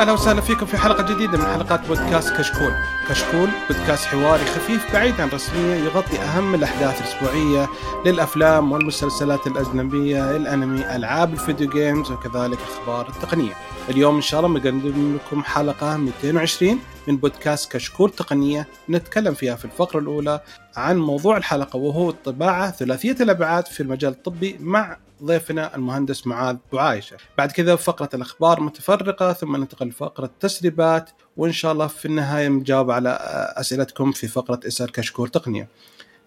[0.00, 2.72] أهلا وسهلا فيكم في حلقة جديدة من حلقات بودكاست كشكول.
[3.08, 7.68] كشكول بودكاست حواري خفيف بعيد عن رسمية يغطي أهم الأحداث الأسبوعية
[8.06, 13.52] للأفلام والمسلسلات الأجنبية، الأنمي، ألعاب الفيديو جيمز وكذلك أخبار التقنية.
[13.88, 19.64] اليوم إن شاء الله بنقدم لكم حلقة 220 من بودكاست كشكول تقنية نتكلم فيها في
[19.64, 20.40] الفقرة الأولى
[20.76, 27.16] عن موضوع الحلقة وهو الطباعه ثلاثية الأبعاد في المجال الطبي مع ضيفنا المهندس معاذ بوعايشه
[27.38, 32.90] بعد كذا فقرة الأخبار متفرقة ثم ننتقل لفقرة التسريبات وإن شاء الله في النهاية نجاوب
[32.90, 33.18] على
[33.56, 35.68] أسئلتكم في فقرة اسأل كشكول تقنية.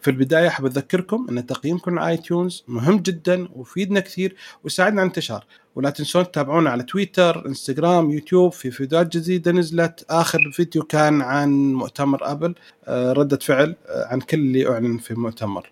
[0.02, 5.08] في البداية أحب أذكركم أن تقييمكم على آي تيونز مهم جدا ويفيدنا كثير ويساعدنا على
[5.08, 5.46] الانتشار.
[5.76, 10.06] ولا تنسون تتابعونا على تويتر إنستغرام يوتيوب في فيديوهات جديدة نزلت.
[10.10, 12.56] آخر فيديو كان عن مؤتمر أبل
[12.90, 15.72] ردة فعل عن كل اللي أعلن في المؤتمر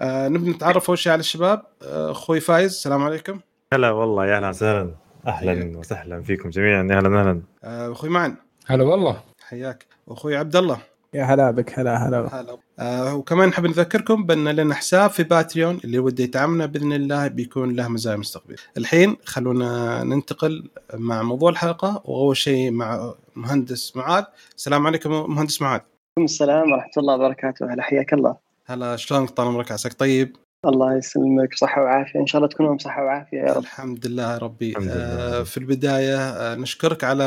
[0.00, 1.62] آه نبي نتعرف أول شيء على الشباب.
[1.82, 3.40] آه، أخوي فايز السلام عليكم.
[3.72, 4.94] هلا والله يا أهلا وسهلا.
[5.26, 6.82] أهلا وسهلا فيكم جميعا.
[6.90, 8.36] يا أهلا أهلا آه، أخوي معن.
[8.66, 9.20] هلا والله.
[9.48, 9.86] حياك.
[10.06, 10.78] واخوي عبد الله
[11.14, 12.28] يا هلا بك هلا هلا.
[12.32, 12.58] هلا.
[12.78, 17.76] آه وكمان نحب نذكركم بأن لنا حساب في باتريون اللي وده يدعمنا بإذن الله بيكون
[17.76, 18.56] له مزايا مستقبل.
[18.76, 24.24] الحين خلونا ننتقل مع موضوع الحلقة وأول شيء مع مهندس معاذ.
[24.56, 25.80] السلام عليكم مهندس معاذ.
[26.18, 27.74] السلام ورحمة الله وبركاته.
[27.74, 28.47] هلا حياك الله.
[28.70, 32.20] هلا شلونك طال عمرك؟ عساك طيب؟ الله يسلمك صحة وعافية.
[32.20, 33.62] إن شاء الله تكونوا بصحة وعافية يا رب.
[33.62, 34.74] الحمد لله يا ربي.
[34.90, 37.24] آه في البداية آه نشكرك على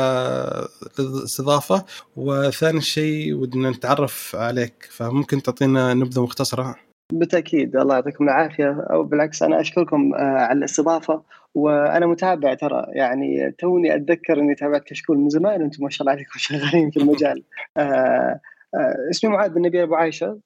[0.98, 1.84] الاستضافة.
[2.16, 6.76] وثاني شيء ودنا نتعرف عليك فممكن تعطينا نبذة مختصرة؟
[7.12, 8.86] بالتأكيد الله يعطيكم العافية.
[8.90, 11.22] أو بالعكس أنا أشكركم آه على الاستضافة.
[11.54, 16.12] وأنا متابع ترى يعني توني أتذكر إني تابعت كشكول من زمان وأنتم ما شاء الله
[16.12, 17.42] عليكم شغالين في المجال.
[17.76, 18.40] آه،
[19.10, 20.40] اسمي معاذ بن نبيل أبو عايشة.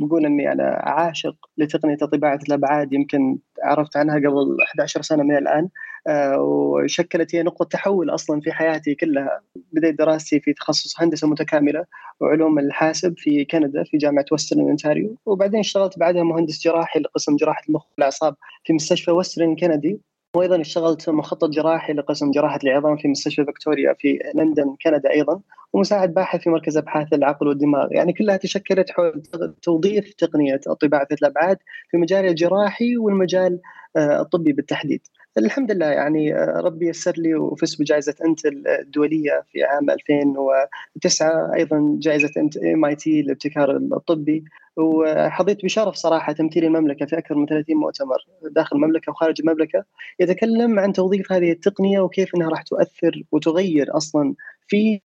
[0.00, 5.68] بقول إني أنا عاشق لتقنية طباعه الأبعاد يمكن عرفت عنها قبل 11 سنة من الآن.
[6.08, 9.40] آه، وشكلت هي نقطة تحول أصلا في حياتي كلها.
[9.72, 11.84] بديت دراستي في تخصص هندسة متكاملة
[12.20, 15.16] وعلوم الحاسب في كندا في جامعة وسترن أونتاريو.
[15.26, 18.34] وبعدين اشتغلت بعدها مهندس جراحي لقسم جراحة المخ والأعصاب
[18.64, 20.00] في مستشفى وسترن كندي.
[20.36, 25.40] وأيضا اشتغلت مخطط جراحي لقسم جراحة العظام في مستشفى فيكتوريا في لندن كندا أيضا
[25.72, 27.88] ومساعد باحث في مركز أبحاث العقل والدماغ.
[27.90, 29.22] يعني كلها تشكلت حول
[29.62, 31.58] توظيف تقنية طباعه الأبعاد
[31.90, 33.60] في مجال الجراحي والمجال
[33.96, 35.00] آه، الطبي بالتحديد.
[35.38, 41.96] الحمد لله يعني آه، ربي يسر لي وفزت بجائزة Intel الدولية في عام 2009 أيضا
[41.98, 42.30] جائزة
[42.74, 44.44] MIT للابتكار الطبي
[44.76, 49.84] وحظيت بشرف صراحة تمثيل المملكة في أكثر من 30 مؤتمر داخل المملكة وخارج المملكة
[50.20, 54.34] يتكلم عن توظيف هذه التقنية وكيف إنها راح تؤثر وتغير أصلا
[54.68, 55.00] في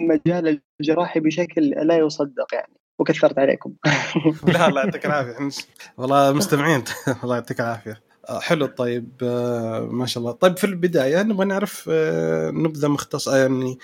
[0.00, 2.72] مجال الجراحي بشكل لا يصدق يعني.
[2.98, 3.72] وكثرت عليكم.
[4.54, 5.50] لا الله يعطيك العافية
[5.96, 6.84] والله مستمعين
[7.24, 8.11] الله يعطيك العافية.
[8.28, 8.66] حلو.
[8.66, 10.32] طيب آه، ما شاء الله.
[10.32, 13.78] طيب في البداية نبغى نعرف آه، نبذة مختصره يعني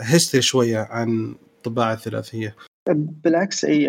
[0.00, 2.56] هيستوري شوية عن الطباعه الثلاثية.
[2.88, 3.86] بالعكس أي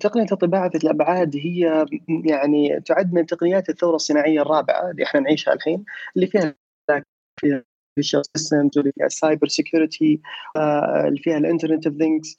[0.00, 1.86] تقنية طباعه الأبعاد هي
[2.24, 5.84] يعني تعد من تقنيات الثورة الصناعية الرابعة اللي إحنا نعيشها الحين
[6.16, 6.54] اللي فيها
[7.40, 7.64] فيها
[8.36, 10.20] systems واللي فيها ال cyber security
[11.06, 12.36] اللي فيها ال Internet of Things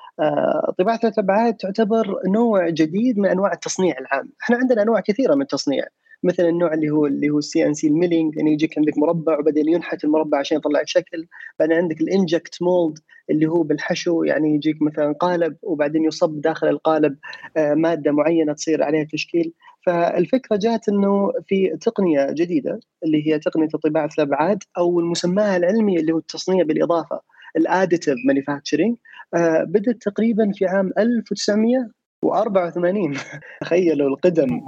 [0.78, 5.86] طباعة الأبعاد تعتبر نوع جديد من أنواع التصنيع العام، إحنا عندنا أنواع كثيرة من التصنيع.
[6.24, 9.70] مثل النوع اللي هو اللي هو ال CNC ال milling يعني يجيك عندك مربع وبعدين
[9.70, 11.28] ينحت المربع عشان يطلع شكل.
[11.60, 13.00] بعدين عندك ال inject mold
[13.30, 17.18] اللي هو بالحشو يعني يجيك مثلا قالب وبعدين يصب داخل القالب
[17.58, 19.54] آه، مادة معينة تصير عليها تشكيل.
[19.86, 26.12] فالفكرة جات إنه في تقنية جديدة اللي هي تقنية طباعه الأبعاد أو المسماها العلمي اللي
[26.12, 27.22] هو التصنيع بالإضافة
[27.58, 28.96] ال additive manufacturing
[29.34, 33.20] آه، بدأت تقريبا في عام 1900 و84
[33.62, 34.62] تخيلوا القدم.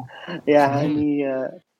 [0.47, 1.25] يعني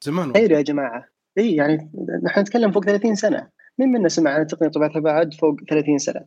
[0.02, 1.06] زمان خير يا جماعة.
[1.38, 1.92] إي يعني
[2.24, 3.48] نحن نتكلم فوق 30 سنة.
[3.80, 6.22] مين منا سمع عن تقنية طباعه الأبعاد فوق 30 سنة؟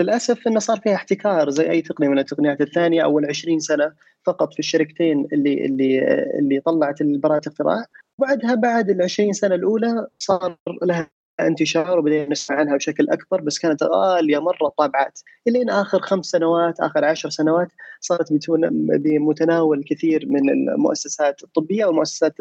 [0.00, 3.92] وللاسف انه صار فيها احتكار زي أي تقنية من التقنيات الثانية اول 20 سنة
[4.26, 5.98] فقط في الشركتين اللي اللي
[6.38, 7.84] اللي طلعت البراءة اختراع
[8.18, 11.10] وبعدها بعد ال 20 سنة الأولى صار لها
[11.40, 16.80] انتشار وبدينا نسمع عنها بشكل أكبر بس كانت غالية مرة الطابعات إلين آخر خمس سنوات
[16.80, 17.68] آخر عشر سنوات
[18.00, 18.32] صارت
[18.98, 22.34] بمتناول كثير من المؤسسات الطبية والمؤسسات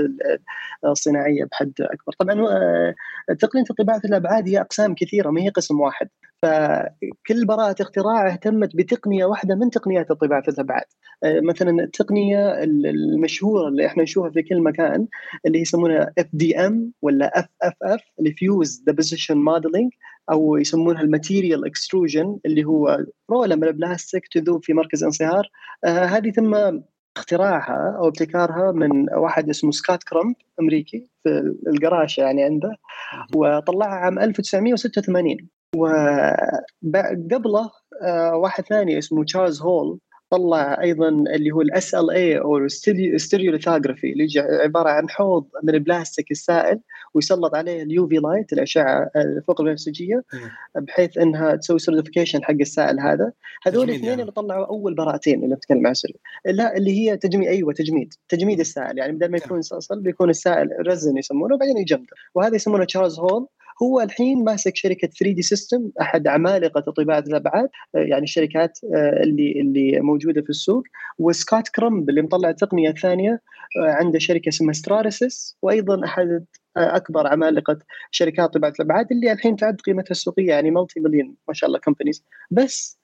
[0.86, 2.14] الصناعية بحد أكبر.
[2.20, 2.96] طبعا آه،
[3.40, 6.10] تقنية طباعه الأبعاد هي أقسام كثيرة ما هي قسم واحد.
[6.44, 10.86] فكل براءة اختراع اهتمت بتقنية واحدة من تقنيات طباعة الأبعاد
[11.24, 15.08] مثلا التقنية المشهورة اللي إحنا نشوفها في كل مكان
[15.46, 17.32] اللي يسمونها FDM ولا
[17.64, 19.90] FFF اللي Fused Deposition Modeling
[20.32, 25.50] أو يسمونها ال material extrusion اللي هو رولة من البلاستيك تذوب في مركز انصهار.
[25.86, 26.82] آه، هذه تم
[27.18, 32.72] اختراعها أو ابتكارها من واحد اسمه سكوت كرامب أمريكي في القراج يعني عنده
[33.36, 37.72] وطلعها عام 1986 وقبله
[38.02, 40.00] آه، واحد ثاني اسمه تشارلز هول
[40.34, 42.68] طلع أيضا اللي هو ال SLA أو
[43.18, 44.28] stereolithography اللي
[44.64, 46.80] عبارة عن حوض من البلاستيك السائل
[47.14, 49.12] ويسلط عليه ال UV light الأشعة
[49.48, 50.24] فوق البنفسجية
[50.76, 53.32] بحيث إنها تسوي solidification حق السائل هذا.
[53.64, 54.22] هذول الاثنين يعني.
[54.22, 55.94] اللي طلعوا أول براءتين اللي نتكلم عن
[56.46, 58.98] لا اللي هي تجميد أيوه تجميد تجميد السائل.
[58.98, 62.16] يعني بدل ما يكون صلصل بيكون السائل resin يسمونه وبعدين يجمده.
[62.36, 63.48] وهذا يسمونه تشارلز هول.
[63.82, 69.62] هو الحين ماسك شركة 3D Systems أحد عمالقة طباعة الأبعاد آه، يعني الشركات آه، اللي
[69.62, 70.84] اللي موجودة في السوق.
[71.20, 73.42] وسكوت كرمب اللي مطلع التقنية الثانية
[73.82, 76.46] آه، عنده شركة اسمها Stratasys وأيضا أحد
[76.78, 77.80] أكبر عمالقة
[78.12, 83.00] شركات طباعة الأبعاد اللي الحين تعد قيمتها السوقية يعني multi-million ما شاء الله companies بس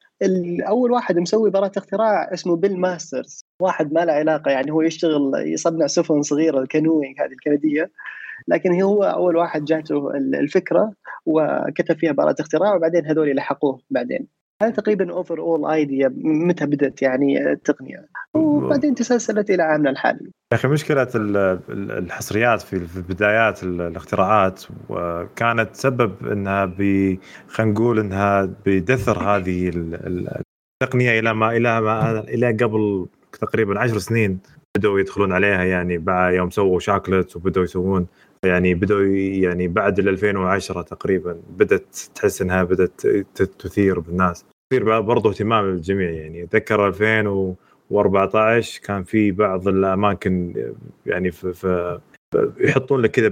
[0.68, 5.32] أول واحد مسوي براءة اختراع اسمه بيل ماسترز واحد ما له علاقة يعني هو يشتغل
[5.36, 7.92] يصنع سفن صغيرة ال canoeing هذه الكندية.
[8.50, 10.94] لكن هو أول واحد جاته الفكرة
[11.26, 14.28] وكتب فيها براءه اختراع وبعدين هذول لحقوه بعدين
[14.62, 20.32] هذا تقريبا اوفر اول ايديا متى بدأت يعني التقنية وبعدين تسلسلت إلى عامنا الحالي.
[20.54, 21.08] يا أخي مشكلة
[21.70, 27.18] الحصريات في بدايات الاختراعات وكانت تسبب إنها ب
[27.48, 29.72] خلينا نقول إنها بدثر هذه
[30.84, 33.08] التقنية إلى ما إلى ما إلى قبل
[33.42, 34.40] تقريبا عشر سنين
[34.78, 38.08] بدأوا يدخلون عليها يعني بعد يوم سووا شاكلت وبدأوا يسوون
[38.46, 43.02] يعني بدأوا يعني بعد ال 2010 تقريبا بدأت تحس إنها بدأت
[43.60, 44.46] تثير بالناس.
[44.72, 46.44] تثير برضو اهتمام الجميع يعني.
[46.44, 50.54] أتذكر 2014 كان في بعض الأماكن
[51.06, 52.00] يعني في, في
[52.60, 53.28] يحطون لك كذا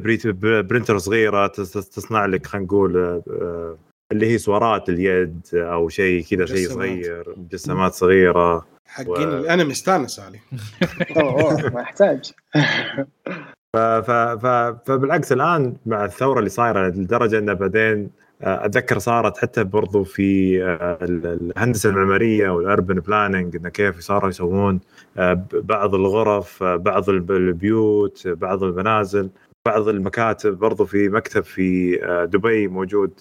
[0.61, 3.77] برينتر صغيرة تصنع لك خلينا نقول آه،
[4.11, 8.65] اللي هي سوارات اليد أو شيء كذا شيء صغير مجسمات صغيرة.
[8.85, 9.37] حقين و...
[9.37, 10.39] الانمي استانس علي.
[11.21, 12.31] أوه ما يحتاج.
[13.75, 13.77] ف...
[13.77, 14.11] ف...
[14.11, 14.45] ف...
[14.85, 18.09] فبالعكس الآن مع الثورة اللي صايرة لدرجة انه بعدين
[18.41, 24.79] آه، أتذكر صارت حتى برضو في آه، الهندسة المعمارية والاربن بلاننج انه كيف صاروا يسوون
[25.17, 29.29] آه، بعض الغرف بعض البيوت بعض المنازل
[29.65, 31.97] بعض المكاتب برضو في مكتب في
[32.31, 33.11] دبي موجود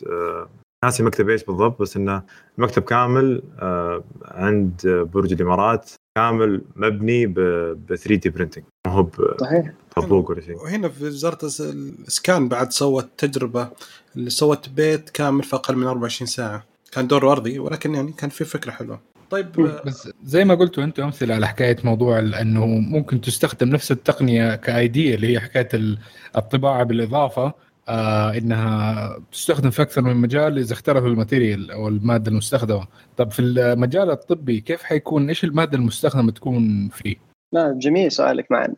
[0.84, 2.22] ناسي مكتب إيش بالضبط بس إنه
[2.58, 3.42] المكتب كامل
[4.24, 7.34] عند برج الإمارات كامل مبني ب
[7.94, 9.08] 3D printing ما هو
[9.40, 9.72] صحيح.
[10.46, 10.56] شيء.
[10.56, 13.68] وهنا في وزارة الإسكان بعد سوت تجربة
[14.16, 16.64] اللي سوت بيت كامل في أقل من 24 ساعة.
[16.92, 19.00] كان دور ارضي ولكن يعني كان في فكرة حلوة.
[19.30, 19.52] طيب
[19.86, 24.66] بس زي ما قلتوا أنتم أمثلة على حكاية موضوع أنه ممكن تستخدم نفس التقنية ك
[24.66, 25.68] idea اللي هي حكاية
[26.36, 27.52] الطباعة بالإضافة.
[27.88, 32.86] آه إنها تستخدم في أكثر من مجال إذا اختلف الماتيريال أو المادة المستخدمة.
[33.16, 37.16] طب في المجال الطبي كيف حيكون؟ إيش المادة المستخدمة تكون فيه؟
[37.52, 38.74] لا جميل سؤالك معنا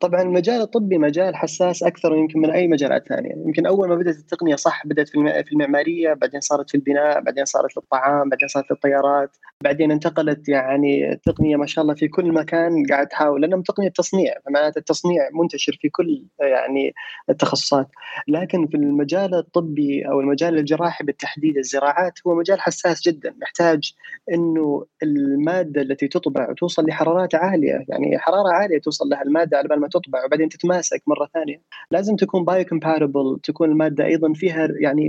[0.00, 4.16] طبعا المجال الطبي مجال حساس أكثر يمكن من أي مجالات ثانية، يمكن أول ما بدأت
[4.16, 9.36] التقنية صح بدأت في المعمارية، بعدين صارت في البناء، بعدين صارت للطعام، بعدين صارت للطيارات،
[9.64, 14.34] بعدين انتقلت يعني التقنية ما شاء الله في كل مكان قاعد تحاول لانها تقنية تصنيع،
[14.50, 16.92] معناته التصنيع منتشر في كل يعني
[17.30, 17.88] التخصصات،
[18.28, 23.92] لكن في المجال الطبي أو المجال الجراحي بالتحديد الزراعات هو مجال حساس جدا، محتاج
[24.32, 29.80] إنه المادة التي تطبع توصل لحرارات عالية، يعني حرارة عالية توصل لها المادة على بال
[29.80, 31.62] ما تطبع وبعدين تتماسك مرة ثانية.
[31.90, 35.08] لازم تكون biocompatible تكون المادة أيضا فيها يعني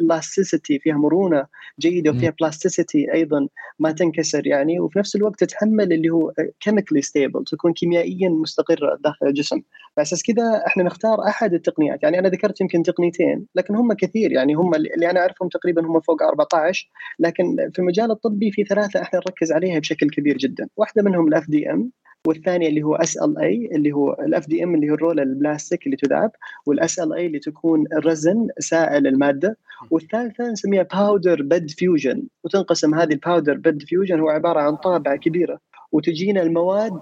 [0.00, 1.46] elasticity فيها مرونة
[1.80, 4.80] جيدة وفيها plasticity أيضا ما تنكسر يعني.
[4.80, 9.60] وفي نفس الوقت تتحمل اللي هو chemically stable تكون كيميائيا مستقرة داخل الجسم.
[9.96, 12.02] فأساس كذا إحنا نختار أحد التقنيات.
[12.02, 14.32] يعني أنا ذكرت يمكن تقنيتين لكن هم كثير.
[14.32, 19.02] يعني هم اللي أنا أعرفهم تقريبا هم فوق 14 لكن في المجال الطبي في ثلاثة
[19.02, 20.68] إحنا نركز عليها بشكل كبير جدا.
[20.76, 21.90] واحدة منهم ال FDM
[22.26, 26.30] والثانية اللي هو SLA اللي هو ال FDM اللي هو ال roll البلاستيك اللي تذاب
[26.66, 29.56] وال SLA اللي تكون ال resin سائل المادة.
[29.90, 35.16] والثالثة نسميها powder bed fusion وتنقسم هذه ال powder bed fusion هو عبارة عن طابعة
[35.16, 35.58] كبيرة.
[35.92, 37.00] وتجينا المواد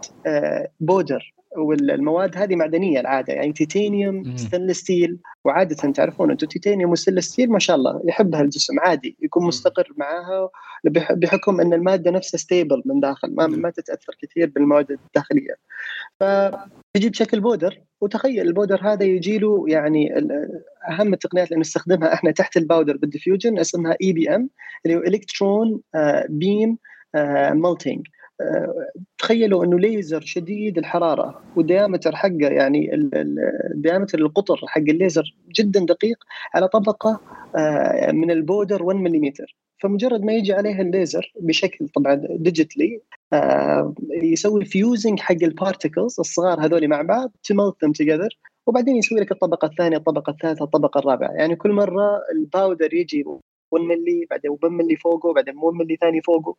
[0.81, 6.94] powder آه، والمواد هذه معدنية العادة يعني تيتانيوم stainless steel وعادة تعرفون أنتم تيتانيوم و
[6.94, 10.49] stainless steel ما شاء الله يحبها الجسم عادي يكون مستقر معاها
[11.11, 15.54] بحكم أن المادة نفسها stable من داخل ما, ما تتأثر كثير بالمواد الداخلية.
[16.21, 20.14] فتجي بشكل powder وتخيل ال powder هذا يجي له يعني
[20.88, 24.50] أهم التقنيات اللي نستخدمها إحنا تحت ال powder bed fusion اسمها EBM
[24.87, 25.81] اللي هو electron
[26.29, 26.79] beam
[27.52, 28.07] melting
[29.18, 32.94] تخيلوا أنه ليزر شديد الحرارة وال diameter حقه يعني
[33.75, 37.20] الديامتر القطر حق الليزر جدا دقيق على طبقة
[37.56, 39.32] آه، من ال powder 1 ملم
[39.82, 43.00] فمجرد ما يجي عليها الليزر بشكل طبعا digitally
[43.32, 47.88] آه يسوي fusing حق ال particles الصغار هذول مع بعض to melt
[48.66, 51.30] وبعدين يسوي لك الطبقة الثانية الطبقة الثالثة الطبقة الرابعة.
[51.30, 53.25] يعني كل مرة ال powder يجي
[53.70, 56.56] 1 ملي بعدين 1 ملي فوقه بعدين 1 ملي ثاني فوقه.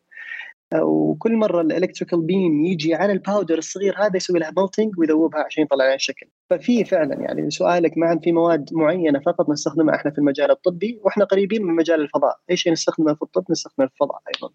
[0.75, 5.43] وكل مرة ال electrical beam يجي على ال powder الصغير هذا يسوي لها melting ويذوبها
[5.43, 6.27] عشان يطلع لنا الشكل.
[6.49, 11.25] ففي فعلا يعني سؤالك معا في مواد معينة فقط نستخدمها إحنا في المجال الطبي وإحنا
[11.25, 12.39] قريبين من مجال الفضاء.
[12.49, 14.49] أي شيء نستخدمه في الطب نستخدمه في الفضاء أيضا.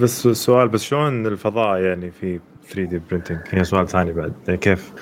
[0.00, 4.32] بس سؤال بس شلون الفضاء يعني في 3D printing هي سؤال ثاني بعد.
[4.48, 4.92] يعني كيف؟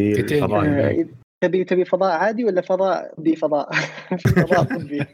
[0.00, 1.08] الفضاء يعني.
[1.40, 3.70] تبي تبي فضاء عادي ولا فضاء بفضاء؟
[4.36, 5.00] فضاء طبي.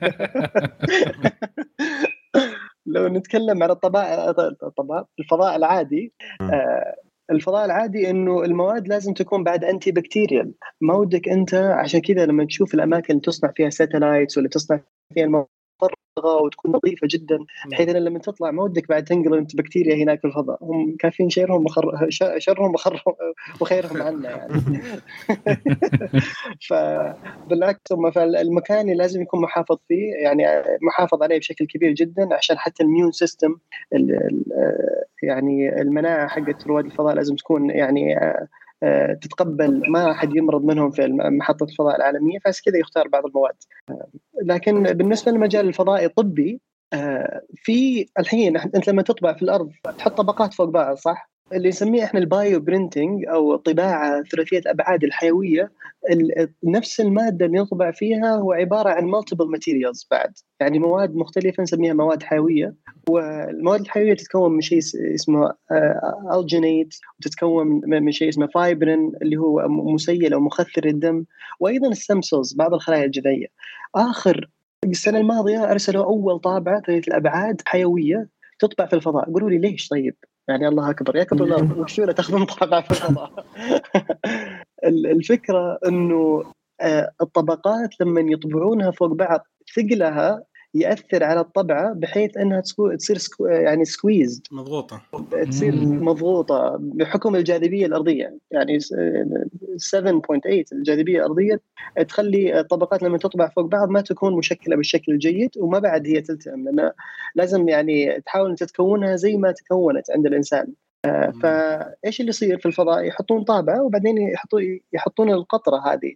[2.87, 4.31] لو نتكلم عن الطباع
[4.63, 6.95] الطباع الفضاء العادي آه
[7.31, 12.45] الفضاء العادي إنه المواد لازم تكون بعد anti bacterial ما ودك أنت عشان كذا لما
[12.45, 14.81] تشوف الأماكن اللي تصنع فيها satellites ولا تصنع
[15.15, 15.47] فيها المواد
[16.25, 17.39] وتكون نظيفة جدا
[17.71, 20.59] بحيث إن لما تطلع ما ودك بعد تنقل انت بكتيريا هناك في الفضاء.
[20.63, 22.07] هم كافيين شرهم وخر...
[22.39, 23.15] شرهم وخرهم
[23.61, 24.61] وخيرهم عنا يعني.
[26.69, 30.43] فبالعكس هم فالمكان لازم يكون محافظ فيه يعني
[30.83, 33.57] محافظ عليه بشكل كبير جدا عشان حتى ال immune system
[35.23, 38.19] يعني المناعة حقت رواد الفضاء لازم تكون يعني
[39.21, 43.55] تتقبل ما أحد يمرض منهم في محطة الفضاء العالمية فعشان كذا يختار بعض المواد
[44.43, 46.61] لكن بالنسبة للمجال الفضائي الطبي
[47.55, 52.21] في الحين أنت لما تطبع في الأرض تحط طبقات فوق بعض صح؟ اللي نسميه إحنا
[52.21, 55.73] ال bio printing أو طباعة ثلاثية أبعاد الحيوية.
[56.65, 60.33] نفس المادة اللي نطبع فيها هو عبارة عن multiple materials بعد.
[60.61, 62.75] يعني مواد مختلفة نسميها مواد حيوية.
[63.09, 64.79] والمواد الحيوية تتكون من شيء
[65.15, 65.53] اسمه
[66.35, 71.25] alginate وتتكون من شيء اسمه فايبرين اللي هو مسيل أو مخثر الدم
[71.61, 73.47] وأيضا ال stem cells بعض الخلايا الجذعية.
[73.95, 74.51] آخر
[74.85, 79.31] السنة الماضية أرسلوا أول طابعة ثلاثية الأبعاد حيوية تطبع في الفضاء.
[79.33, 80.15] قولوا لي ليش طيب؟
[80.49, 81.17] يعني الله أكبر.
[81.17, 83.47] يا كبر وشو تاخذون طابع في الفضاء.
[84.85, 86.45] الفكرة إنه
[87.21, 90.43] الطبقات لما يطبعونها فوق بعض ثقلها
[90.75, 92.61] يأثر على الطبعة بحيث إنها
[92.99, 95.03] تصير squ يعني squeezed مضغوطة.
[95.51, 98.39] تصير مضغوطة بحكم الجاذبية الأرضية.
[98.51, 98.79] يعني
[99.79, 101.61] 7.8 الجاذبية الأرضية
[102.09, 106.65] تخلي الطبقات لما تطبع فوق بعض ما تكون مشكلة بالشكل الجيد وما بعد هي تلتئم
[106.65, 106.93] لأن
[107.35, 110.73] لازم يعني تحاول تتكونها زي ما تكونت عند الإنسان.
[111.43, 116.15] فإيش اللي يصير في الفضاء؟ يحطون طابعه وبعدين يحطون يحطون القطرة هذه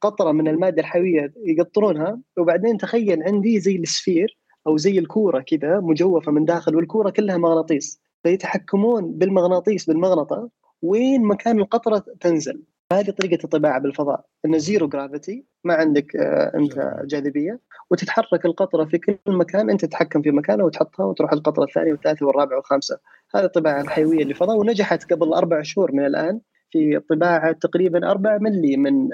[0.00, 6.32] قطرة من المادة الحيوية يقطرونها وبعدين تخيل عندي زي السفير أو زي الكورة كذا مجوفة
[6.32, 10.48] من داخل والكورة كلها مغناطيس فيتحكمون بالمغناطيس بالمغنطة
[10.84, 12.62] وين مكان القطرة تنزل.
[12.92, 14.24] هذه طريقة الطباعة بالفضاء.
[14.44, 16.16] إنه zero gravity ما عندك
[16.54, 17.60] أنت جاذبية.
[17.90, 19.70] وتتحرك القطرة في كل مكان.
[19.70, 22.98] أنت تتحكم في مكانه وتحطها وتروح القطرة الثانية والثالثة والرابعة والخامسة.
[23.34, 28.76] هذه الطباعة الحيوية للفضاء ونجحت قبل أربع شهور من الآن في طباعة تقريبا 4 ملي
[28.76, 29.08] من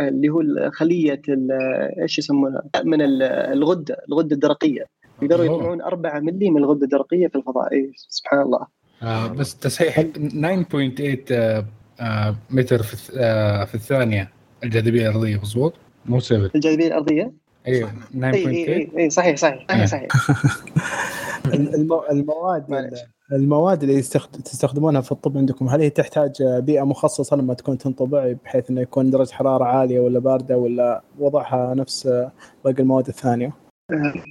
[0.00, 0.42] اللي هو
[0.72, 1.22] خليه
[2.02, 4.86] إيش يسمونها؟ من الغدة الغدة الدرقية.
[5.22, 7.72] يقدروا يطلعون 4 ملي من الغدة الدرقية في الفضاء.
[7.72, 8.79] إيه سبحان الله.
[9.02, 10.04] آه بس تصحيح 9.8
[11.32, 11.64] آه
[12.00, 14.30] آه متر في, آه في الثانية.
[14.64, 15.74] الجاذبية الأرضية مضبوط
[16.06, 17.32] مو 7 الجاذبية الأرضية؟
[17.66, 20.08] أيوه 9.8 اي اي اي صحيح صحيح صحيح, صحيح.
[22.10, 22.94] المواد
[23.32, 24.02] المواد اللي
[24.44, 29.10] تستخدمونها في الطب عندكم هل هي تحتاج بيئة مخصصة لما تكون تنطبع بحيث إنه يكون
[29.10, 32.06] درجة حرارة عالية ولا باردة ولا وضعها نفس
[32.64, 33.52] باقي المواد الثانية؟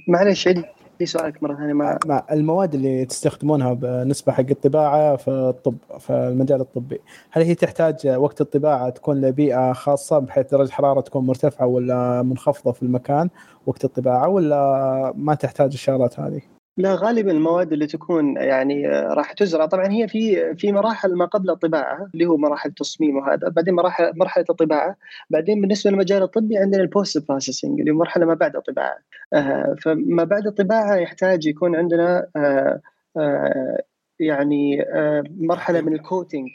[0.08, 0.64] معلش عيد.
[1.00, 6.10] في سؤالك مرة ثانية ما مع المواد اللي تستخدمونها بالنسبة حق الطباعة في الطب في
[6.12, 11.66] المجال الطبي هل هي تحتاج وقت الطباعة تكون لبيئة خاصة بحيث درجة الحرارة تكون مرتفعة
[11.66, 13.28] ولا منخفضة في المكان
[13.66, 16.40] وقت الطباعة ولا ما تحتاج الشغلات هذه؟
[16.80, 19.66] لا غالبا المواد اللي تكون يعني راح تزرع.
[19.66, 24.12] طبعا هي في في مراحل ما قبل الطباعة اللي هو مراحل التصميم وهذا بعدين مراحل
[24.16, 24.96] مرحلة الطباعة.
[25.30, 28.98] بعدين بالنسبة للمجال الطبي عندنا ال post processing اللي مرحلة ما بعد الطباعة.
[29.34, 32.80] آه فما بعد الطباعة يحتاج يكون عندنا آه
[33.16, 33.82] آه
[34.20, 36.48] يعني آه مرحلة من ال coating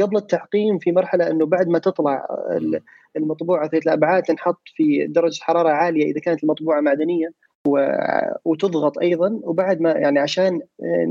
[0.00, 2.26] قبل التعقيم في مرحلة إنه بعد ما تطلع
[3.16, 7.28] المطبوعة ذات الأبعاد تنحط في درجة حرارة عالية إذا كانت المطبوعة معدنية.
[8.44, 9.40] وتضغط أيضا.
[9.42, 10.60] وبعد ما يعني عشان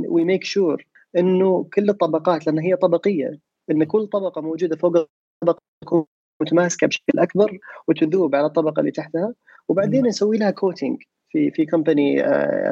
[0.08, 0.86] we make sure
[1.18, 3.40] إنه كل الطبقات لأن هي طبقية
[3.72, 5.08] إن كل طبقة موجودة فوق
[5.42, 6.06] طبقة تكون
[6.42, 9.34] متماسكة بشكل أكبر وتذوب على الطبقة اللي تحتها.
[9.70, 12.24] وبعدين نسوي لها coating في في company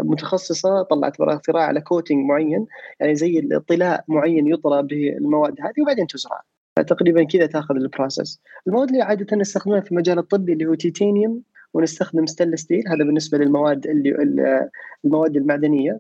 [0.04, 2.66] متخصصة طلعت اختراع على coating معين
[3.00, 6.42] يعني زي الطلاء معين يطلى بالمواد هذه وبعدين تزرع.
[6.88, 11.42] تقريبا كذا تأخذ ال process المواد اللي عادة نستخدمها في المجال الطبي اللي هو تيتانيوم
[11.74, 14.70] ونستخدم ستانلس ستيل هذا بالنسبة للمواد اللي
[15.06, 16.00] المواد المعدنية.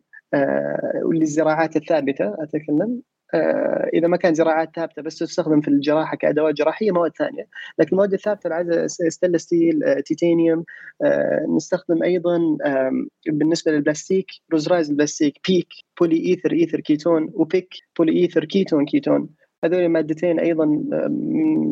[1.04, 3.02] واللي الزراعات الثابتة أتكلم.
[3.34, 7.48] آه، إذا ما كان زراعات ثابتة بس تستخدم في الجراحة كأدوات جراحية مواد ثانية.
[7.80, 10.64] لكن المواد الثابتة العاده stainless steel تيتانيوم
[11.56, 12.58] نستخدم أيضا
[13.28, 15.68] بالنسبة للبلاستيك روزرايز البلاستيك PEEK
[16.00, 19.30] poly ether ether ketone و PEKK poly ether ketone ketone
[19.64, 20.66] هذول المادتين أيضا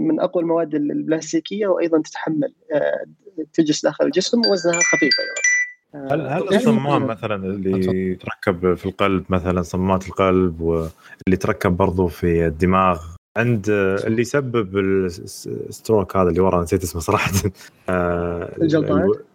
[0.09, 3.05] من أقوى المواد البلاستيكية وأيضا تتحمل آه،
[3.53, 5.51] تجلس داخل الجسم ووزنها خفيف أيضا.
[5.95, 10.89] هل هل يعني الصمام مثلا اللي يتركب في القلب مثلا صمامات القلب واللي
[11.27, 12.99] يتركب برضو في الدماغ؟
[13.37, 17.31] عند اللي يسبب الستروك هذا اللي ورا نسيت اسمه صراحة.
[17.89, 19.25] آه، الجلطات؟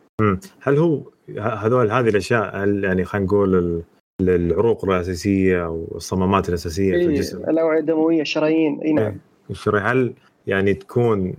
[0.60, 1.02] هل هو
[1.38, 3.82] هذول هذه الأشياء هل يعني خلينا نقول
[4.20, 7.38] العروق الأساسية أو الصمامات الأساسية في الجسم.
[7.38, 9.18] الأوعية الدموية الشرايين إي نعم.
[9.50, 9.86] الشرايين.
[9.86, 10.14] هل
[10.46, 11.34] يعني تكون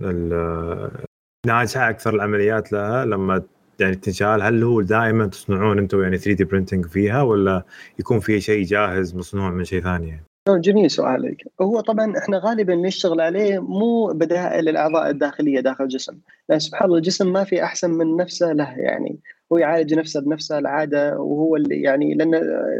[1.46, 3.42] ناجحة أكثر العمليات لها لما
[3.80, 7.62] يعني تنشال؟ هل هو دائما تصنعون أنتم يعني 3D printing فيها ولا
[7.98, 11.36] يكون في شيء جاهز مصنوع من شيء ثاني؟ يعني؟ جميل سؤالك.
[11.60, 16.18] هو طبعا إحنا غالبا نشتغل عليه مو بدائل الأعضاء الداخلية داخل الجسم.
[16.48, 19.18] لأن سبحان الله الجسم ما في أحسن من نفسه له يعني.
[19.52, 22.34] هو يعالج نفسه بنفسه العادة وهو اللي يعني لأن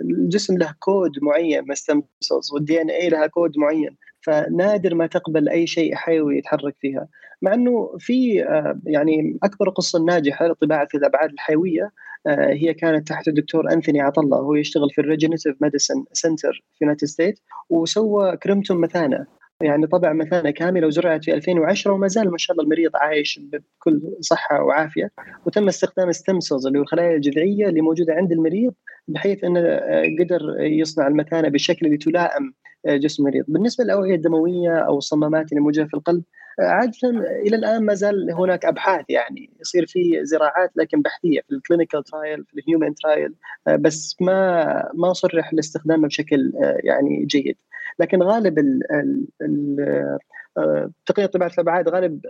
[0.04, 1.75] الجسم له كود معين ما
[2.52, 7.08] وال DNA لها كود معين فنادر ما تقبل أي شيء حيوي يتحرك فيها.
[7.42, 11.90] مع إنه في آه، يعني أكبر قصة ناجحة لطباعة الأبعاد الحيوية
[12.26, 16.84] آه، هي كانت تحت الدكتور أنثوني أتالا هو يشتغل في ال regenerative medicine center في
[16.84, 19.26] United States وسوى كريمتوم مثانه
[19.62, 24.02] يعني طبع مثانه كامله وزرعت في 2010 وما زال ما شاء الله المريض عايش بكل
[24.20, 25.10] صحة وعافية
[25.46, 28.74] وتم استخدام stem اللي هو الخلايا الجذعية اللي موجودة عند المريض
[29.08, 32.54] بحيث إنه آه، قدر يصنع المثانه بالشكل اللي تلائم
[32.86, 33.44] جسم المريض.
[33.48, 36.22] بالنسبة للاوعيه الدموية أو الصمامات اللي موجودة في القلب
[36.60, 37.09] عادة
[37.46, 42.04] إلى الآن ما زال هناك أبحاث يعني يصير في زراعات لكن بحثية في ال clinical
[42.04, 43.35] trial في ال human trial
[43.78, 46.52] بس ما ما صرح لاستخدامه بشكل
[46.85, 47.56] يعني جيد.
[47.98, 48.80] لكن غالب ال
[49.42, 50.18] ال
[51.06, 52.20] تقنية طباعه الابعاد غالب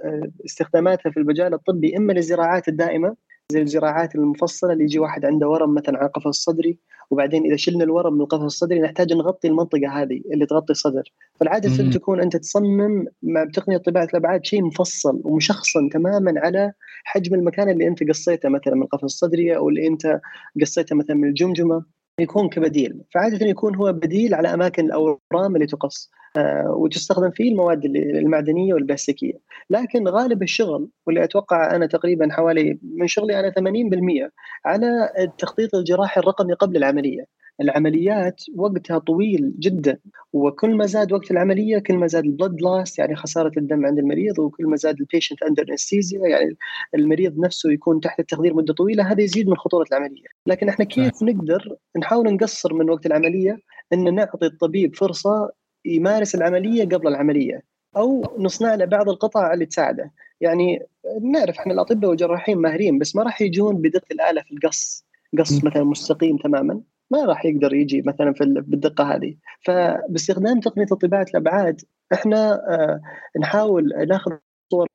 [0.44, 3.16] استخداماتها في المجال الطبي إما للزراعات الدائمة
[3.52, 6.78] زي الزراعات المفصلة اللي يجي واحد عنده ورم مثلا على القفص الصدري
[7.10, 11.84] وبعدين إذا شلنا الورم من القفص الصدري نحتاج نغطي المنطقة هذه اللي تغطي الصدر فالعادة
[11.84, 11.90] مم.
[11.90, 16.72] تكون أنت تصمم مع تقنية طباعه الابعاد شيء مفصل ومشخصن تماما على
[17.04, 20.20] حجم المكان اللي أنت قصيته مثلا من القفص الصدري أو اللي أنت
[20.60, 21.84] قصيته مثلا من الجمجمة
[22.18, 23.02] يكون كبديل.
[23.14, 29.34] فعادة يكون هو بديل على أماكن الأورام اللي تقص آه، وتستخدم فيه المواد المعدنية والبلاستيكية.
[29.70, 34.30] لكن غالب الشغل واللي أتوقع أنا تقريبا حوالي من شغلي أنا 80%
[34.64, 37.24] على التخطيط الجراحي الرقمي قبل العملية.
[37.60, 39.98] العمليات وقتها طويل جدا
[40.32, 43.98] وكل ما زاد وقت العملية كل ما زاد ال blood loss يعني خسارة الدم عند
[43.98, 46.56] المريض وكل ما زاد ال patient under anesthesia يعني
[46.94, 50.24] المريض نفسه يكون تحت التخدير مدة طويلة هذا يزيد من خطورة العملية.
[50.46, 53.58] لكن إحنا كيف نقدر نحاول نقصر من وقت العملية؟
[53.92, 55.50] إن نعطي الطبيب فرصة
[55.84, 57.62] يمارس العملية قبل العملية
[57.96, 60.12] أو نصنع له بعض القطع اللي تساعده.
[60.40, 60.82] يعني
[61.22, 65.04] نعرف إحنا الأطباء والجراحين ماهرين بس ما راح يجون بدقة الآلة في القص.
[65.38, 66.80] قص مثلا مستقيم تماما.
[67.10, 69.34] ما راح يقدر يجي مثلا في بالدقة هذه.
[69.64, 71.80] فباستخدام تقنية طباعه الأبعاد
[72.12, 73.00] إحنا آه
[73.40, 74.32] نحاول ناخذ
[74.70, 74.86] صور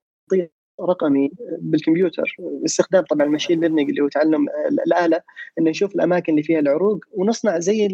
[0.82, 2.36] رقمي بالكمبيوتر.
[2.62, 4.46] باستخدام طبعا ال machine learning اللي هو تعلم
[4.88, 5.22] الآلة
[5.60, 7.88] إنه نشوف الأماكن اللي فيها العروق ونصنع زي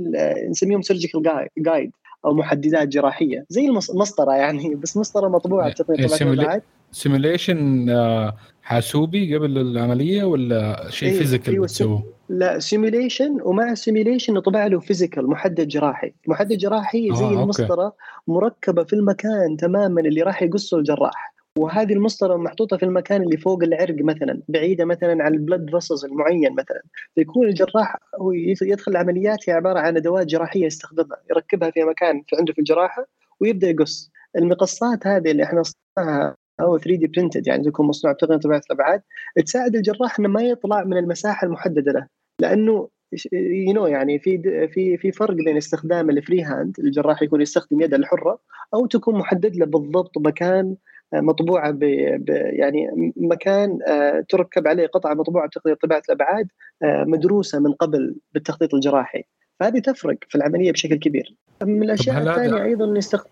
[0.50, 1.92] نسميهم surgical guide
[2.26, 3.46] أو محددات جراحية.
[3.50, 11.10] زي المسطره يعني بس مسطرة مطبوعة بتقنية طباعه simulation آه، حاسوبي قبل العملية ولا شيء
[11.10, 16.58] أيوة physical أيوة بتسووه؟ لا simulation ومع ال simulation نطبع له physical محدد جراحي، محدد
[16.58, 17.96] جراحي زي آه، المسطرة
[18.28, 21.34] مركبة في المكان تماما اللي راح يقصه الجراح.
[21.58, 26.06] وهذه المسطرة محطوطة في المكان اللي فوق العرق مثلا بعيدة مثلا عن ال blood vessels
[26.06, 26.82] المعين مثلا.
[27.16, 31.18] فيكون الجراح هو يدخل العمليات هي عبارة عن أدوات جراحية يستخدمها.
[31.30, 33.06] يركبها في مكان في عنده في الجراحة
[33.40, 34.12] ويبدأ يقص.
[34.36, 39.02] المقصات هذه اللي إحنا صنعها أو 3 D printed يعني تكون مصنوعة بتقنية طباعة الأبعاد
[39.46, 42.19] تساعد الجراح إنه ما يطلع من المساحة المحددة له.
[42.40, 42.90] لأنه
[43.34, 44.38] you know يعني في
[44.74, 48.40] في في فرق بين استخدام ال free hand الجراح يكون يستخدم يده الحرة
[48.74, 50.76] أو تكون محدد له بالضبط مكان
[51.14, 51.84] مطبوعة ب
[52.30, 56.48] يعني مكان آه، تركب عليه قطعة مطبوعة بتقنيه طباعة الأبعاد
[56.84, 59.24] آه، مدروسة من قبل بالتخطيط الجراحي.
[59.60, 61.36] فهذه تفرق في العملية بشكل كبير.
[61.64, 63.30] من الأشياء الثانية أيضا نستخدم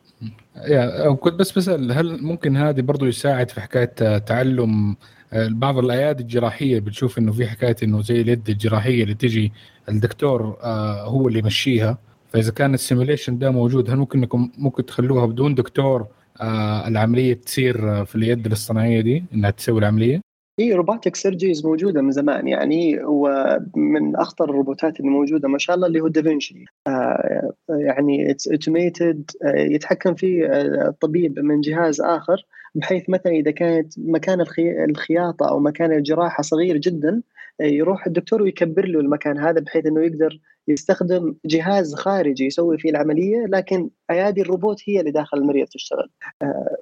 [0.67, 4.95] يا كنت بس بسأل هل ممكن هذه برضو يساعد في حكاية تعلم آه،
[5.33, 9.51] بعض الأيادي الجراحية بتشوف إنه في حكاية إنه زي اليد الجراحية اللي تجي
[9.89, 10.57] الدكتور
[11.03, 11.97] هو اللي يمشيها.
[12.29, 16.07] فإذا كان ال simulation ده موجود هل ممكن انكم ممكن تخلوها بدون دكتور
[16.41, 20.21] آه العملية تصير في اليد الاصطناعيه دي إنها تسوي العملية؟
[20.59, 22.47] اي robotic surgeries موجودة من زمان.
[22.47, 29.31] يعني ومن أخطر الروبوتات اللي موجودة ما شاء الله اللي هو دافنشي آه يعني automated
[29.43, 30.45] آه يتحكم فيه
[30.87, 32.45] الطبيب من جهاز آخر.
[32.77, 34.45] بحيث مثلا إذا كانت مكان
[34.89, 37.21] الخياطة أو مكان الجراحة صغير جدا
[37.61, 43.45] يروح الدكتور ويكبر له المكان هذا بحيث إنه يقدر يستخدم جهاز خارجي يسوي فيه العملية
[43.45, 46.09] لكن أيادي الروبوت هي اللي داخل المريض تشتغل.
[46.41, 46.77] آه،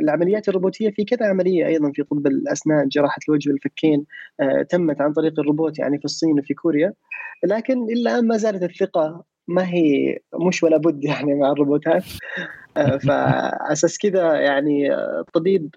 [0.00, 4.04] العمليات الروبوتية في كذا عملية أيضا في طب الأسنان جراحة الوجه والفكين
[4.40, 6.92] آه، تمت عن طريق الروبوت يعني في الصين وفي كوريا
[7.44, 12.04] لكن إلا ما زالت الثقة ما هي مش ولا بد يعني مع الروبوتات
[12.38, 15.74] آه، فعلى أساس كذا يعني الطبيب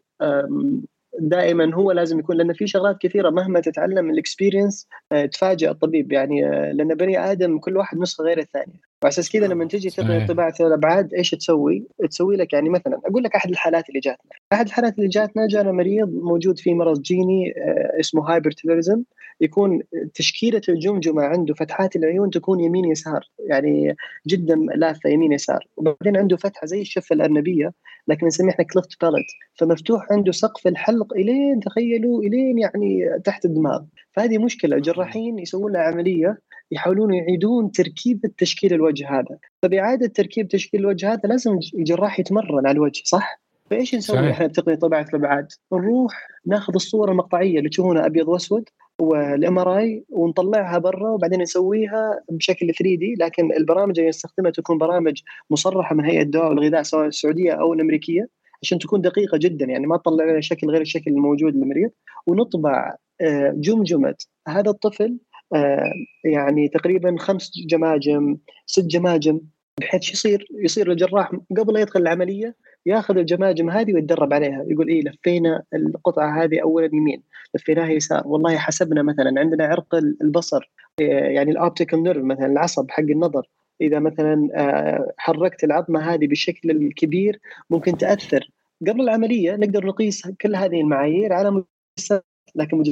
[1.19, 6.11] دائما هو لازم يكون لأن في شغلات كثيرة مهما تتعلم ال experience آه، تفاجئ الطبيب
[6.11, 8.73] يعني آه، لأن بني آدم كل واحد نسخة غير الثانية.
[9.03, 13.23] وعلى أساس كذا لما تجي تقني طباعة الأبعاد إيش تسوي؟ تسوي لك يعني مثلا أقول
[13.23, 17.53] لك أحد الحالات اللي جاتنا، أحد الحالات اللي جاتنا جانا مريض موجود فيه مرض جيني
[17.57, 19.03] آه، اسمه hypertelorism
[19.41, 19.81] يكون
[20.13, 23.95] تشكيلة الجمجمة عنده فتحات العيون تكون يمين يسار يعني
[24.27, 25.67] جدا لافه يمين يسار.
[25.77, 27.73] وبعدين عنده فتحة زي الشفة الأرنبية
[28.07, 33.83] لكن نسميه إحنا كليفت بالت فمفتوح عنده سقف الحلق إلين تخيلوا إلين يعني تحت الدماغ.
[34.11, 36.39] فهذه مشكلة الجراحين يسوون لها عملية
[36.71, 39.37] يحاولون يعيدون تركيب تشكيل الوجه هذا.
[39.61, 44.75] فبإعادة تركيب تشكيل الوجه هذا لازم الجراح يتمرن على الوجه صح؟ فإيش نسوي إحنا بتقنية
[44.75, 48.69] طباعه الأبعاد؟ نروح ناخذ الصورة المقطعية اللي تشوفونها أبيض وأسود.
[49.01, 54.77] والام ار اي ونطلعها برا وبعدين نسويها بشكل 3 دي لكن البرامج اللي نستخدمها تكون
[54.77, 58.27] برامج مصرحة من هيئة الدواء والغذاء سواء السعوديه أو الامريكيه
[58.63, 61.89] عشان تكون دقيقة جدا يعني ما تطلع لنا شكل غير الشكل الموجود للمريض.
[62.27, 64.15] ونطبع آه، جمجمة.
[64.47, 65.17] هذا الطفل
[65.55, 65.91] آه،
[66.25, 69.39] يعني تقريبا خمس جماجم ست جماجم
[69.79, 74.65] بحيث يصير يصير الجراح قبل لا يدخل العملية ياخذ الجماجم هذه ويتدرب عليها.
[74.67, 77.23] يقول إيه لفينا القطعة هذه اولا يمين
[77.55, 78.27] لفيناها يسار.
[78.27, 83.47] والله حسبنا مثلا عندنا عرق البصر آه، يعني ال optical nerve مثلا العصب حق النظر.
[83.81, 88.49] إذا مثلا آه، حركت العظمة هذه بالشكل الكبير ممكن تأثر.
[88.87, 92.83] قبل العملية نقدر نقيس كل هذه المعايير على مجسمات لكن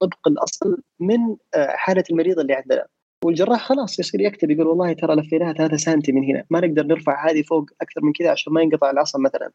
[0.00, 2.86] طبق الأصل من آه، حالة المريض اللي عندنا.
[3.26, 7.30] والجراح خلاص يصير يكتب يقول والله ترى لفيناها 3 سم من هنا ما نقدر نرفع
[7.30, 9.50] هذه فوق أكثر من كذا عشان ما ينقطع العصب مثلا.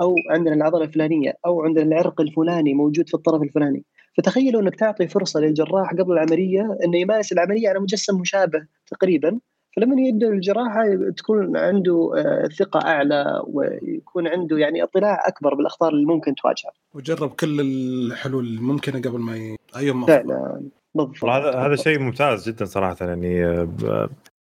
[0.00, 3.84] أو عندنا العضلة الفلانية أو عندنا العرق الفلاني موجود في الطرف الفلاني.
[4.16, 9.38] فتخيلوا إنك تعطي فرصة للجراح قبل العملية إنه يمارس العملية على مجسم مشابه تقريبا.
[9.76, 10.84] فلما يبدأ الجراحه
[11.16, 16.72] تكون عنده آه، ثقة أعلى ويكون عنده يعني اطلاع أكبر بالأخطار اللي ممكن تواجهها.
[16.94, 19.56] وجرب كل الحلول الممكنة قبل ما ي...
[19.76, 20.62] أيوه فعلا
[20.96, 23.44] بالضبط هذا هذا شيء ممتاز جدا صراحة يعني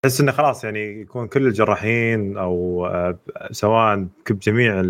[0.05, 3.19] احس إنه خلاص يعني يكون كل الجراحين أو آه،
[3.51, 4.81] سواء بجميع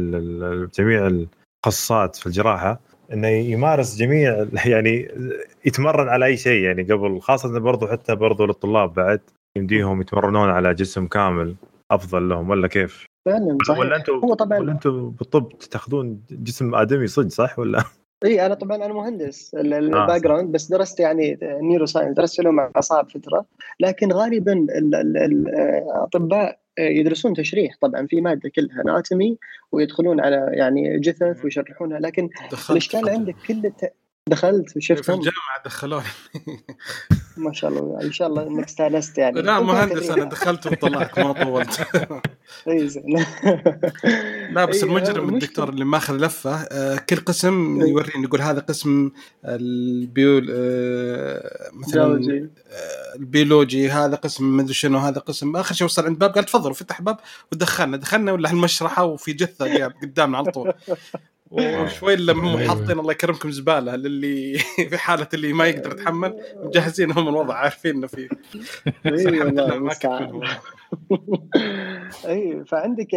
[0.79, 2.79] جميع التخصصات في الجراحة
[3.13, 5.07] إنه يمارس جميع يعني
[5.65, 9.21] يتمرن على أي شيء يعني قبل خاصة برضو حتى برضو للطلاب بعد
[9.57, 11.55] يمديهم يتمرنون على جسم كامل
[11.91, 16.75] أفضل لهم ولا كيف؟ فعلا صحيح ولا أنتم هو طبعا ولا أنتم بالطب تاخذون جسم
[16.75, 17.83] آدمي صدق صح ولا؟
[18.23, 20.17] إي أنا طبعا أنا مهندس ال back آه.
[20.17, 23.45] ground بس درست يعني neuroscience درست علوم اعصاب فترة.
[23.79, 24.67] لكن غالبا
[25.25, 29.37] الأطباء يدرسون تشريح طبعا في مادة كلها anatomy
[29.71, 31.99] ويدخلون على يعني جثث ويشرحونها.
[31.99, 32.29] لكن
[32.69, 33.71] الإشكال عندك كل
[34.29, 36.03] دخلت وشفت في الجامعة دخلوني.
[37.37, 39.41] ما شاء الله إن شاء الله إنك استأنست يعني.
[39.41, 41.87] لا مهندس أنا دخلت وطلعت ما طولت.
[42.67, 43.25] إي زين.
[44.51, 49.11] لا بس المجرم الدكتور اللي ماخذ لفة آه، كل قسم يوريني يقول هذا قسم
[49.45, 55.55] ال biol آه، مثلا آه، البيولوجي هذا قسم مدري شنو هذا قسم.
[55.55, 57.17] آخر شيء وصل عند باب قال تفضل فتح باب
[57.51, 57.97] ودخلنا.
[57.97, 60.73] دخلنا ولا المشرحه وفي جثة قدامنا على طول.
[61.53, 64.57] وشوي لما هم حاطين الله يكرمكم زبالة للي
[64.89, 68.29] في حالة اللي ما يقدر يتحمل مجهزين هم الوضع عارفين إنه في
[69.05, 69.27] اي
[72.27, 73.07] اي فعندك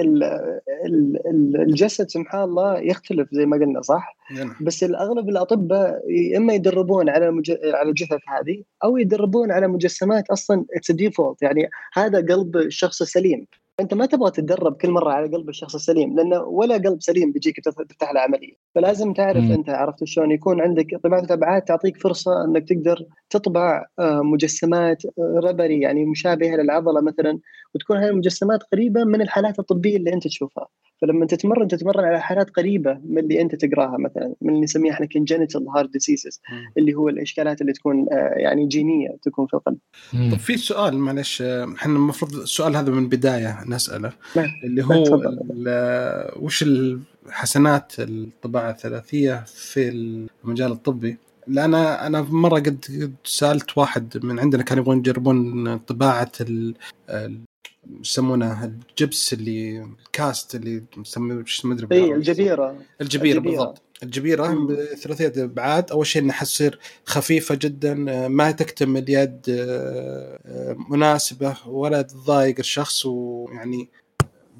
[1.57, 4.57] الجسد سبحان الله يختلف زي ما قلنا صح؟ نعم.
[4.61, 6.01] بس الأغلب الأطباء
[6.37, 7.25] إما يدربون على
[7.64, 13.46] على الجثث هذه أو يدربون على مجسمات أصلا it's default يعني هذا قلب الشخص السليم.
[13.81, 17.61] أنت ما تبغى تتدرب كل مرة على قلب الشخص السليم لأنه ولا قلب سليم بيجيك
[17.61, 18.53] تفتح له عملية.
[18.75, 19.53] فلازم تعرف م.
[19.53, 25.41] أنت عرفت شلون؟ يكون عندك طباعه الابعاد تعطيك فرصة إنك تقدر تطبع آه، مجسمات آه،
[25.44, 27.39] rubbery يعني مشابهة للعضلة مثلا
[27.75, 30.69] وتكون هذه المجسمات قريبة من الحالات الطبية اللي أنت تشوفها.
[31.03, 35.07] فلما تتمرن تتمرن على حالات قريبة من اللي أنت تقراها مثلا من اللي نسميها إحنا
[35.07, 36.40] congenital heart diseases
[36.79, 39.79] اللي هو الإشكالات اللي تكون آه، يعني جينية تكون في القلب.
[40.12, 43.65] طيب في سؤال معلش إحنا المفروض السؤال هذا من البداية.
[43.68, 44.50] نسأله نعم.
[44.64, 45.20] اللي نعم، هو
[46.37, 46.62] وش
[47.26, 54.83] الحسنات الطباعة الثلاثية في المجال الطبي؟ لأن أنا مرة قد سألت واحد من عندنا كانوا
[54.83, 56.33] يبغون يجربون طباعة
[58.00, 62.14] يسمونه الجبس اللي الكاست اللي مش ما أدري بالعربي.
[62.14, 63.40] الجبيرة الجبيرة.
[63.40, 64.66] بالضبط الجبيره مم.
[64.66, 67.94] بثلاثية أبعاد أول شيء انها تصير خفيفة جدا
[68.28, 73.88] ما تكتم اليد آه، آه، مناسبة ولا تضايق الشخص ويعني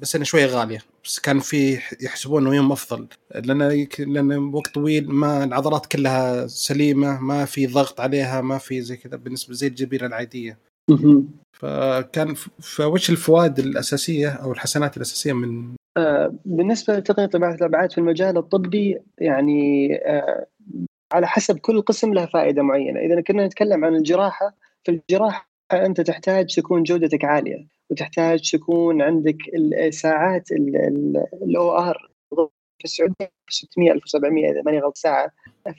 [0.01, 5.11] بس انها شوية غالية بس كان في يحسبون إنه يوم أفضل لأن لأن وقت طويل
[5.11, 10.07] ما العضلات كلها سليمة ما في ضغط عليها ما في زي كذا بالنسبة زي الجبيره
[10.07, 10.57] العادية.
[11.53, 15.76] فكان فوش الفوائد الأساسية أو الحسنات الأساسية من
[16.45, 20.45] بالنسبة لتقنية طباعه الأبعاد في المجال الطبي يعني آه،
[21.11, 26.01] على حسب كل قسم له فائدة معينة، إذا كنا نتكلم عن الجراحة في الجراحة أنت
[26.01, 30.51] تحتاج تكون جودتك عالية وتحتاج تكون عندك الساعات
[31.43, 32.11] الأو آر
[32.77, 35.31] في السعودية 600 1700 إذا ماني غلط ساعة.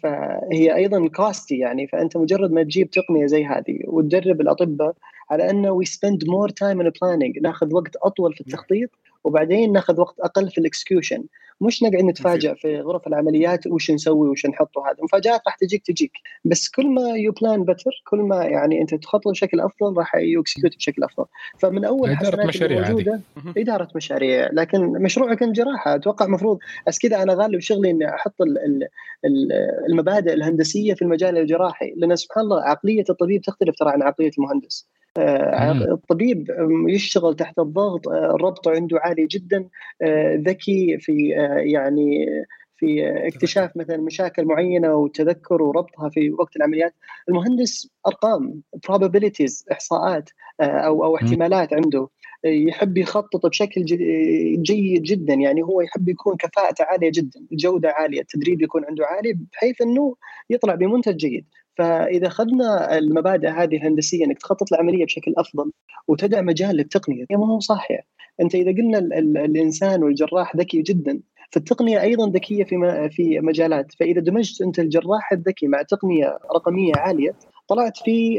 [0.02, 4.94] فهي أيضا كاستي يعني فأنت مجرد ما تجيب تقنية زي هذه وتدرب الأطباء
[5.30, 8.90] على أنه we spend more time in planning ناخذ وقت أطول في التخطيط
[9.24, 11.24] وبعدين ناخذ وقت أقل في ال execution
[11.60, 16.12] مش نقعد نتفاجئ في غرف العمليات وش نسوي وش نحط وهذا المفاجات راح تجيك تجيك.
[16.44, 20.40] بس كل ما you plan better كل ما يعني أنت تخطط بشكل أفضل راح you
[20.40, 21.26] execute بشكل أفضل.
[21.58, 22.88] فمن أول اللي مشاريع.
[22.90, 23.20] موجودة
[23.56, 24.48] إدارة مشاريع.
[24.52, 25.94] لكن مشروعك كان جراحة.
[25.94, 28.88] أتوقع المفروض بس كذا أنا غالب شغلي إني أحط ال- ال-
[29.24, 29.52] ال-
[29.90, 34.88] المبادئ الهندسية في المجال الجراحي لأن سبحان الله عقلية الطبيب تختلف ترى عن عقلية المهندس.
[35.92, 39.68] الطبيب آم، يشتغل تحت الضغط آه، الربط عنده عالي جدا
[40.02, 42.26] آه، ذكي في آه، يعني
[42.76, 46.94] في آه، اكتشاف مثلا مشاكل معينة وتذكر وربطها في وقت العمليات.
[47.28, 52.08] المهندس أرقام probabilities إحصاءات آه، أو أو احتمالات عنده.
[52.44, 53.84] آه، يحب يخطط بشكل
[54.62, 59.38] جيد جدا يعني هو يحب يكون كفاءته عالية جدا جوده عالية التدريب يكون عنده عالي
[59.52, 60.14] بحيث إنه
[60.50, 61.44] يطلع بمنتج جيد.
[61.78, 65.72] فإذا أخذنا المبادئ هذه الهندسية إنك تخطط العملية بشكل أفضل
[66.08, 68.06] وتدع مجال للتقنيه هي ما هو صحيح.
[68.40, 71.20] أنت إذا قلنا ال ال الإنسان والجراح ذكي جدا
[71.52, 73.92] فالتقنية أيضا ذكية في في مجالات.
[74.00, 77.34] فإذا دمجت أنت الجراح الذكي مع تقنية رقمية عالية
[77.68, 78.34] طلعت في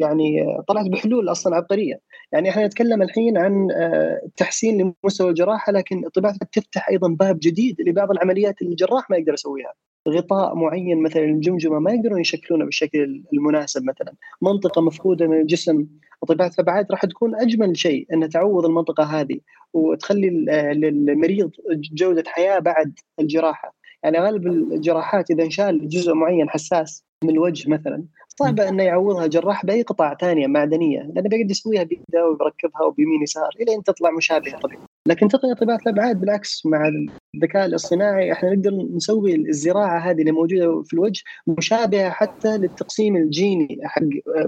[0.00, 2.00] يعني طلعت بحلول أصلا عبقرية.
[2.32, 7.80] يعني إحنا نتكلم الحين عن آه، تحسين لمستوى الجراحة لكن طباعه تفتح أيضا باب جديد
[7.80, 9.72] لبعض العمليات اللي الجراح ما يقدر يسويها.
[10.08, 14.14] غطاء معين مثلا الجمجمة ما يقدرون يشكلونه بالشكل المناسب مثلا.
[14.42, 15.86] منطقة مفقودة من الجسم
[16.22, 19.38] وطباعه الابعاد راح تكون أجمل شيء ان تعوض المنطقة هذه
[19.72, 20.30] وتخلي
[20.74, 21.50] للمريض
[21.92, 23.74] جودة حياة بعد الجراحة.
[24.02, 29.66] يعني غالب الجراحات إذا انشال جزء معين حساس من الوجه مثلا صعبة إنه يعوضها جراح
[29.66, 34.58] بأي قطع ثانية معدنية لأنه بيقعد يسويها بيده ويركبها وبيمين يسار إلى أن تطلع مشابهة
[34.58, 36.88] طبيعي لكن تقنية طباعه الابعاد بالعكس مع
[37.34, 43.78] الذكاء الاصطناعي إحنا نقدر نسوي الزراعة هذه اللي موجودة في الوجه مشابهة حتى للتقسيم الجيني
[43.84, 44.02] حق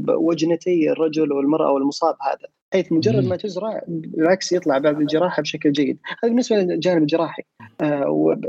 [0.09, 3.25] وجنتي الرجل والمرأة والمصاب هذا حيث مجرد.
[3.25, 5.99] ما تزرع بالعكس يطلع بعد الجراحة بشكل جيد.
[6.07, 7.43] هذا بالنسبة للجانب الجراحي.
[7.81, 8.41] آه،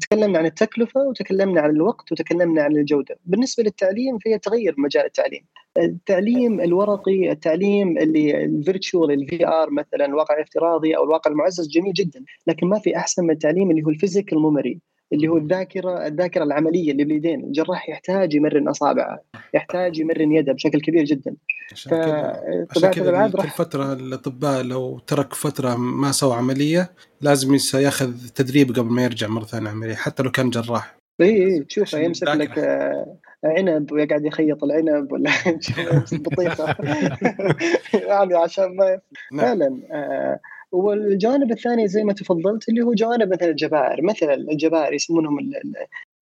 [0.00, 3.16] تكلمنا عن التكلفة وتكلمنا عن الوقت وتكلمنا عن الجودة.
[3.24, 5.44] بالنسبة للتعليم فهي تغير مجال التعليم.
[5.78, 11.92] التعليم الورقي التعليم اللي ال virtual ال VR مثلا الواقع الافتراضي أو الواقع المعزز جميل
[11.92, 14.80] جدا لكن ما في أحسن من التعليم اللي هو ال physical memory
[15.12, 19.18] اللي هو الذاكرة الذاكرة العملية اللي باليدين الجراح يحتاج يمرن أصابعه
[19.54, 21.36] يحتاج يمرن يده بشكل كبير جدا.
[21.72, 22.42] عشان كذا.
[22.70, 28.76] عشان كذا كل راح فترة الأطباء لو ترك فترة ما سوى عملية لازم ياخذ تدريب
[28.76, 30.98] قبل ما يرجع مرة ثانية عملية حتى لو كان جراح.
[31.20, 32.28] اي اي تشوفه عشان يمسك.
[32.28, 35.30] لك آه، عنب ويقعد يخيط العنب ولا
[36.12, 36.76] بطيخة.
[38.08, 39.00] يعني عشان ما
[39.32, 39.40] نعم.
[39.40, 40.40] فعلا آه،
[40.72, 45.74] والجانب الثاني زي ما تفضلت اللي هو جوانب مثلا الجبائر مثلا الجبائر يسمونهم ال- ال-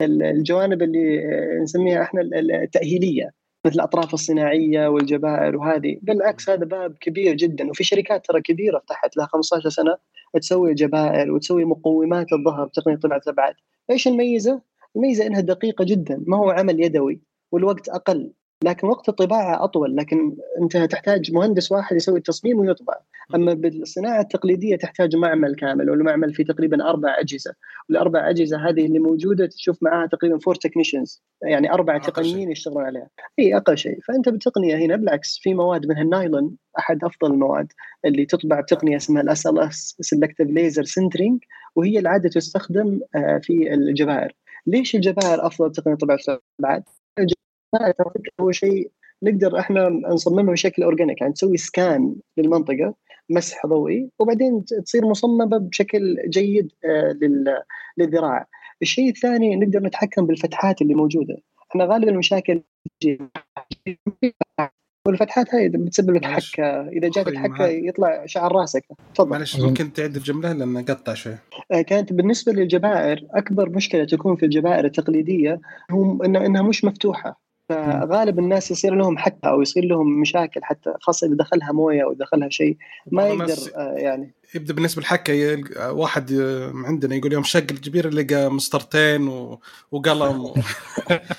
[0.02, 3.30] ال- الجوانب اللي آه، نسميها إحنا ال- ال- التأهيلية
[3.66, 5.98] مثل الأطراف الصناعية والجبائر وهذه.
[6.02, 9.96] بالعكس هذا باب كبير جدا وفي شركات ترى كبيرة فتحت لها 15 سنة
[10.40, 13.54] تسوي جبائر وتسوي مقومات الظهر بتقنيه طباعه الأبعاد.
[13.90, 14.60] إيش الميزة؟
[14.96, 17.20] الميزة إنها دقيقة جدا ما هو عمل يدوي
[17.52, 18.32] والوقت أقل
[18.64, 22.94] لكن وقت الطباعة أطول لكن أنت تحتاج مهندس واحد يسوي التصميم ويطبع.
[23.34, 27.54] اما بالصناعة التقليدية تحتاج معمل كامل والمعمل فيه تقريبا أربع أجهزة.
[27.88, 33.08] والاربع أجهزة هذه اللي موجودة تشوف معاها تقريبا four technicians يعني أربع تقنيين يشتغلون عليها.
[33.38, 33.98] إي أقل شيء.
[34.08, 37.72] فأنت بالتقنية هنا بالعكس في مواد منها النايلون أحد أفضل المواد
[38.04, 41.44] اللي تطبع بتقنيه اسمها ال SLS selective laser sintering
[41.76, 44.32] وهي العادة تستخدم آه، في الجبائر
[44.66, 46.82] ليش الجبائر أفضل تقنية طباعه الابعاد؟
[47.18, 47.94] الجبائر
[48.40, 48.90] هو شيء
[49.22, 52.94] نقدر إحنا نصممها بشكل اورجانيك يعني تسوي سكان للمنطقة
[53.30, 57.18] مسح ضوئي وبعدين تصير مصممة بشكل جيد آه،
[57.98, 58.46] للذراع.
[58.82, 61.36] الشيء الثاني نقدر نتحكم بالفتحات اللي موجودة.
[61.70, 62.62] إحنا غالبا المشاكل
[65.06, 66.88] والفتحات هاي بتسبب لك حكة.
[66.88, 68.84] إذا جاتك حكة يطلع شعر راسك.
[69.14, 69.30] تفضل.
[69.30, 71.34] معلش ممكن تعيد الجمله لأن قطع شوي.
[71.72, 75.60] آه، كانت بالنسبة للجبائر أكبر مشكلة تكون في الجبائر التقليدية
[75.90, 77.45] هو إنها مش مفتوحة.
[77.68, 82.12] فغالب الناس يصير لهم حتى أو يصير لهم مشاكل حتى خاصة إذا دخلها موية أو
[82.12, 82.76] دخلها شيء
[83.12, 84.34] ما يقدر آه يعني.
[84.54, 86.32] يبدأ بالنسبة للحكة واحد
[86.84, 89.28] عندنا يقول يوم شق الجبير لقى مسطرتين
[89.90, 90.54] وقلم و...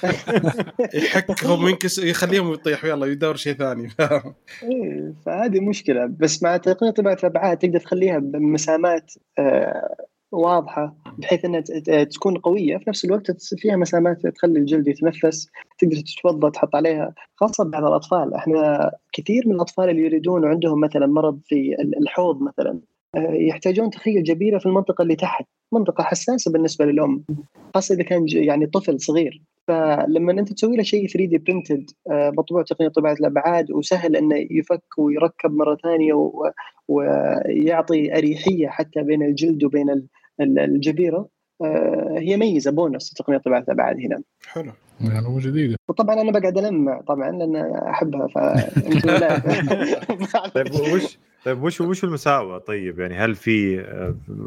[1.04, 3.90] يحكهم ينكس يخليهم يطيحوا يلا يدور شيء ثاني.
[4.64, 6.06] إيه، فهذه مشكلة.
[6.06, 11.62] بس مع تقنية طباعه الابعاد تقدر تخليها بمسامات آه واضحة بحيث إنها
[12.04, 12.78] تكون قوية.
[12.78, 17.14] في نفس الوقت فيها مسامات تخلي الجلد يتنفس تقدر تتوضا تحط عليها.
[17.36, 18.34] خاصة بعض الأطفال.
[18.34, 22.80] إحنا كثير من الأطفال اللي يريدون وعندهم مثلا مرض في الحوض مثلا
[23.16, 25.46] آه، يحتاجون تخيل جبيرة في المنطقة اللي تحت.
[25.72, 27.24] منطقة حساسة بالنسبة للأم
[27.76, 29.42] خاصة إذا كان يعني طفل صغير.
[29.68, 34.84] فلما أنت تسوي له شيء 3 دي برنتد مطبوع تقنية طباعه الأبعاد وسهل إنه يفك
[34.98, 36.32] ويركب مرة ثانية
[36.88, 40.08] ويعطي أريحية حتى بين الجلد وبين
[40.42, 41.28] الجبيرة
[41.62, 44.22] آه، هي ميزة بونص تقنية طباعه الأبعاد هنا.
[44.48, 44.72] حلو.
[45.02, 45.76] معلومه جديده.
[45.90, 49.40] وطبعا أنا بقعد المع طبعا لأن أحبها فانتم لا
[50.56, 53.76] طيب وش طيب وش وش المساوئ؟ طيب يعني هل في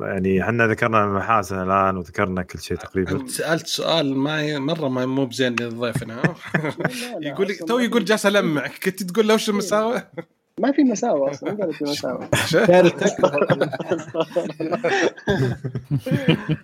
[0.00, 5.06] يعني إحنا ذكرنا المحاسن الآن وذكرنا كل شيء تقريبا؟ أنت سألت سؤال ما مرة ما
[5.06, 6.22] مو بزين لضيفنا
[7.20, 10.00] يقول تو يقول جالس المع كنت تقول له وش المساوئ؟
[10.60, 12.26] ما في مساوئ أصلا ما في مساوئ.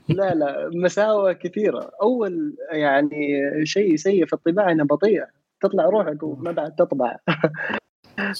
[0.18, 1.90] لا لا مساوئ كثيرة.
[2.02, 5.26] أول يعني شيء سيء في الطباعة انها بطيئه
[5.60, 7.16] تطلع روحك وما بعد تطبع.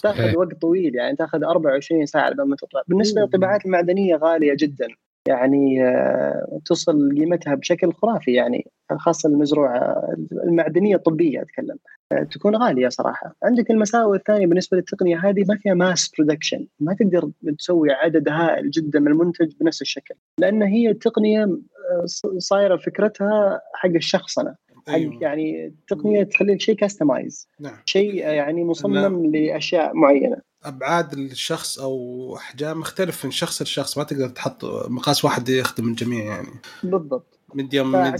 [0.03, 2.83] تاخذ وقت طويل يعني تاخذ 24 ساعة لما تطلع.
[2.89, 4.87] بالنسبة للطباعات المعدنية غالية جدا.
[5.29, 11.77] يعني آه، تصل قيمتها بشكل خرافي يعني خاصة المزروعة المعدنية الطبية أتكلم.
[12.13, 13.37] آه، تكون غالية صراحة.
[13.43, 18.71] عندك المساوئ الثانية بالنسبة للتقنية هذه ما فيها mass production ما تقدر تسوي عدد هائل
[18.71, 20.15] جدا من المنتج بنفس الشكل.
[20.41, 22.05] لأن هي تقنيه آه،
[22.39, 24.55] صايرة فكرتها حق الشخصنه
[24.89, 25.19] أيوة.
[25.21, 27.77] يعني تقنية تخلي شيء كاستمايز نعم.
[27.85, 29.27] شيء يعني مصمم نعم.
[29.27, 30.37] لأشياء معينة.
[30.65, 33.99] أبعاد الشخص أو أحجام مختلف من شخص لشخص.
[33.99, 36.49] ما تقدر تحط مقاس واحد يخدم الجميع يعني.
[36.83, 37.39] بالضبط.
[37.55, 38.17] ميديوم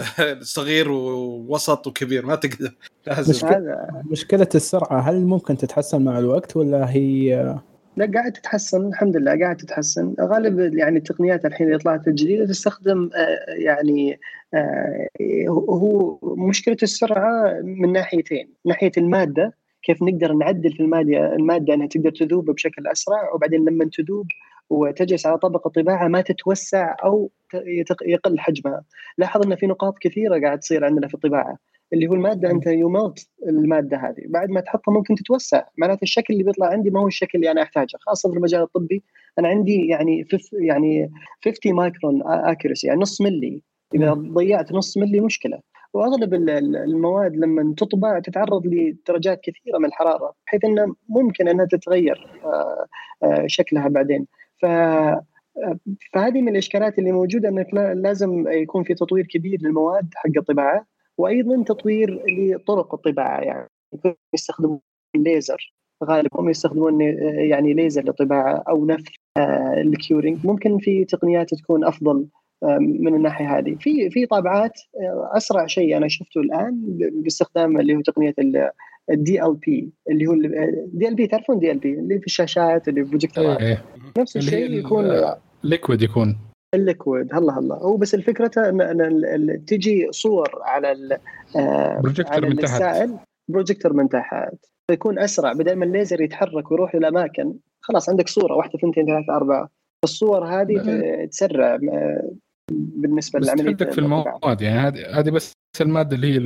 [0.40, 2.26] صغير ووسط وكبير.
[2.26, 2.74] ما تقدر.
[3.06, 3.30] لازم.
[3.30, 3.76] مشكلة,
[4.10, 7.58] مشكلة السرعة هل ممكن تتحسن مع الوقت ولا هي
[7.96, 10.14] لا قاعد تتحسن الحمد لله قاعد تتحسن.
[10.20, 14.20] غالب يعني التقنيات الحين اللي طلعت الجديدة تستخدم آه، يعني
[14.54, 15.06] آه،
[15.48, 18.48] هو مشكلة السرعة من ناحيتين.
[18.64, 23.90] ناحية المادة كيف نقدر نعدل في المادة المادة إنها تقدر تذوب بشكل أسرع وبعدين لما
[23.92, 24.26] تذوب
[24.70, 27.30] وتجلس على طبق الطباعه ما تتوسع أو
[28.02, 28.84] يقل حجمها.
[29.18, 31.58] لاحظ إن في نقاط كثيرة قاعد تصير عندنا في الطباعة.
[31.92, 34.22] اللي هو المادة أنت يوموت المادة هذه.
[34.26, 35.62] بعد ما تحطها ممكن تتوسع.
[35.78, 39.02] معناته الشكل اللي بيطلع عندي ما هو الشكل اللي أنا أحتاجه خاصة في المجال الطبي.
[39.38, 41.10] أنا عندي يعني فف يعني
[41.44, 43.62] 50 مايكرون اكيرسي يعني نص ملي
[43.94, 45.60] إذا ضيعت نص ملي مشكلة.
[45.94, 52.86] وأغلب المواد لما تطبع تتعرض لدرجات كثيرة من الحرارة بحيث إنه ممكن إنها تتغير آه،
[53.22, 54.26] آه، شكلها بعدين.
[54.62, 54.66] ف
[56.12, 60.86] فهذه من الإشكالات اللي موجودة إنك لازم يكون في تطوير كبير للمواد حق الطباعة.
[61.20, 63.68] وأيضا تطوير لطرق الطباعة يعني
[64.34, 64.80] يستخدمون
[65.16, 67.00] الليزر غالبا هم يستخدمون
[67.50, 70.46] يعني ليزر للطباعه أو نفث آه، ال curing.
[70.46, 72.26] ممكن في تقنيات تكون أفضل
[72.62, 73.76] آه، من الناحية هذه.
[73.80, 78.34] في في طابعات آه، أسرع شيء أنا شفته الآن باستخدام اللي هو تقنية
[79.10, 83.84] ال DLP اللي هو ال DLP تعرفون DLP اللي في الشاشات اللي في projectorات إيه.
[84.18, 85.04] نفس الشيء يكون
[85.64, 86.49] liquid يكون.
[86.74, 87.34] ال liquid.
[87.34, 87.74] هلا هلا.
[87.74, 91.18] هو بس الفكرة ان, تجي صور على ال
[92.02, 92.64] بروجيكتور من تحت.
[92.64, 94.54] السائل بروجيكتور من تحت.
[94.90, 95.52] فيكون أسرع.
[95.52, 98.54] بدل ما الليزر يتحرك ويروح للأماكن خلاص عندك صورة.
[98.54, 99.68] واحدة اثنتين ثلاثة أربعة.
[100.04, 101.78] الصور هذه تسرع
[102.72, 104.60] بالنسبة للعملية في المواد.
[104.60, 106.36] يعني هذه هذه بس المادة اللي هي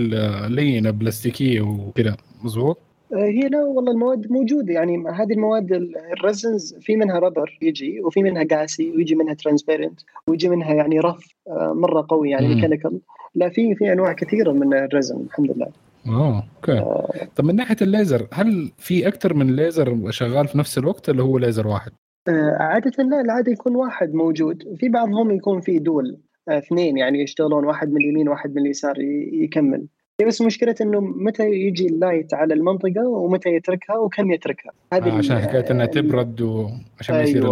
[0.46, 2.16] اللينة بلاستيكية وكذا.
[2.44, 2.78] مضبوط
[3.14, 4.72] هي لا والله المواد موجودة.
[4.72, 5.72] يعني هذه المواد
[6.12, 11.00] ال resins في منها rubber يجي وفي منها قاسي ويجي منها transparent ويجي منها يعني
[11.00, 13.00] rough آه، مرة قوي يعني mechanical
[13.34, 15.66] لا في في أنواع كثيرة من ال resin الحمد لله.
[16.06, 17.28] oh okay آه.
[17.36, 21.38] طب من ناحية الليزر هل في أكثر من ليزر شغال في نفس الوقت اللي هو
[21.38, 21.92] ليزر واحد؟
[22.28, 24.76] آه، عادة لا العادة يكون واحد موجود.
[24.76, 26.18] في بعضهم يكون في dual
[26.48, 29.00] آه، اثنين يعني يشتغلون واحد من اليمين واحد من اليسار
[29.32, 29.86] يكمل.
[30.22, 34.72] بس مشكلة إنه متى يجي ال light على المنطقة ومتى يتركها وكم يتركها.
[34.92, 37.22] هذه آه عشان حكاية إنها تبرد وعشان أيوة.
[37.28, 37.46] يصير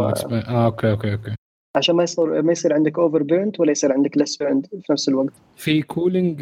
[0.48, 1.34] آه okay okay okay.
[1.76, 5.08] عشان ما يصير ما يصير عندك over burnt ولا يصير عندك less burnt في نفس
[5.08, 5.32] الوقت.
[5.56, 6.38] في cooling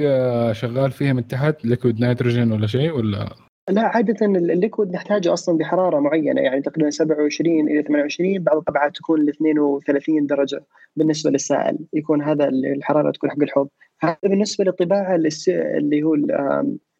[0.52, 3.28] شغال فيها من تحت liquid nitrogen ولا شيء ولا؟
[3.68, 8.96] لا عادة ال liquid نحتاجه أصلا بحرارة معينة يعني تقريبا 27 إلى 28 بعض الطبعات
[8.96, 10.64] تكون ل 32 درجة
[10.96, 13.68] بالنسبة للسائل يكون هذا الحرارة تكون حق الحوض.
[14.00, 15.14] هذا بالنسبة للطباعة
[15.48, 16.16] اللي هو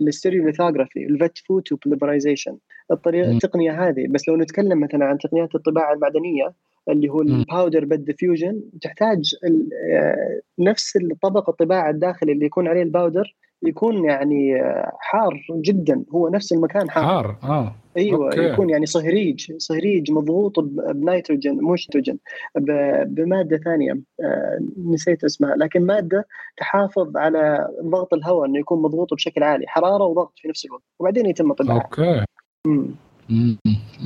[0.01, 2.57] ال stereolithography ال vat photopolymerization
[2.91, 6.55] الطريقة التقنية هذه بس لو نتكلم مثلا عن تقنيات الطباعة المعدنية
[6.89, 9.35] اللي هو ال powder bed fusion تحتاج
[9.93, 16.05] آه، نفس الطبق الطباعة الداخلي اللي يكون عليه ال powder يكون يعني آه، حار جدا.
[16.15, 17.05] هو نفس المكان حار.
[17.05, 18.41] حار آه أيوه okay.
[18.41, 20.61] يكون يعني صهريج صهريج مضغوط
[20.95, 22.19] بنيتروجين مش نيتروجين
[23.05, 25.57] بمادة ثانية آه، نسيت اسمها.
[25.57, 29.65] لكن مادة تحافظ على ضغط الهواء إنه يكون مضغوط بشكل عالي.
[29.69, 32.25] حرارة وضغط في نفس الوقت وبعدين يتم طباعه okay.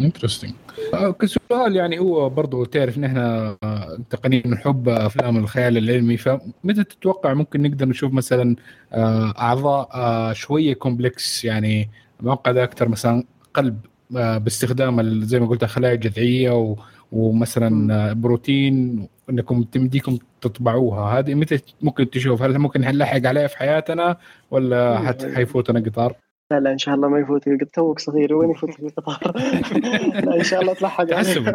[0.01, 0.53] interesting
[0.95, 6.85] آه، كسؤال يعني هو برضو تعرف ان إحنا آه، تقنيا نحب أفلام الخيال العلمي فمتى
[6.85, 8.57] تتوقع ممكن نقدر نشوف مثلا
[8.93, 16.77] آه، أعضاء شوية complex يعني معقدة أكثر مثلا قلب باستخدام زي ما قلت الخلايا الجذعيه
[17.12, 21.18] ومثلا بروتين إنكم تمديكم تطبعوها.
[21.18, 24.16] هذه متى ممكن تشوف؟ هل ممكن نلحق عليها في حياتنا
[24.51, 26.16] ولا حيفوتنا قطار؟
[26.51, 29.32] لا لا إن شاء الله ما يفوت توك صغير وين يفوت القطار؟
[30.26, 31.55] لا إن شاء الله تلحق تحسب.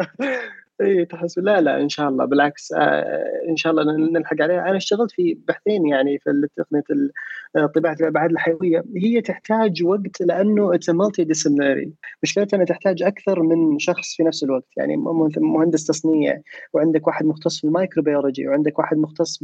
[0.80, 1.42] اي تحسب.
[1.42, 5.38] لا لا إن شاء الله بالعكس آه إن شاء الله نلحق عليها أنا اشتغلت في
[5.48, 6.82] بحثين يعني في تقنية
[7.74, 8.84] طباعه الأبعاد الحيوية.
[8.96, 14.68] هي تحتاج وقت لأنه it's multidisciplinary مشكلتها أنها تحتاج أكثر من شخص في نفس الوقت.
[14.76, 14.96] يعني
[15.36, 16.40] مهندس تصنيع
[16.72, 19.40] وعندك واحد مختص في ال microbiology وعندك واحد مختص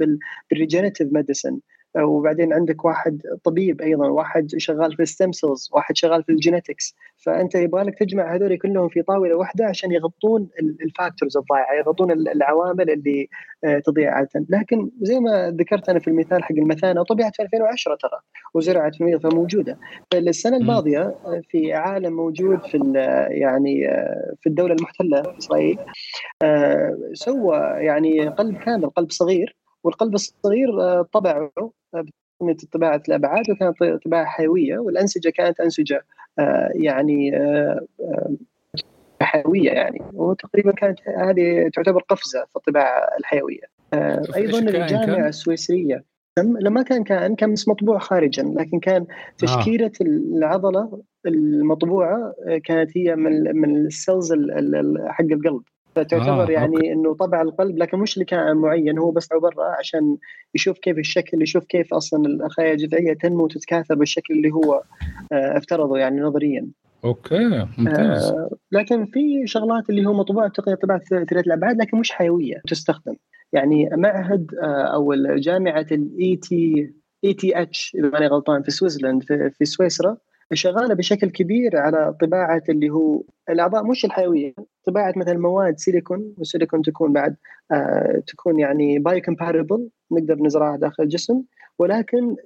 [0.51, 1.59] بال regenerative medicine
[2.05, 6.40] وبعدين عندك واحد طبيب أيضا واحد شغال في ال stem cells واحد شغال في ال
[6.40, 11.75] genetics فأنت يبغى لك تجمع هذول كلهم في طاولة واحدة عشان يغطون ال factors الضائعة
[11.75, 13.29] يغطون العوامل اللي
[13.65, 17.95] آه، تضيع عاده لكن زي ما ذكرت أنا في المثال حق المثانة طبعت في 2010
[17.95, 18.21] ترى
[18.55, 19.79] وزرعت في فموجودة.
[20.13, 22.79] فالسنة الماضية آه، في عالم موجود في
[23.31, 25.79] يعني آه، في الدولة المحتلة إسرائيل
[27.13, 29.57] سوى يعني قلب كامل قلب صغير
[29.87, 31.51] والقلب الصغير طبعه
[32.41, 36.05] كانت طباعة الأبعاد وكانت طباعة حيوية والأنسجة كانت أنسجة
[36.39, 38.37] آه، يعني آه، آه،
[39.23, 40.03] حيوية يعني.
[40.13, 43.77] وتقريبا كانت هذه تعتبر قفزة في الطباعة الحيوية.
[44.37, 46.05] أيضا الجامعة السويسرية
[46.39, 49.07] لما كان كان كان مطبوع خارجا لكن كان
[49.39, 50.05] تشكيلة آه.
[50.05, 52.35] العضلة المطبوعة
[52.65, 54.33] كانت هي من من ال cells
[55.09, 55.63] حق القلب.
[55.97, 56.93] فتعتبر آه، يعني okay.
[56.93, 60.17] إنه طبع القلب لكن مش لكائن معين هو بس عباره عشان
[60.55, 64.83] يشوف كيف الشكل يشوف كيف أصلا الخلايا الجذعية تنمو وتتكاثر بالشكل اللي هو
[65.33, 66.67] آه، افترضه يعني نظريا.
[67.05, 68.25] okay ممتاز.
[68.31, 73.15] آه لكن في شغلات اللي هو مطبوعه تقنية طباعه ثلاث الأبعاد لكن مش حيوية تستخدم.
[73.53, 76.93] يعني معهد آه أو جامعة ال ET
[77.25, 80.17] ETH إذا ماني غلطان في Switzerland في, في سويسرا
[80.53, 86.83] شغالة بشكل كبير على طباعة اللي هو الأعضاء مش الحيوية طباعة مثلا مواد سيليكون والسيليكون
[86.83, 87.37] تكون بعد
[87.73, 91.43] آه تكون يعني biocompatible نقدر نزرعها داخل الجسم
[91.79, 92.37] ولكن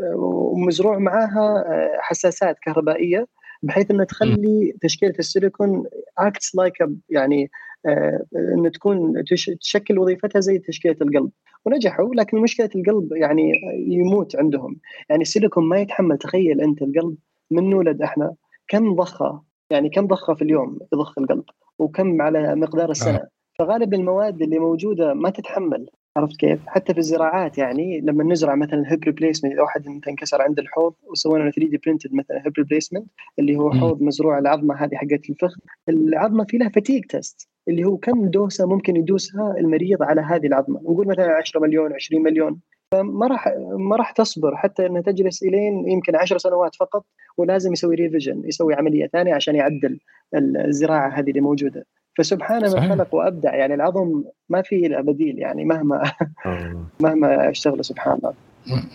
[0.00, 3.26] آه مزروع معاها آه حساسات كهربائية
[3.62, 5.84] بحيث انها تخلي تشكيلة السيليكون
[6.18, 6.74] acts like
[7.08, 7.50] يعني
[7.86, 9.24] آه ان تكون
[9.60, 11.30] تشكل وظيفتها زي تشكيلة القلب.
[11.64, 13.52] ونجحوا لكن مشكلة القلب يعني
[13.88, 14.76] يموت عندهم.
[15.10, 17.16] يعني السيليكون ما يتحمل تخيل أنت القلب
[17.50, 18.34] من نولد إحنا
[18.68, 21.44] كم ضخة يعني كم ضخة في اليوم يضخ القلب؟
[21.78, 23.28] وكم على مقدار السنة؟ آه.
[23.58, 25.86] فغالب المواد اللي موجودة ما تتحمل
[26.16, 30.42] عرفت كيف؟ حتى في الزراعات يعني لما نزرع مثلا hip replacement إذا واحد مثلا انكسر
[30.42, 33.06] عند الحوض وسوينا 3D printed مثلا hip replacement
[33.38, 37.96] اللي هو حوض مزروع العظمة هذه حقت الفخذ العظمة في لها fatigue test اللي هو
[37.96, 42.60] كم دوسة ممكن يدوسها المريض على هذه العظمة؟ نقول مثلا 10 مليون 20 مليون.
[42.94, 47.04] فما راح ما راح تصبر حتى انها تجلس إلين يمكن 10 سنوات فقط
[47.36, 49.98] ولازم يسوي revision يسوي عملية ثانية عشان يعدل
[50.34, 51.86] الزراعة هذه اللي موجودة.
[52.18, 56.12] فسبحان من خلق وأبدع يعني العظم ما في له بديل يعني مهما
[56.46, 56.84] آه.
[57.00, 58.34] مهما أشتغل سبحان الله.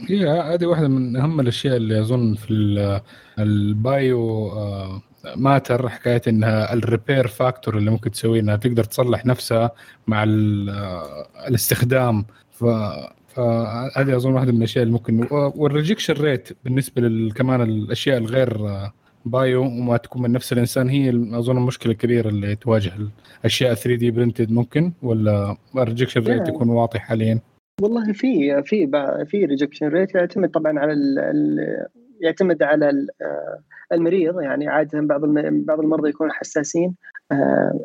[0.10, 3.02] هي هذه واحدة من أهم الأشياء اللي أظن في
[3.40, 5.02] ال bio آه،
[5.36, 9.72] matter حكاية إنها ال repair factor اللي ممكن تسويه إنها تقدر تصلح نفسها
[10.08, 12.26] مع آه، الاستخدام.
[12.52, 12.66] ف
[13.36, 18.58] فهذه أظن واحدة من الأشياء اللي ممكن وال rejection rate بالنسبة كمان الأشياء الغير
[19.26, 22.92] bio وما تكون من نفس الإنسان هي أظن المشكلة الكبيرة اللي تواجه
[23.40, 27.40] الاشياء 3D printed ممكن ولا ال rejection rate يكون واضح حاليا؟
[27.82, 28.90] والله في في
[29.26, 31.18] في rejection rate يعتمد طبعا على ال
[32.22, 32.90] يعتمد على
[33.22, 33.60] آه،
[33.92, 35.22] المريض يعني عادة بعض
[35.66, 36.96] بعض المرضى يكونوا حساسين
[37.32, 37.80] آه،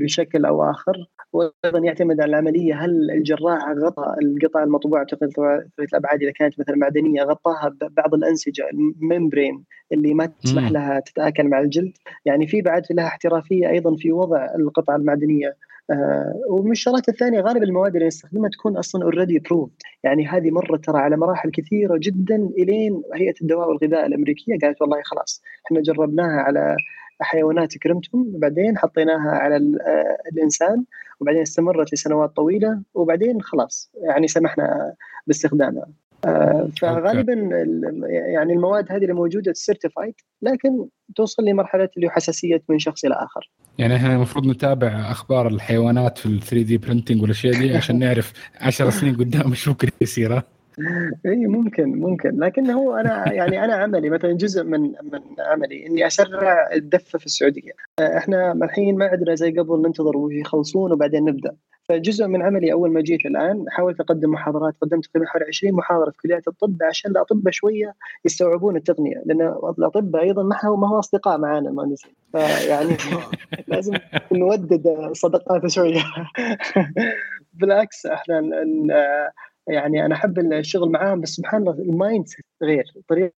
[0.00, 1.08] بشكل أو آخر.
[1.32, 7.22] وأيضا يعتمد على العملية هل الجراح غطى القطع المطبوعة ثلاثية الابعاد إذا كانت مثلا معدنية
[7.22, 11.92] غطاها ببعض الأنسجة ال membrane اللي ما تسمح لها تتآكل مع الجلد.
[12.24, 15.56] يعني في بعد لها احترافية أيضا في وضع القطعه المعدنية.
[15.90, 19.72] آه ومن الشغلات الثانية غالب المواد اللي نستخدمها تكون أصلا اوريدي بروفد
[20.04, 25.02] يعني هذه مرت ترى على مراحل كثيرة جدا إلين هيئة الدواء والغذاء الأمريكية قالت والله
[25.04, 26.76] خلاص إحنا جربناها على
[27.20, 30.84] حيوانات كرمتهم وبعدين حطيناها على آه، الإنسان
[31.20, 34.94] وبعدين استمرت لسنوات طويلة وبعدين خلاص يعني سمحنا
[35.26, 35.86] باستخدامها.
[36.80, 37.32] فغالبا
[38.34, 43.50] يعني المواد هذه اللي موجودة certified لكن توصل لمرحلة اللي حساسية من شخص إلى آخر.
[43.78, 48.90] يعني إحنا المفروض نتابع أخبار الحيوانات في ال 3D printing والأشياء دي عشان نعرف 10
[48.90, 50.42] سنين قدام إيش ممكن يصير
[51.26, 52.40] إي ممكن ممكن.
[52.40, 57.26] لكن هو أنا يعني أنا عملي مثلا جزء من من عملي إني أسرع الدفة في
[57.26, 57.72] السعودية.
[58.00, 61.56] إحنا الحين ما عندنا زي قبل ننتظر ويخلصون وبعدين نبدأ.
[61.88, 66.10] فجزء من عملي أول ما جيت الآن حاولت أقدم محاضرات قدمت تقريبا حوالي 20 محاضرة
[66.10, 69.42] في كليات الطب عشان الاطباء شوية يستوعبون التقنية لأن
[69.78, 72.96] الاطباء أيضا ما هو ما هو أصدقاء معنا المهندسين فيعني
[73.68, 73.94] لازم
[74.32, 76.00] نودد صداقات شوية.
[77.58, 78.42] بالعكس إحنا
[79.68, 82.26] يعني أنا أحب الشغل معاهم بس سبحان الله المايند
[82.62, 83.32] غير طريقة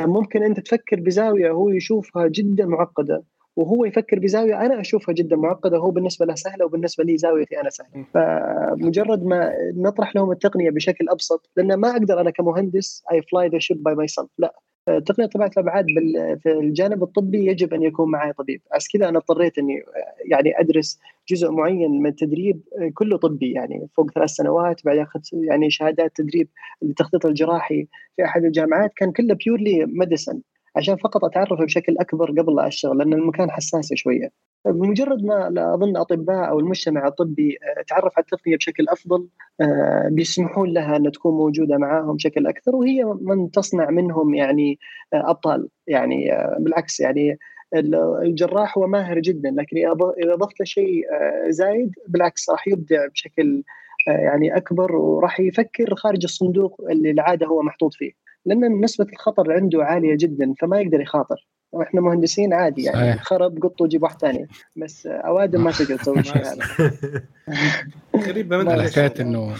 [0.00, 3.22] ممكن أنت تفكر بزاوية هو يشوفها جدا معقدة.
[3.60, 7.70] وهو يفكر بزاوية أنا أشوفها جدا معقدة وهو بالنسبة له سهلة وبالنسبة لي زاويتي أنا
[7.70, 8.04] سهلة.
[8.14, 13.58] فمجرد ما نطرح لهم التقنية بشكل أبسط لأن ما أقدر أنا كمهندس I fly the
[13.58, 14.54] ship by myself لا
[15.06, 15.86] تقنيه طباعه الابعاد
[16.42, 18.62] في الجانب الطبي يجب أن يكون معي طبيب.
[18.72, 19.82] عشان كذا أنا اضطريت إني
[20.30, 20.98] يعني أدرس
[21.28, 22.60] جزء معين من التدريب
[22.94, 26.48] كله طبي يعني فوق ثلاث سنوات بعدين أخذت يعني شهادات تدريب
[26.82, 27.86] التخطيط الجراحي
[28.16, 28.92] في أحد الجامعات.
[28.96, 30.40] كان كله purely medicine
[30.76, 34.30] عشان فقط أتعرف بشكل أكبر قبل لا أشتغل لأن المكان حساس شوية.
[34.66, 39.28] بمجرد ما أظن أطباء أو المجتمع الطبي آه، تعرف على التقنية بشكل أفضل
[39.60, 44.78] آه، بيسمحون لها أن تكون موجودة معاهم بشكل أكثر وهي من تصنع منهم يعني
[45.14, 45.68] آه، أبطال.
[45.86, 47.38] يعني بالعكس يعني
[48.22, 49.76] الجراح هو ماهر جدا لكن
[50.24, 51.02] إذا اضفت له شيء
[51.48, 53.62] زايد بالعكس راح يبدع بشكل
[54.06, 58.12] يعني أكبر وراح يفكر خارج الصندوق اللي العادة هو محطوط فيه.
[58.46, 61.46] لأن نسبة الخطر عنده عالية جدا فما يقدر يخاطر.
[61.72, 63.22] وإحنا مهندسين عادي يعني صحيح.
[63.22, 64.48] خرب قط وجيب واحد ثاني.
[64.76, 66.64] بس أوادم ما تقدر تسوي شيء هذا.
[68.16, 69.54] غريبه من حكاية إنه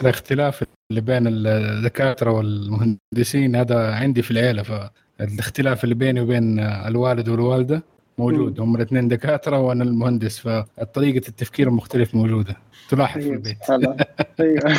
[0.00, 4.62] الاختلاف اللي بين الدكاترة والمهندسين هذا عندي في العيلة.
[4.62, 7.82] فالاختلاف اللي بيني وبين الوالد والوالدة
[8.18, 8.60] موجود.
[8.60, 12.56] هم الاثنين دكاترة وأنا المهندس فطريقة التفكير المختلف موجودة.
[12.90, 13.56] تلاحظ في البيت.
[13.62, 13.96] سبحان الله.
[14.40, 14.74] أيوه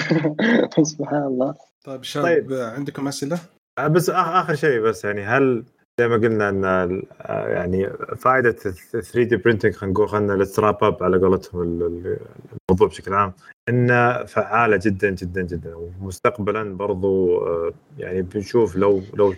[0.84, 1.54] سبحان الله.
[1.84, 2.54] طيب شباب طيب.
[2.54, 3.40] عندكم أسئلة؟
[3.80, 5.64] آه، بس آخر شيء بس يعني هل
[6.00, 11.04] زي ما قلنا إن آه، يعني فائدة 3D printing خلينا نقول خلينا ال wrap up
[11.04, 13.34] على قولتهم الموضوع بشكل عام
[13.70, 19.36] انه فعالة جدا جدا جدا ومستقبلا برضو آه، يعني بنشوف لو لو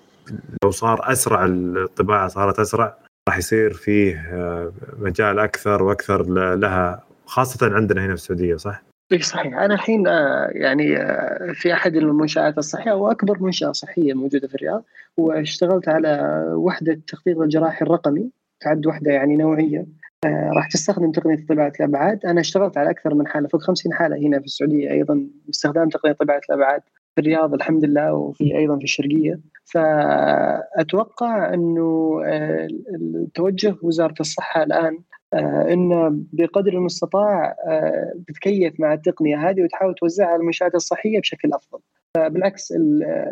[0.64, 2.98] لو صار أسرع الطباعة صارت أسرع
[3.30, 4.32] راح يصير فيه
[4.98, 6.24] مجال أكثر وأكثر
[6.56, 9.54] لها خاصة عندنا هنا في السعودية صح؟ اي صحيح.
[9.58, 14.84] أنا الحين آه، يعني آه، في أحد المنشآت الصحيه واكبر منشأة صحية موجودة في الرياض.
[15.18, 18.30] واشتغلت على وحدة التخطيط الجراحي الرقمي
[18.60, 19.86] تعد وحدة يعني نوعية.
[20.26, 22.26] آه، راح تستخدم تقنية طباعة الأبعاد.
[22.26, 26.14] أنا اشتغلت على أكثر من حالة فوق 50 حالة هنا في السعودية أيضا باستخدام تقنية
[26.14, 26.82] طباعة الأبعاد
[27.16, 29.40] في الرياض الحمد لله وفي أيضا في الشرقية.
[29.66, 32.22] فأتوقع إنه
[33.34, 40.28] توجه وزارة الصحة الآن آه، إن بقدر المستطاع آه، تتكيف مع التقنية هذه وتحاول توزعها
[40.28, 41.80] على المنشآت الصحية بشكل أفضل.
[42.16, 42.72] بالعكس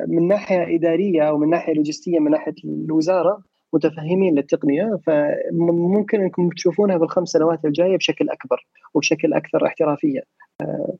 [0.08, 3.44] من ناحية إدارية أو من ناحية لوجستية من ناحية الوزارة
[3.74, 10.22] متفهمين للتقنية فممكن إنكم تشوفونها بالخمس سنوات الجاية بشكل أكبر وبشكل أكثر احترافية.
[10.62, 10.94] آه،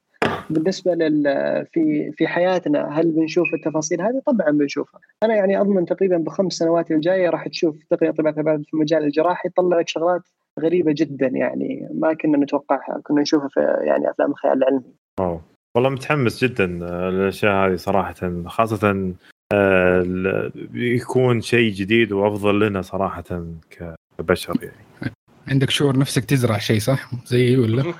[0.50, 1.24] بالنسبة لل
[1.72, 5.00] في في حياتنا هل بنشوف التفاصيل هذه؟ طبعا بنشوفها.
[5.24, 9.80] أنا يعني أضمن تقريبا بخمس سنوات الجاية راح تشوف تقنية طباعه في المجال الجراحي تطلع
[9.80, 10.22] لك شغلات
[10.60, 15.42] غريبة جدا يعني ما كنا نتوقعها كنا نشوفها في يعني أفلام الخيال العلمي أوه.
[15.76, 16.66] والله متحمس جدا
[17.10, 19.14] الأشياء هذه صراحة خاصه
[19.54, 23.44] آه، يكون شيء جديد وأفضل لنا صراحة
[24.18, 25.14] كبشر يعني
[25.52, 27.84] عندك شعور نفسك تزرع شيء صح؟ زي ولا؟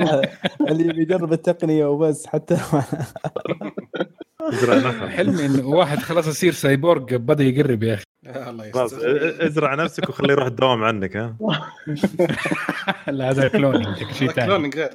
[0.70, 2.56] اللي بيجرب التقنية وبس حتى
[4.50, 5.10] ازرع نخل.
[5.16, 8.04] حلمي انه واحد خلاص يصير سايبورغ بدا يقرب يا أخي.
[8.50, 9.46] الله يستر.
[9.46, 11.36] ازرع نفسك وخليه يروح الدوام عنك ها؟
[13.08, 14.46] لا هذا cloning شيء ثاني.
[14.46, 14.90] cloning غير.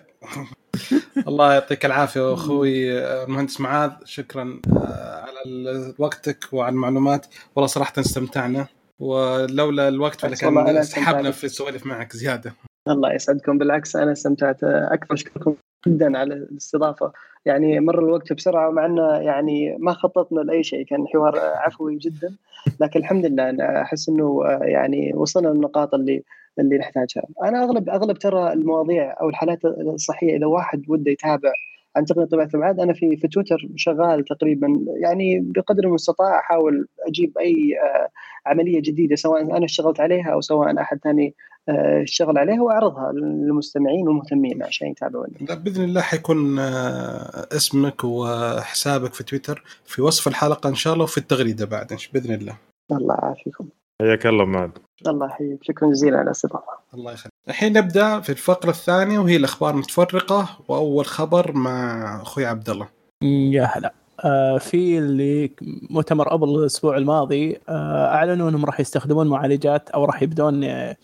[1.28, 3.92] الله يعطيك العافية أخوي المهندس معاذ.
[4.06, 7.26] شكرا آه، على وقتك وعلى المعلومات.
[7.56, 8.68] والله صراحة استمتعنا.
[9.00, 11.14] ولولا الوقت فلا بس والله أنا كان استمتعت.
[11.14, 12.54] سحبنا في السوالف معك زيادة.
[12.88, 13.58] الله يسعدكم.
[13.58, 14.64] بالعكس أنا استمتعت.
[14.64, 15.56] أكثر اشكركم
[15.88, 17.12] جدا على الاستضافة.
[17.46, 22.36] يعني مر الوقت بسرعة مع إنه يعني ما خططنا لأي شيء كان حوار عفوي جدا.
[22.80, 26.24] لكن الحمد لله أنا أحس إنه يعني وصلنا للنقاط اللي
[26.60, 27.24] اللي نحتاجها.
[27.44, 31.54] أنا أغلب أغلب ترى المواضيع أو الحالات الصحية إذا واحد وده يتابع
[31.96, 34.68] عن تقنيه طبيعة الأبعاد أنا في في تويتر شغال تقريبا
[35.02, 38.10] يعني بقدر المستطاع أحاول أجيب أي آه،
[38.50, 41.34] عملية جديدة سواء أنا اشتغلت عليها أو سواء أحد ثاني
[41.70, 45.34] آه، اشتغل عليها وأعرضها للمستمعين والمهتمين عشان يتابعوني.
[45.42, 51.18] بإذن الله حيكون آه، اسمك وحسابك في تويتر في وصف الحلقة إن شاء الله وفي
[51.18, 52.58] التغريدة بعد بإذن الله
[52.92, 53.68] الله يعافيكم.
[54.02, 54.72] حياك الله معد
[55.08, 56.74] الله يحييك شكرا جزيلا على الاستضافة.
[56.94, 62.70] الله يخليك الحين نبدأ في الفقرة الثانية وهي الأخبار متفرقه وأول خبر مع أخوي عبد
[62.70, 62.88] الله
[63.24, 63.94] يا هلا
[64.26, 65.52] آه، في اللي
[65.90, 70.98] مؤتمر ابل الأسبوع الماضي آه، أعلنوا إنهم راح يستخدمون معالجات أو راح يبدون آه،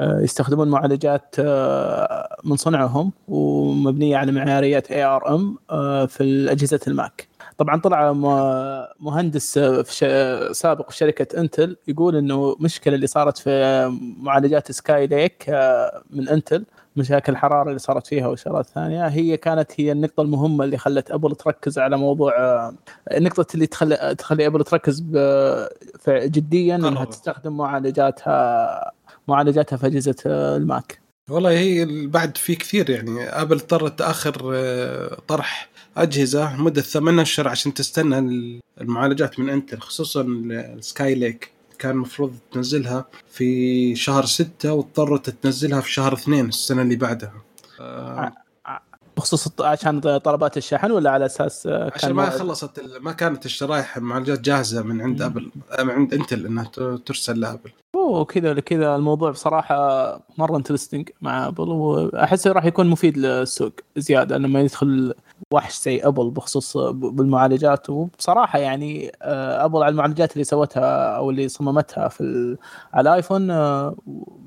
[0.00, 5.58] آه، يستخدمون معالجات آه، من صنعهم ومبنية على معماريات ARM
[6.06, 7.29] في اجهزه الماك.
[7.60, 8.12] طبعا طلع
[9.00, 13.86] مهندس في ش- سابق في شركة انتل يقول إنه المشكلة اللي صارت في
[14.20, 16.64] معالجات Skylake آه، من انتل
[16.96, 21.34] مشاكل الحرارة اللي صارت فيها والشغلات الثانية هي كانت هي النقطة المهمة اللي خلت ابل
[21.34, 22.74] تركز على موضوع آه،
[23.12, 25.00] النقطة اللي تخلي تخلي ابل تركز
[26.08, 27.04] جديا إنها.
[27.04, 28.92] تستخدم معالجاتها
[29.28, 31.00] معالجاتها في أجهزة آه، الماك
[31.30, 34.34] والله هي بعد في كثير يعني ابل اضطرت تأخر
[35.28, 41.50] طرح أجهزة مدة ثمان اشهر عشان تستنى ال- المعالجات من انتل خصوصا ال- الـ Skylake
[41.78, 47.32] كان المفروض تنزلها في شهر ستة واضطرت تنزلها في شهر اثنين السنة اللي بعدها.
[47.80, 48.32] آه،
[49.16, 53.98] بخصوص عشان طلبات الشحن ولا على أساس آه، كان عشان ما؟ خلصت ما كانت الشرايح
[53.98, 56.64] معالجات جاهزة من عند ابل آه، من عند انتل إنها
[57.06, 59.76] ترسل لابل أوه كذا كذا الموضوع بصراحة
[60.38, 65.14] مرة interesting مع ابل وأحس راح يكون مفيد للسوق زيادة لما يدخل
[65.52, 67.90] وحش زي أبل بخصوص بالمعالجات.
[67.90, 72.56] وبصراحة يعني آه، أبل على المعالجات اللي سوتها أو اللي صممتها في
[72.94, 73.94] على الآيفون آه،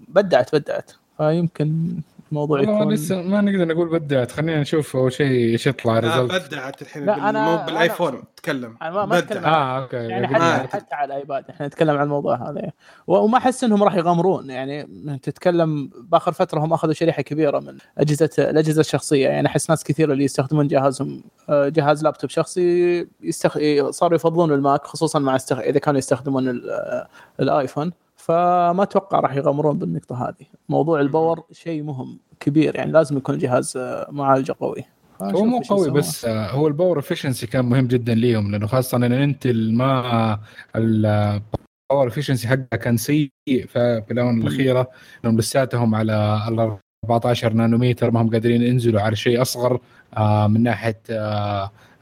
[0.07, 0.91] بدعت بدعت.
[1.17, 1.95] فيمكن
[2.33, 2.93] الموضوع والله يكون.
[2.93, 4.31] لسه ما نقدر نقول بدعت.
[4.31, 8.77] خلينا نشوف أول شيء إيش يطلع result بدعت الحين لا، أنا- مو بالآيفون تكلم.
[8.81, 9.17] أنا ما- ما بدع.
[9.17, 9.45] أتكلم.
[9.45, 12.71] آه أوكي يعني يقول- ما- حتى حتى على الايباد إحنا نتكلم عن الموضوع هذا.
[13.07, 14.49] وما أحس إنهم راح يغامرون.
[14.49, 14.83] يعني
[15.23, 19.27] تتكلم بآخر فترة هم أخذوا شريحة كبيرة من اجهزه الأجهزة الشخصية.
[19.29, 23.57] يعني أحس ناس كثير اللي يستخدمون جهازهم آه، جهاز لابتوب شخصي يستخ...
[23.89, 25.57] صاروا يفضلون الماك خصوصا مع استخ...
[25.57, 27.07] إذا كانوا يستخدمون آه،
[27.39, 27.91] الآيفون.
[28.25, 30.45] فما أتوقع راح يغامرون بالنقطة هذه.
[30.69, 34.83] موضوع ال power شيء مهم كبير يعني لازم يكون الجهاز آه، معالجة قوي.
[35.21, 35.89] هو مو قوي.
[35.91, 40.39] بس آه، هو ال power efficiency كان مهم جدا ليهم لأنه خاصة إن إنتل ما
[40.75, 44.89] ال power efficiency حقها كان سيء في الآونة الأخيرة
[45.25, 49.79] إنهم لساتهم على ال 14 نانومتر ما هم قادرين ينزلوا على شيء أصغر
[50.17, 51.01] آه، من ناحية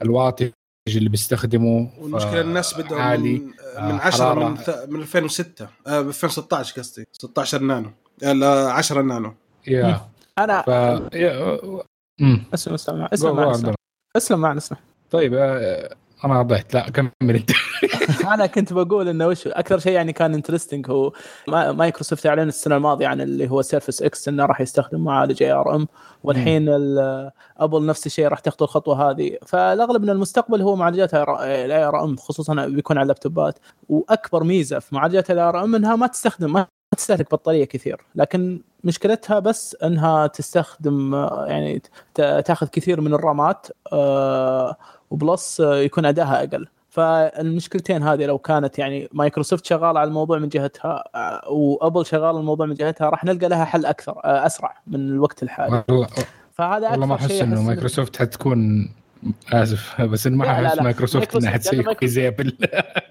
[0.01, 0.49] ال wattage
[0.87, 4.49] اللي بيستخدموا والمشكلة الناس بدأوا عالي من آه، من 10 حرارة.
[4.49, 7.91] من, ث- من 2006 آه 2016 قصدي 16 نانو
[8.23, 9.33] آه، لا 10 نانو.
[9.67, 10.01] yeah.
[10.39, 10.69] أنا ف.
[10.69, 11.83] اسلم
[12.73, 13.75] اسلم اسلم معنا،
[14.17, 14.39] اسلم.
[14.39, 14.77] معنا اسلم.
[15.11, 17.51] طيب آه، أنا ضعت لا كمل أنت.
[18.33, 21.13] أنا كنت بقول إنه وش أكثر شيء يعني كان interesting هو
[21.47, 25.87] ما- مايكروسوفت اعلن السنة الماضية عن اللي هو Surface X إنه راح يستخدم معالج ARM
[26.23, 29.37] والحين ال- ابل نفس الشيء راح تاخذ الخطوة هذه.
[29.45, 33.59] فالأغلب من المستقبل هو معالجات ال ARM خصوصا بيكون على اللابتوبات.
[33.89, 36.65] وأكبر ميزة في معالجات ال ARM إنها ما تستخدم ما
[36.97, 38.01] تستهلك بطارية كثير.
[38.15, 41.13] لكن مشكلتها بس إنها تستخدم
[41.47, 41.81] يعني
[42.45, 44.75] تاخذ كثير من الرامات آه،
[45.11, 46.67] و plus يكون ادائها أقل.
[46.91, 52.65] فالمشكلتين هذه لو كانت يعني مايكروسوفت شغاله على الموضوع من جهتها آه، وأبل شغاله الموضوع
[52.65, 55.83] من جهتها راح نلقى لها حل أكثر آه، أسرع من الوقت الحالي.
[55.89, 56.07] والله
[56.53, 58.89] فهذا والله ما أحس إنه مايكروسوفت حتكون
[59.53, 60.01] آسف.
[60.01, 60.79] بس إن ما احس.
[60.81, 62.57] مايكروسوفت انها تسوي زي ابل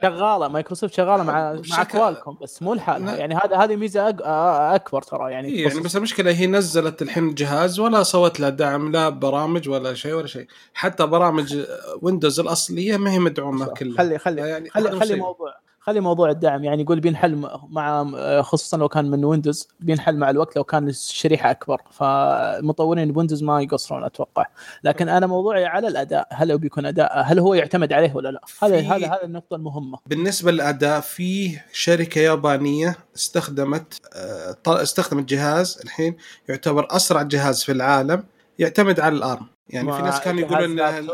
[0.02, 3.12] شغالة مايكروسوفت شغالة مع مع كوالكوم بس مو لحالها.
[3.12, 3.18] لا.
[3.18, 5.32] يعني هذا هذه ميزة أك- آه، أكبر ترى.
[5.32, 9.68] يعني إيه يعني بس المشكلة هي نزلت الحين الجهاز ولا سوت له دعم لا برامج
[9.68, 10.46] ولا شيء ولا شيء.
[10.74, 11.56] حتى برامج
[12.02, 13.98] ويندوز الأصلية ما هي مدعومة كلها.
[13.98, 15.16] خلي خلي يعني خلي خلي.
[15.16, 18.10] موضوع خلي موضوع الدعم يعني يقول بينحل مع
[18.42, 21.82] خصوصا لو كان من ويندوز بينحل مع الوقت لو كان الشريحة أكبر.
[21.90, 24.46] فمطورين ويندوز ما يقصرون أتوقع.
[24.84, 28.40] لكن أنا موضوعي على الأداء هل هو بيكون أداء هل هو يعتمد عليه ولا لا؟
[28.62, 29.98] هذا هذا هذا النقطة المهمة.
[30.06, 36.16] بالنسبة للأداء في شركة يابانية استخدمت آه، استخدمت جهاز الحين
[36.48, 38.24] يعتبر أسرع جهاز في العالم
[38.58, 39.46] يعتمد على ال ARM.
[39.68, 41.06] يعني في ناس كانوا يقولون إن يعني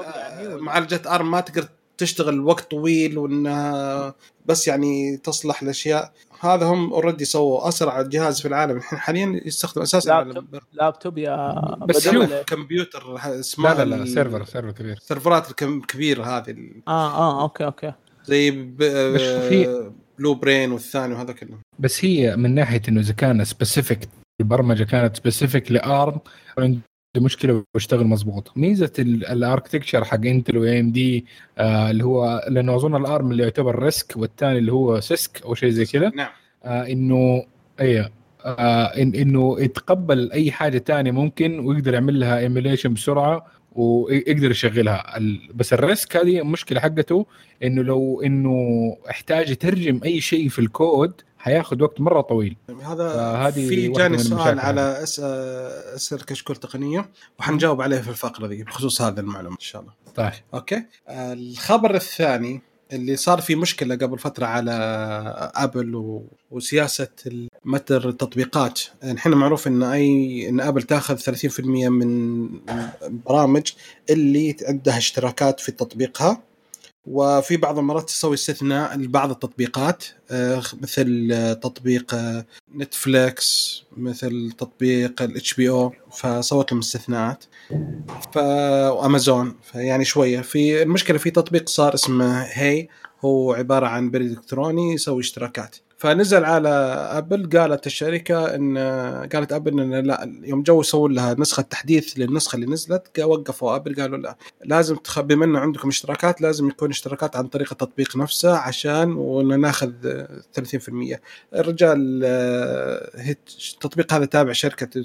[0.60, 4.14] معالجة ARM ما تقدر تشتغل وقت طويل وانها
[4.46, 6.12] بس يعني تصلح الأشياء.
[6.40, 8.76] هذا هم already سووا أسرع جهاز في العالم.
[8.76, 11.54] الحين حاليا يستخدم أساسا لابتوب, لابتوب يا
[11.88, 13.14] بس شوف كمبيوتر
[13.58, 14.98] لا لا لا سيرفر سيرفر كبير.
[15.02, 16.56] سيرفرات الكبيره هذه
[16.88, 17.92] آه آه أوكي أوكي.
[18.24, 18.82] زي ب...
[19.18, 21.58] في Blue Brain والثاني وهذا كله.
[21.78, 24.08] بس هي من ناحية إنه إذا كان specific
[24.40, 26.18] البرمجة كانت specific ل ARM
[27.20, 31.26] مشكلة واشتغل مضبوط ميزة ال architecture حق انتل و AMD
[31.60, 35.70] اللي هو لأنه أظن ال ARM اللي يعتبر RISC والثاني اللي هو CISC أو شيء
[35.70, 36.12] زي كذا.
[36.14, 36.28] نعم.
[36.64, 37.44] آه إنه
[37.80, 38.10] اي
[38.44, 45.18] آه إن إنه يتقبل أي حاجة ثانية ممكن ويقدر يعمل لها emulation بسرعة ويقدر يشغلها.
[45.54, 47.26] بس ال RISC هذه المشكلة حقته
[47.62, 48.56] إنه لو إنه
[49.10, 51.12] احتاج يترجم أي شيء في الكود
[51.46, 52.56] حياخذ وقت مرة طويل.
[52.82, 59.20] هذا في جاني سؤال على اسئله كشكول تقنية وحنجاوب عليه في الفقرة دي بخصوص هذه
[59.20, 59.92] المعلومة إن شاء الله.
[60.14, 60.32] طيب.
[60.54, 64.72] أوكي؟ الخبر الثاني اللي صار في مشكلة قبل فترة على
[65.54, 66.24] أبل و...
[66.50, 67.08] وسياسة
[67.64, 68.80] متجر التطبيقات.
[69.04, 72.48] الحين معروف إن اي إن أبل تأخذ 30% من
[73.02, 73.72] البرامج
[74.10, 76.42] اللي عندها اشتراكات في تطبيقها.
[77.06, 81.28] وفي بعض المرات تسوي استثناء لبعض التطبيقات آه، مثل
[81.62, 82.16] تطبيق
[82.76, 87.44] نتفليكس مثل تطبيق ال HBO فسوت لهم استثناءات.
[88.36, 90.40] وأمازون فيعني شوية.
[90.40, 92.88] في المشكلة في تطبيق صار اسمه هي
[93.24, 95.76] هو عبارة عن بريد إلكتروني يسوي اشتراكات.
[95.96, 96.68] فنزل على
[97.12, 98.78] أبل قالت الشركة إن
[99.32, 103.94] قالت أبل إن لا يوم جو يسوون لها نسخة تحديث للنسخة اللي نزلت وقفوا أبل
[103.94, 105.20] قالوا لا لازم تخ...
[105.20, 109.92] بما انه عندكم اشتراكات لازم يكون اشتراكات عن طريق التطبيق نفسه عشان ناخذ
[110.60, 111.16] 30%
[111.54, 112.24] الرجال
[113.74, 115.04] التطبيق هذا تابع شركة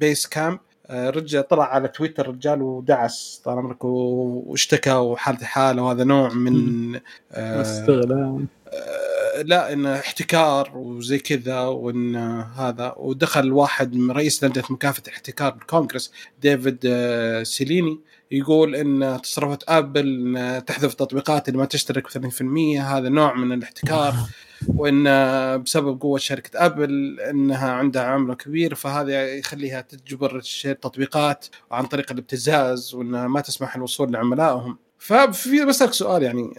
[0.00, 0.58] Basecamp
[0.90, 7.00] رجع طلع على تويتر رجال ودعس طال عمرك واشتكى وحالته حالة وهذا نوع من
[7.32, 8.46] استغلال.
[9.44, 12.16] لا انه احتكار وزي كذا وإن
[12.56, 12.94] هذا.
[12.96, 16.12] ودخل واحد من رئيس لجنه مكافحة الاحتكار بالكونغرس
[16.42, 23.34] ديفيد آه، سيسيليني يقول إن تصرفات آبل تحذف تطبيقات اللي ما تشترك 30% هذا نوع
[23.34, 24.14] من الاحتكار.
[24.68, 25.04] وإن
[25.62, 32.94] بسبب قوة شركة آبل إنها عندها عمله كبير فهذا يخليها تجبر التطبيقات عن طريق الابتزاز
[32.94, 34.85] وإنها ما تسمح الوصول لعملائهم.
[35.06, 36.54] ففي بسألك سؤال يعني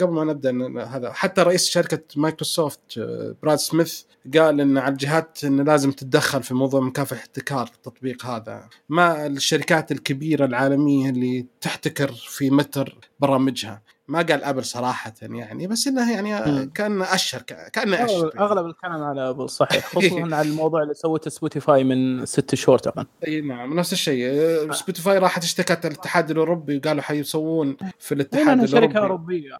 [0.00, 2.98] قبل ما نبدأ هذا حتى رئيس شركة مايكروسوفت
[3.42, 4.02] براد سميث
[4.34, 8.68] قال إن على الجهات انه لازم تتدخل في موضوع مكافحة احتكار التطبيق هذا.
[8.88, 15.86] ما الشركات الكبيرة العالمية اللي تحتكر في متر برامجها؟ ما قال أبل صراحة يعني بس
[15.86, 20.94] إنه يعني كأن أشهر كان أشهر أغلب الكلام على أبل صحيح خصوصا على الموضوع اللي
[20.94, 23.10] سوته سبوتيفاي من ست شهور تقريبا.
[23.26, 24.72] أي نعم نفس الشيء.
[24.72, 28.66] سبوتيفاي راحت اشتكت الاتحاد الأوروبي وقالوا حيسوون في الاتحاد الأوروبي.
[28.68, 29.56] شركة أوروبية.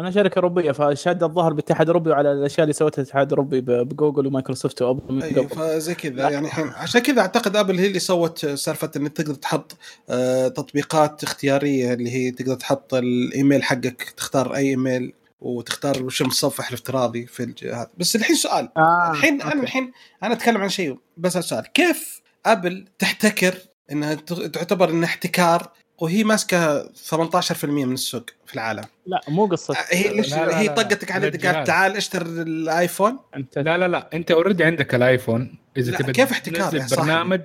[0.00, 4.82] أنا شركة اوروبيه فشاد الظهر بالاتحاد الاوروبي وعلى الأشياء اللي سوتها الاتحاد الاوروبي بجوجل ومايكروسوفت
[4.82, 5.48] وأبل من قبل.
[5.48, 6.30] فزي كذا.
[6.30, 9.76] يعني الحين عشان كذا أعتقد أبل هي اللي سوت سالفة انك تقدر تحط
[10.10, 16.68] آه تطبيقات اختيارية اللي هي تقدر تحط الإيميل حقك تختار أي إيميل وتختار وش المتصفح
[16.68, 17.86] الافتراضي في الجهاز.
[17.98, 18.68] بس الحين سؤال.
[18.76, 19.10] آه.
[19.10, 19.92] الحين أنا الحين
[20.22, 23.54] أنا أتكلم عن شيء بس سؤال كيف أبل تحتكر
[23.92, 28.84] إنها تعتبر إنها احتكار وهي ماسكة 18% من السوق في العالم.
[29.06, 29.74] لا مو قصة.
[29.88, 34.10] هي ليش لا لا هي طقتك على قالت تعال اشتر الآيفون؟ انت لا لا لا.
[34.14, 35.58] أنت اوريدي عندك الآيفون.
[35.76, 37.40] إذا تبغى كيف احتكار؟ برنامج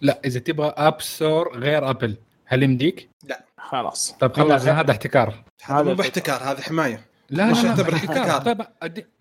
[0.00, 3.44] لا إذا تبغى app store غير ابل هل يمديك؟ لا.
[3.58, 4.14] خلاص.
[4.20, 5.44] طيب خلاص هذا احتكار.
[5.62, 7.00] هذا مو باحتكار هذا حماية.
[7.30, 8.40] لا لا لا احتكار.
[8.40, 8.66] طيب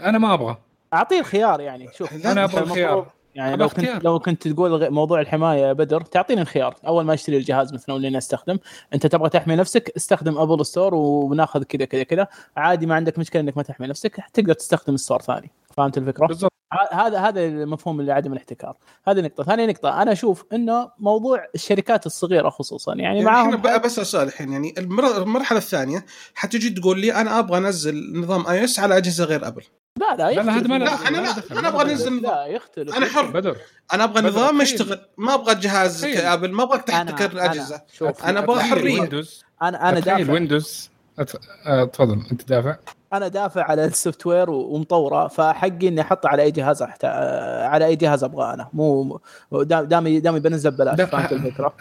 [0.01, 0.57] أنا ما أبغى.
[0.93, 2.25] أعطيه الخيار يعني شوف.
[2.25, 3.11] أنا أبغى الخيار.
[3.39, 7.37] يعني لو كنت لو كنت تقول موضوع الحماية يا بدر تعطيني الخيار أول ما أشتري
[7.37, 8.59] الجهاز مثلا ولا أستخدم
[8.93, 12.27] أنت تبغى تحمي نفسك استخدم أبل store وناخذ كذا كذا كذا.
[12.57, 15.51] عادي ما عندك مشكلة إنك ما تحمي نفسك تقدر تستخدم store ثاني.
[15.77, 16.53] فهمت الفكرة؟ بالضبط.
[16.91, 18.77] هذا هذا المفهوم اللي عدم الاحتكار.
[19.07, 19.43] هذه نقطة.
[19.43, 22.91] ثانية نقطة أنا أشوف إنه موضوع الشركات الصغيرة خصوصا.
[22.91, 28.19] يعني, يعني معاهم بس سؤال الحين يعني المرحلة الثانية حتجي تقول لي أنا أبغى أنزل
[28.19, 29.63] نظام iOS على أجهزة غير أبل.
[29.97, 32.97] لا لا لا, لا هذا ما لا أنا لا أنا أبغى انزل لا يختلف.
[32.97, 33.57] أنا حر بدر.
[33.93, 37.81] أنا أبغى نظام يشتغل ما أبغى جهاز كأبل ما ابغاك تحتكر الأجهزة.
[38.23, 38.99] أنا أبغى حرية.
[38.99, 40.89] ويندوز أنا أنا دافع ويندوز
[41.67, 42.77] آه، تفضل أنت دافع؟
[43.13, 47.05] أنا دافع على ال software ومطوره فحقي إني أحطه على أي جهاز أحت...
[47.65, 48.69] على أي جهاز أبغاه أنا.
[48.73, 49.19] مو
[49.51, 51.73] دام- دامي دامي بنزل ببلاش لا، فهمت الفكرة؟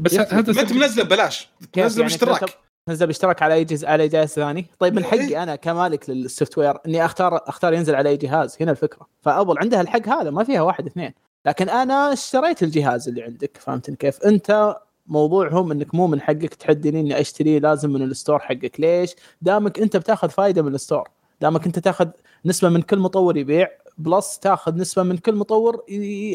[0.00, 0.14] بس.
[0.14, 4.02] هذا أنت منزل ببلاش كيف تنزل يعني؟ باشتراك تنزل- تنزل باشتراك على أي جهاز على
[4.02, 4.66] أي جهاز ثاني.
[4.78, 5.10] طيب من إيه.
[5.10, 8.56] حقي أنا كمالك لل software إني اختار أختار ينزل على أي جهاز.
[8.60, 9.06] هنا الفكرة.
[9.22, 11.12] فابل عندها الحق هذا ما فيها واحد اثنين.
[11.46, 14.76] لكن أنا اشتريت الجهاز اللي عندك فهمتني كيف؟ أنت
[15.06, 18.80] موضوعهم إنك مو من حقك تحدني إني أشتري لازم من ال store حقك.
[18.80, 21.08] ليش؟ دامك أنت بتاخذ فائده من ال store.
[21.40, 22.08] دامك أنت تاخذ
[22.44, 23.68] نسبة من كل مطور يبيع
[23.98, 25.82] plus تاخذ نسبة من كل مطور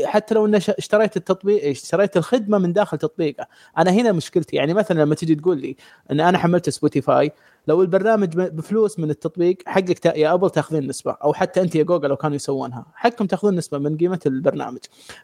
[0.05, 3.47] حتى لو إنه اشتريت التطبيق اشتريت الخدمة من داخل تطبيقه.
[3.77, 5.75] أنا هنا مشكلتي يعني مثلا لما تيجي تقول لي
[6.11, 7.31] إن أنا حملت سبوتيفاي
[7.69, 12.09] لو البرنامج بفلوس من التطبيق حقك يا أبل تاخذين نسبة أو حتى أنت يا جوجل
[12.09, 12.85] لو كانوا يسوونها.
[12.95, 14.79] حقكم تاخذون نسبة من قيمة البرنامج.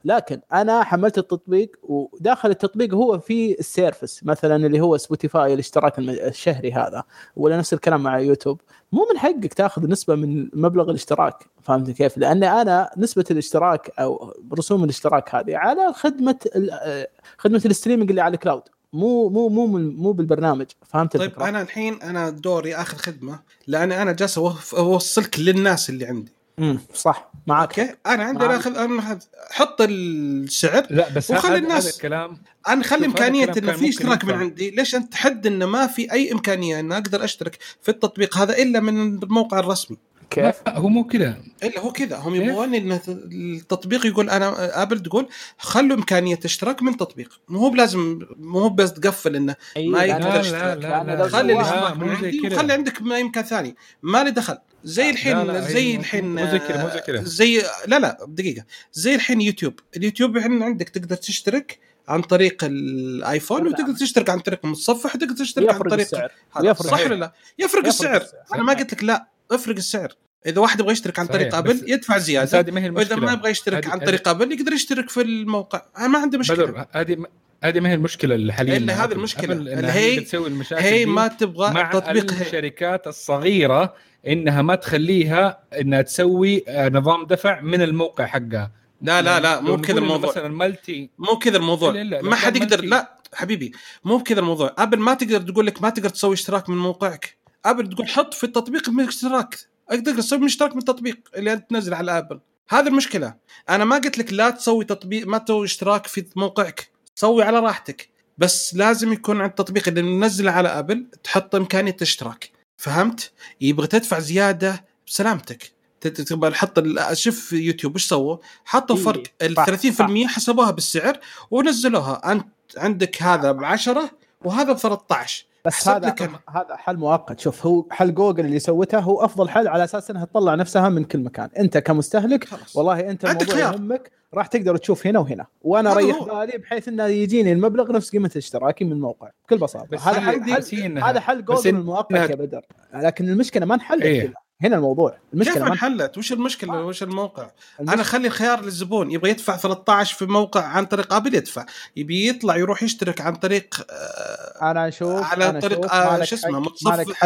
[0.06, 6.00] لكن أنا حملت التطبيق وداخل التطبيق هو في ال service مثلا اللي هو سبوتيفاي الاشتراك
[6.00, 7.04] الشهري هذا
[7.36, 8.62] ولا نفس الكلام مع يوتيوب.
[8.92, 14.34] مو من حقك تاخذ نسبة من مبلغ الاشتراك فهمت كيف؟ لأن أنا نسبة الاشتراك أو
[14.54, 16.38] رسوم الاشتراك هذه على خدمة
[16.72, 18.64] آه، خدمة ال streaming اللي على ال cloud
[18.96, 23.40] مو مو مو من- مو بالبرنامج فهمت طيب الفكرة؟ أنا الحين أنا دوري آخر خدمة
[23.68, 24.38] لأن أنا جالس
[24.74, 26.32] أوصلك للناس اللي عندي.
[26.60, 31.58] امم صح معك أوكي؟ أنا عندي اخذ أنا أخذ- حط السعر لا بس وخلي هذا
[31.64, 32.38] الناس- الكلام
[32.68, 34.34] أنا خلي إمكانية إنه في إشتراك من.
[34.34, 34.70] عندي.
[34.72, 38.80] ليش أنت تحد إنه ما في أي إمكانية ان أقدر أشترك في التطبيق؟ هذا إلا
[38.80, 39.98] من الموقع الرسمي.
[40.30, 43.00] كيف؟ لا هو مو كذا إلا هو كذا هم؟ يبغون إن
[43.32, 48.70] التطبيق يقول أنا أبل تقول خلوا إمكانية اشتراك من تطبيق مو هو بلازم مو هو
[48.70, 50.78] بس تقفل إنه ما لا، يقدر لا اشتراك.
[50.78, 52.48] لا لا, لأن لا لو خلي الاشتراك من عندي.
[52.48, 56.52] وخلي عندك ما يمكن ثاني ما لي دخل زي الحين لا، لا، زي الحين مو
[56.52, 57.24] زي كذا، مو زي كذا.
[57.24, 63.68] زي لا لا دقيقة زي الحين يوتيوب اليوتيوب الحين عندك تقدر تشترك عن طريق الآيفون.
[63.68, 67.06] وتقدر تشترك عن طريق المتصفح وتقدر تشترك عن يفرق طريق السعر هذا صح السعر.
[67.06, 68.26] ولا لا؟ يفرق, السعر.
[68.54, 70.14] أنا ما قلت لك لا افرق السعر.
[70.46, 72.60] إذا واحد يبغى يشترك عن طريق أبل يدفع زيادة.
[72.60, 75.82] هذه ما هي وإذا المشكلة ما يبغى يشترك عن طريق أبل يقدر يشترك في الموقع.
[75.98, 76.86] أنا ما عندي مشكلة.
[76.92, 77.18] هذه
[77.64, 79.04] هذه ما هي المشكلة اللي حاليا مع هذه.
[79.04, 82.32] أبل اللي هي- بتسوي المشاكل هي ما تبغى مع تطبيق.
[82.42, 83.94] الشركات الصغيرة
[84.28, 88.72] إنها ما تخليها إنها تسوي آه، نظام دفع من الموقع حقها.
[89.02, 90.30] لا لا لا لو مو كذا الموضوع.
[90.30, 91.92] مثلا مالتي مو كذا الموضوع.
[91.92, 93.72] لا، لا، ما حد يقدر لا حبيبي
[94.04, 94.76] مو بكذا الموضوع.
[94.78, 97.38] أبل ما تقدر تقول لك ما تقدر تسوي اشتراك من موقعك.
[97.66, 99.60] أبل تقول حط في التطبيق من اشتراك.
[99.90, 102.40] تقدر تسوي من اشتراك من التطبيق اللي أنت تنزل على أبل.
[102.70, 103.36] هذه المشكلة.
[103.70, 106.90] أنا ما قلت لك لا تسوي تطبيق ما تسوي اشتراك في موقعك.
[107.16, 108.10] سوي على راحتك.
[108.38, 114.20] بس لازم يكون عند التطبيق اللي منزله على أبل تحط إمكانية اشتراك فهمت؟ يبغى تدفع
[114.20, 115.72] زيادة بسلامتك.
[116.02, 121.20] تبغى ال- شوف يوتيوب إيش سووا؟ حطوا إيه، فرق ال صح، 30% حسبوها بالسعر
[121.52, 122.32] ونزلوها.
[122.32, 122.48] أنت
[122.78, 124.12] عندك هذا ب 10
[124.42, 126.32] وهذا ب 13 بس هذا لك.
[126.50, 130.26] هذا حل مؤقت شوف هو حل جوجل اللي سوته هو أفضل حل على أساس إنها
[130.26, 133.58] تطلع نفسها من كل مكان أنت كمستهلك خلاص والله أنت الموضوع.
[133.58, 136.26] يهمك راح تقدر تشوف هنا وهنا وأنا أريح هو.
[136.26, 140.64] بالي بحيث إنه يجيني المبلغ نفس قيمه اشتراكي من الموقع بكل بساطة بس هذا حل,
[140.64, 144.22] حل هذا حل جوجل المؤقت يا بدر لكن المشكلة ما انحلت إيه.
[144.22, 145.10] كذا هنا الموضوع.
[145.10, 149.58] كيف المشكلة ما انحلت؟ وش المشكلة؟ وش الموقع؟ المشكلة- أنا أخلي الخيار للزبون يبغى يدفع
[149.58, 151.66] 13 في موقع عن طريق آبل يدفع.
[151.96, 156.60] يبي يطلع يروح يشترك عن طريق آه، أنا أشوف على أنا طريق آه، شو اسمه
[156.60, 157.24] متصفح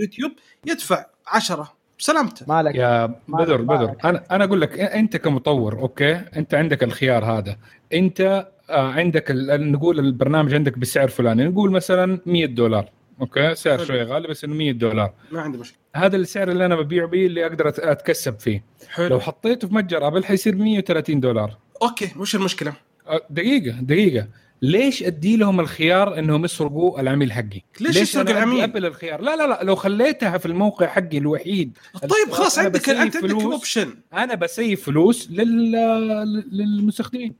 [0.00, 0.32] يوتيوب
[0.66, 2.46] يدفع 10 بسلامته.
[2.48, 7.56] مالك يا بدر بدر أنا أنا أقول لك أنت كمطور أوكي؟ أنت عندك الخيار هذا.
[7.92, 12.90] أنت آه، عندك نقول البرنامج عندك بسعر فلاني نقول مثلا 100 دولار.
[13.20, 13.84] أوكي سعر.
[13.84, 17.26] شوية غالي بس إنه 100 دولار ما عندي مشكلة هذا السعر اللي أنا ببيع به
[17.26, 22.34] اللي أقدر أتكسب فيه حلو لو حطيته في متجر أبل حيصير 130 دولار أوكي وش
[22.34, 22.72] المشكلة؟
[23.06, 24.26] آه، دقيقة دقيقة
[24.62, 29.20] ليش أدي لهم الخيار إنهم يسرقوا العميل حقي؟ ليش يسرق أنا أدي العميل؟ أبل الخيار
[29.20, 33.30] لا لا لا لو خليتها في الموقع حقي الوحيد طيب خلاص عندك انت عندك.
[33.30, 35.72] option أنا بسيب فلوس لل...
[36.52, 37.34] للمستخدمين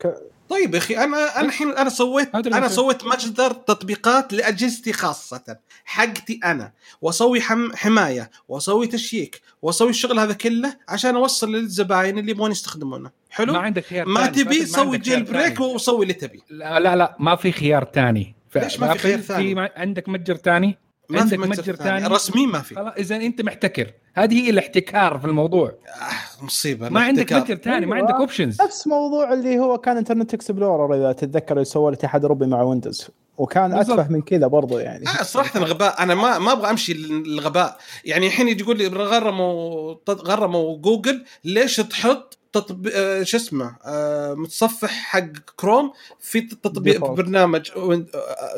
[0.48, 2.68] طيب يا أخي أنا أنا الحين أنا سويت أنا.
[2.68, 10.32] سويت مصدر تطبيقات لأجهزتي خاصة حقتي أنا وأسوي حم حماية وأسوي تشييك وأسوي الشغل هذا
[10.32, 14.26] كله عشان أوصل للزباين اللي يبغون يستخدمونه حلو ما عندك خيار ما.
[14.26, 15.60] تبي سوي jailbreak.
[15.60, 19.20] وسوي اللي تبي لا لا لا ما في خيار ثاني ف- ليش ما في خيار
[19.20, 20.78] ثاني؟ في عندك متجر ثاني
[21.08, 22.06] ما عندك في متجر متجر ثاني.
[22.06, 22.74] رسمي ما في.
[22.74, 23.92] خلاص إذا أنت محتكر.
[24.14, 25.68] هذه هي الاحتكار في الموضوع.
[25.68, 26.88] آه مصيبة.
[26.88, 27.32] ما عندك.
[27.32, 28.06] متجر ثاني ما أيوة.
[28.06, 32.46] عندك options نفس موضوع اللي هو كان انترنت اكسبلورر إذا تتذكر اللي سوى الاتحاد الاوروبي
[32.46, 33.74] مع ويندوز وكان.
[33.74, 35.08] أتفه من كذا برضو يعني.
[35.08, 37.78] آه صراحة غباء أنا ما ما أبغى أمشي للغباء.
[38.04, 44.34] يعني الحين يجي يقول لي غرموا غرموا جوجل ليش تحط تطبيق آه، شو اسمه آه،
[44.34, 45.26] متصفح حق
[45.56, 47.04] كروم في تطبيق.
[47.06, 48.04] برنامج آه،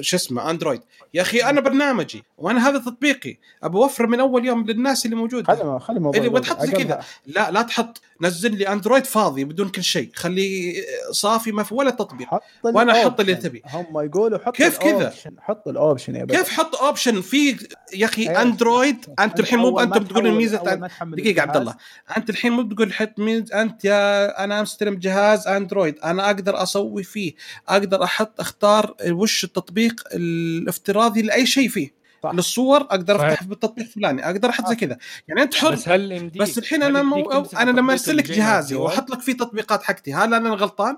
[0.01, 0.80] شو اسمه اندرويد
[1.14, 5.55] يا أخي أنا برنامجي وأنا هذا تطبيقي أبى أوفر من أول يوم للناس اللي موجودة
[5.55, 6.41] خلي خلي الموضوع اللي يقول.
[6.41, 7.01] بتحط زي كذا.
[7.26, 11.91] لا لا تحط نزل لي اندرويد فاضي بدون كل شيء خليه صافي ما في ولا
[11.91, 13.34] تطبيق حط وأنا أحط اللي.
[13.34, 13.62] تبي.
[13.66, 17.57] هم يقولوا حط كيف كذا؟ حط ال option يا كيف حط option في
[17.95, 18.26] يا أخي.
[18.28, 21.74] اندرويد أنت الحين مو أنت بتقول الميزة تحمل دقيقة عبد الله
[22.16, 27.03] أنت الحين مو بتقول حط ميز أنت يا أنا مستلم جهاز أندرويد أنا أقدر أسوي
[27.03, 27.35] فيه
[27.68, 32.31] أقدر أحط أختار وش التطبيق الافتراضي لأي شيء فيه صح.
[32.35, 33.31] للصور أقدر صحيح.
[33.31, 36.89] أفتح بالتطبيق الفلاني أقدر أحط زي كذا يعني أنت حر بس هل بس الحين هل
[36.89, 40.97] أنا مو أنا لما أرسل لك جهازي؟ وأحط لك فيه تطبيقات حقتي هل أنا غلطان؟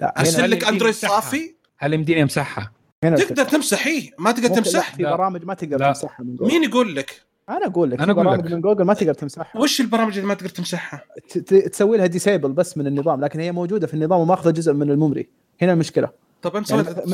[0.00, 2.72] لا أرسل هل لك أندرويد؟ صافي هل يمديني امسحها؟
[3.04, 3.56] هنا تقدر الفكرة.
[3.56, 5.02] تمسح إيه ما تقدر تمسح في.
[5.02, 5.78] برامج ما تقدر.
[5.78, 8.52] تمسحها مين يقول لك؟ أنا أقول لك أنا أقول برامج لك.
[8.52, 11.04] من جوجل ما تقدر تمسحها وش البرامج اللي ما تقدر تمسحها؟
[11.46, 14.95] تسوي لها disable بس من النظام لكن هي موجودة في النظام وماخذة جزء من ال
[14.95, 15.28] memory
[15.62, 16.08] هنا المشكلة
[16.42, 17.08] طب أنت يعني سويت-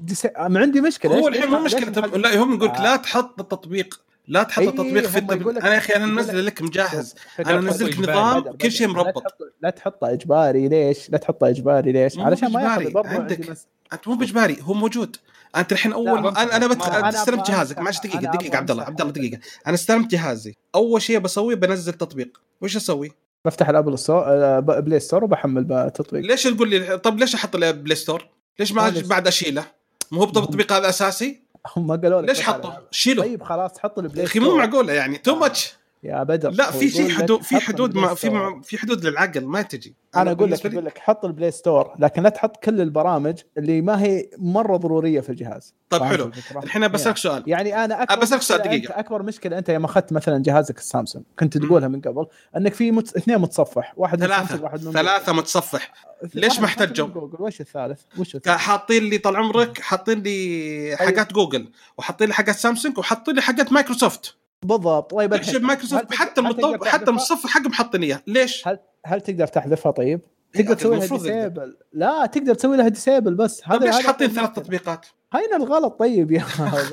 [0.00, 2.82] مثل عندي مشكلة هو الحين مو مشكلة طب لا هم يقول لك آه.
[2.82, 6.46] لا تحط التطبيق لا تحط إيه، التطبيق في التطبيق أنا يا أخي أنا يقول منزل
[6.46, 7.14] لك- مجهز
[7.46, 7.98] أنا نزلت.
[7.98, 9.22] نظام كل شيء مربط
[9.62, 13.50] لا تحطه إجباري ليش؟ لا تحطه إجباري ليش؟ علشان ما ياخذ برضه عندك.
[13.50, 13.66] مس...
[13.92, 15.16] أنت مو بإجباري هو موجود
[15.56, 16.66] أنت الحين أول ما أنا أنا
[16.98, 19.12] أنا استلمت جهازك معلش دقيقة دقيقة عبد الله عبد الله.
[19.12, 23.12] دقيقة أنا استلمت جهازي أول شيء بسويه بنزل تطبيق وش أسوي؟
[23.44, 27.56] بفتح الأبل store آه، ب- Play Store وبحمل تطبيق ليش تقول لي طب ليش أحط
[27.56, 28.28] له Play Store؟
[28.58, 28.92] ليش ما.
[29.06, 29.64] بعد أشيله؟
[30.10, 31.40] مو هو التطبيق هذا أساسي؟
[31.76, 34.58] هم قالوا لك ليش حطه؟ شيله طيب خلاص حط ال Play يا أخي مو Store.
[34.58, 35.74] معقولة يعني too much
[36.04, 39.94] يا بدر لا في في حدود في حدود ما في في حدود للعقل ما تجي
[40.16, 43.80] أنا أقول لك أقول لك حط ال Play Store لكن لا تحط كل البرامج اللي
[43.80, 48.42] ما هي مرة ضرورية في الجهاز طيب حلو؟ الحين بسالك سؤال يعني أنا أكبر بسألك
[48.42, 48.60] سؤال.
[48.60, 52.26] أنت أكبر مشكلة أنت يوم أخذت مثلا جهازك السامسونج كنت تقولها من قبل
[52.56, 53.16] أنك في مت...
[53.16, 55.92] اثنين متصفح واحد من ثلاثة واحد من ثلاثة متصفح.
[56.34, 61.32] ليش ما من احتجوا؟ وش الثالث؟ وش الثالث؟ حاطين لي طال عمرك حاطين لي حاجات
[61.32, 66.84] جوجل وحاطين لي حاجات سامسونج وحاطين لي حاجات مايكروسوفت بالضبط طيب الحين مايكروسوفت حتى المطب
[66.84, 70.20] حتى؟ المتصفح حقهم حاطين اياه ليش؟ هل هل تقدر تحذفها طيب؟
[70.56, 71.06] إيه، تقدر تسوي لها.
[71.06, 74.64] disable لا تقدر تسوي لها disable بس طيب ليش هذا حاطين هذا ثلاث المشكلة.
[74.64, 76.44] تطبيقات؟ هنا الغلط طيب يا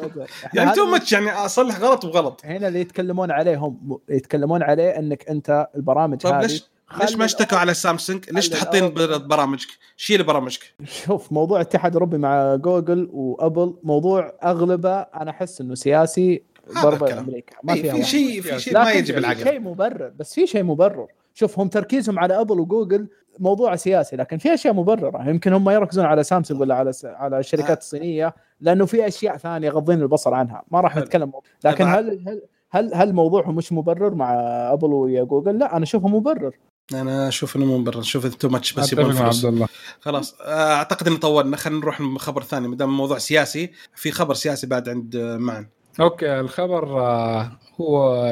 [0.53, 4.89] يعني هذا too much يعني أصلح غلط وغلط هنا اللي يتكلمون عليه هم يتكلمون عليه
[4.89, 6.63] إنك أنت البرامج طيب هذه ليش
[7.01, 8.93] ليش ما اشتكوا على سامسونج؟ ليش تحطين.
[9.27, 9.67] برامجك؟
[9.97, 16.33] شيل برامجك شوف موضوع الاتحاد الاوروبي مع جوجل وأبل موضوع أغلبه أنا أحس إنه سياسي
[16.33, 16.41] هذا
[16.83, 17.19] ضربة.
[17.19, 17.55] أمريكا.
[17.63, 18.03] ما فيها في.
[18.03, 20.11] شيء في شيء لكن ما يجي بالعقل شيء مبرر.
[20.19, 21.07] بس في شيء مبرر.
[21.33, 23.07] شوف هم تركيزهم على أبل وجوجل
[23.39, 25.29] موضوع سياسي لكن في أشياء مبررة.
[25.29, 27.05] يمكن هم يركزون على سامسونج ولا على س...
[27.05, 27.81] على الشركات آه.
[27.81, 30.63] الصينيه لأنه في أشياء ثانية غضين البصر عنها.
[30.71, 30.97] ما راح.
[30.97, 31.31] نتكلم.
[31.65, 31.99] لكن طبعاً.
[31.99, 34.33] هل هل هل هل موضوعهم مش مبرر مع
[34.73, 36.55] أبل ويا جوجل؟ لا أنا أشوفه مبرر.
[36.93, 37.99] أنا أشوف إنه مو مبرر.
[37.99, 39.45] أشوف too much بس أتفق يبغون مع فلوس.
[39.45, 39.67] عبد الله.
[39.99, 40.35] خلاص.
[40.41, 41.57] آه، أعتقد ان طولنا.
[41.57, 42.67] خلينا نروح لخبر ثاني.
[42.67, 45.67] ما دام الموضوع سياسي في خبر سياسي بعد عند آه، معن.
[45.99, 48.25] أوكي الخبر آه، هو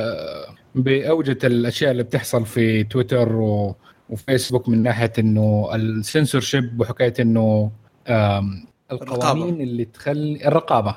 [0.76, 3.76] بأوجة الأشياء اللي بتحصل في تويتر و...
[4.10, 7.72] وفيسبوك من ناحية إنه السنسور شيب وحكاية إنه
[8.92, 9.64] القوانين الرقابة.
[9.64, 10.96] اللي تخلي الرقابة.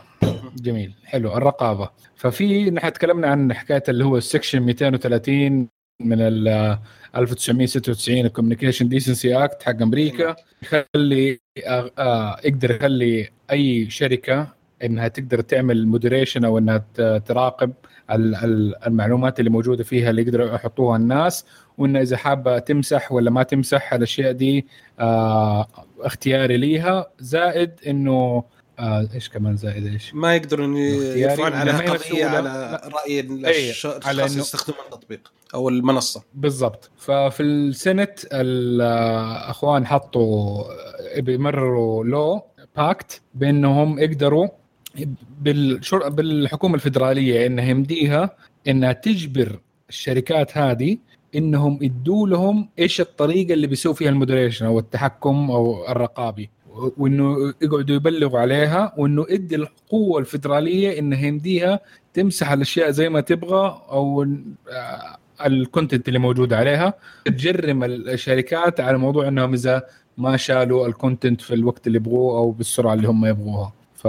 [0.57, 1.91] جميل حلو الرقابة.
[2.17, 5.69] ففي نحن تكلمنا عن حكاية اللي هو ال section 230
[6.01, 6.79] من ال
[7.17, 10.37] 1996 ال Communications Decency Act حق أمريكا.
[10.63, 16.85] يخلي آه، آه، يقدر يخلي أي شركة إنها تقدر تعمل moderation أو إنها
[17.19, 17.73] تراقب
[18.11, 21.45] ال- ال- المعلومات اللي موجودة فيها اللي يقدروا يحطوها الناس
[21.79, 24.67] وان إذا حابة تمسح ولا ما تمسح الأشياء دي
[25.01, 25.67] آه
[26.01, 28.45] اختياري ليها زائد إنه
[28.79, 32.27] آه إيش كمان زائد؟ إيش؟ ما يقدرون يرفعون هي قضية.
[32.27, 36.23] على رأي الأش- على الأشخاص إنه- اللي يستخدمون التطبيق أو المنصة.
[36.35, 36.91] بالضبط.
[36.97, 40.65] ففي السنت الاخوان حطوا
[41.21, 42.43] بيمرروا لو
[42.77, 44.49] باكت بأنهم يقدروا
[45.41, 46.09] بالشر...
[46.09, 48.37] بالحكومة الفدرالية إنها يمديها
[48.69, 50.99] إنها تجبر الشركات هذه
[51.35, 56.51] إنهم يدوا لهم إيش الطريقة اللي بيسوي فيها ال moderation أو التحكم أو الرقابي
[56.97, 61.81] وإنه يقعدوا يبلغوا عليها وإنه ادي القوة الفدرالية إنها يمديها
[62.15, 64.23] تمسح الأشياء زي ما تبغى أو
[64.71, 69.83] آه، ال content اللي موجود عليها تجرم الشركات على موضوع إنهم إذا
[70.19, 73.73] ما شالوا ال content في الوقت اللي يبغوه أو بالسرعة اللي هم يبغوها.
[74.03, 74.07] ف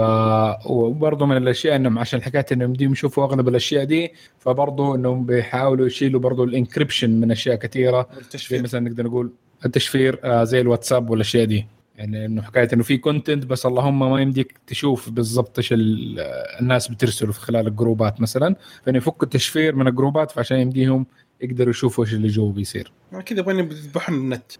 [0.66, 5.86] وبرضه من الأشياء إنهم عشان حكاية إنهم يمديهم يشوفوا أغلب الأشياء دي فبرضه إنهم بيحاولوا
[5.86, 9.32] يشيلوا برضه ال encryption من أشياء كثيره التشفير مثلا نقدر نقول
[9.66, 11.66] التشفير آه، زي الواتساب والأشياء دي.
[11.96, 16.20] يعني إنه حكاية إنه في content بس اللهم ما يمديك تشوف بالضبط إيش ال-
[16.60, 18.56] الناس بترسله في خلال الجروبات مثلا.
[18.86, 21.06] فإنه يفكوا التشفير من الجروبات فعشان يمديهم
[21.40, 22.92] يقدروا يشوفوا إيش اللي جوا بيصير.
[23.26, 24.52] كذا يبغون يذبحون النت.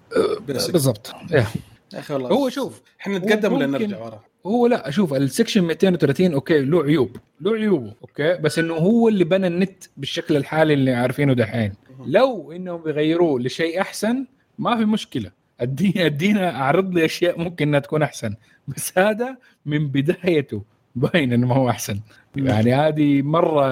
[0.49, 0.71] بس.
[0.71, 1.13] بالضبط.
[1.35, 1.47] إيه.
[1.93, 5.65] يا أخي والله هو شوف إحنا نتقدم ولا نرجع ورا؟ هو لا شوف ال section
[5.65, 10.75] 230 أوكي له عيوب له عيوبه أوكي بس إنه هو اللي بنى النت بالشكل الحالي
[10.75, 11.73] اللي عارفينه دحين.
[12.07, 14.27] لو إنهم بيغيروه لشيء أحسن
[14.59, 15.31] ما في مشكلة.
[15.61, 18.35] اديني ادينا اعرض لي أشياء ممكن إنها تكون أحسن.
[18.69, 20.63] بس هذا من بدايته
[20.97, 22.01] باين إنه ما هو أحسن.
[22.37, 23.67] يعني هذه مرة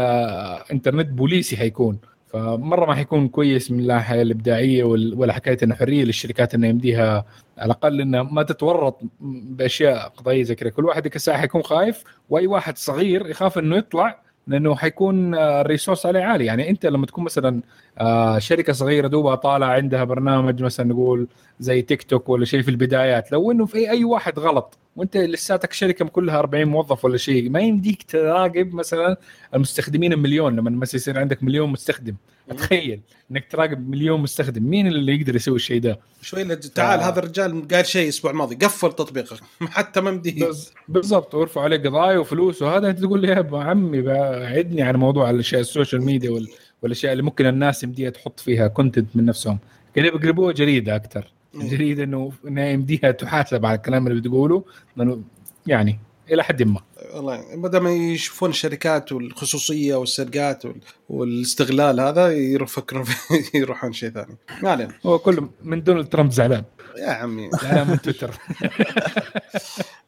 [0.72, 1.98] إنترنت بوليسي حيكون.
[2.32, 7.24] فمرة ما حيكون كويس من الناحية الإبداعية ولا حكايه إنه حرية للشركات انها يمديها
[7.58, 10.70] على الأقل انها ما تتورط بأشياء قضائية زي كذا.
[10.70, 15.65] كل واحد كساحة حيكون خايف وأي واحد صغير يخاف إنه يطلع لأنه حيكون آه، ال
[15.65, 16.44] resource عليه عالي.
[16.44, 17.62] يعني أنت لما تكون مثلا
[17.98, 21.28] آه، شركة صغيرة دوبها طالع عندها برنامج مثلا نقول
[21.60, 25.72] زي تيك توك ولا شيء في البدايات لو إنه في أي واحد غلط وانت لساتك
[25.72, 29.16] شركة كلها 40 موظف ولا شيء ما يمديك تراقب مثلا
[29.54, 32.14] المستخدمين المليون لما مثلا يصير عندك مليون مستخدم.
[32.58, 36.58] تخيل انك تراقب مليون مستخدم مين اللي يقدر يسوي الشيء ده؟ شوي لج...
[36.68, 37.08] تعال آه.
[37.08, 39.38] هذا الرجال قال شيء الأسبوع الماضي قفل تطبيقك
[39.70, 43.56] حتى ما مديه بز- بالضبط ويرفعوا عليه قضايا وفلوس وهذا انت تقول لي يا أبو
[43.56, 46.48] عمي بعدني عن موضوع الأشياء السوشيال ميديا وال-
[46.82, 49.58] والأشياء اللي ممكن الناس يمديها تحط فيها كونتنت من نفسهم.
[49.94, 54.64] كده بيقلبوها جريدة أكثر جريده إنه انها يمديها تحاسب على الكلام اللي بتقوله
[54.96, 55.22] لأنه
[55.66, 55.98] يعني
[56.30, 56.80] إلى حد ما.
[57.14, 60.80] والله ما دام يشوفون الشركات والخصوصية والسرقات وال...
[61.08, 63.04] والاستغلال هذا يفكرون
[63.54, 64.36] يروحون شيء ثاني.
[64.62, 64.94] ما علينا.
[65.06, 66.64] هو كله من دونالد ترامب زعلان.
[66.98, 67.50] يا عمي.
[67.62, 68.30] زعلان من تويتر.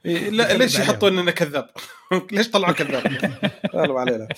[0.05, 1.71] لا ليش يحطون انه كذاب؟
[2.33, 3.31] ليش طلعوا كذاب؟
[3.75, 4.29] ما علينا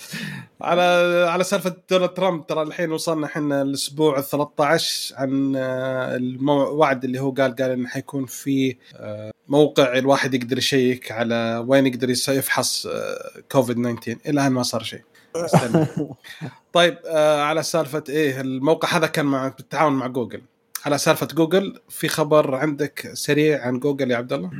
[0.61, 0.81] على
[1.29, 7.19] على سالفة دونالد ترامب ترى الحين وصلنا إحنا الأسبوع ال 13 عن آه، الموعد اللي
[7.19, 12.85] هو قال قال انه حيكون في آه، موقع الواحد يقدر يشيك على وين يقدر يفحص
[12.85, 15.01] آه، كوفيد 19 إلى الآن ما صار شيء.
[16.73, 16.97] طيب
[17.39, 20.41] على سالفة إيه الموقع هذا كان مع بالتعاون مع جوجل
[20.85, 24.51] على سالفة جوجل في خبر عندك سريع عن جوجل يا عبد الله؟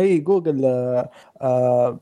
[0.00, 1.10] أي جوجل آه،
[1.42, 1.98] آه،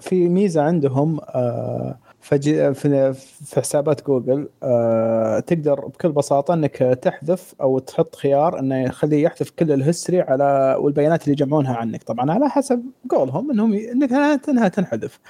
[0.00, 3.14] في ميزة عندهم آه، في
[3.56, 9.72] حسابات جوجل آه، تقدر بكل بساطة إنك تحذف أو تحط خيار إنه يخليه يحذف كل
[9.72, 12.02] ال history على والبيانات اللي يجمعونها عنك.
[12.02, 14.12] طبعا على حسب قولهم إنهم إنك
[14.48, 15.20] إنها تنحذف.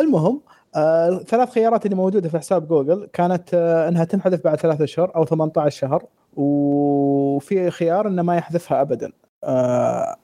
[0.00, 0.40] المهم
[0.76, 5.16] آه، الثلاث خيارات اللي موجودة في حساب جوجل كانت آه، إنها تنحذف بعد ثلاثة اشهر
[5.16, 6.04] أو 18 شهر
[6.36, 9.12] وفي خيار إنه ما يحذفها ابدا.
[9.44, 10.16] آه،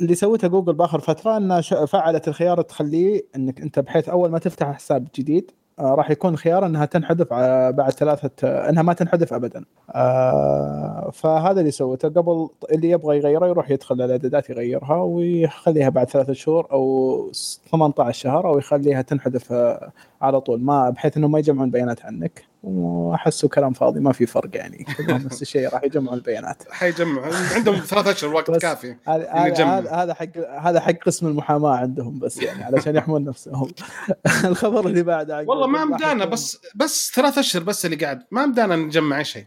[0.00, 4.72] اللي سوتها جوجل بآخر فترة انها فعلت الخيار تخليه إنك أنت بحيث أول ما تفتح
[4.72, 9.32] حساب جديد آه، راح يكون خيار إنها تنحذف ع- بعد ثلاثة آه، إنها ما تنحذف
[9.32, 9.64] ابدا.
[9.94, 16.32] آه، فهذا اللي سوته قبل اللي يبغى يغيره يروح يدخل الإعدادات يغيرها ويخليها بعد ثلاثة
[16.32, 20.60] شهور أو س- 18 شهر أو يخليها تنحذف آه، على طول.
[20.62, 22.44] ما بحيث إنه ما يجمعون بيانات عنك.
[22.68, 24.86] وأحسه كلام فاضي ما في فرق يعني.
[24.96, 26.62] كلهم نفس الشيء راح يجمعون البيانات.
[26.70, 27.30] حيجمع.
[27.54, 29.64] عندهم ثلاث أشهر وقت كافي هذا.
[29.92, 33.70] هذا حق هذا حق قسم المحاماة عندهم بس يعني علشان يحمون نفسهم.
[34.44, 38.22] الخبر اللي بعده والله ما مدانا بس بس ثلاث أشهر بس اللي قاعد.
[38.30, 39.46] ما مدانا نجمع أي شيء.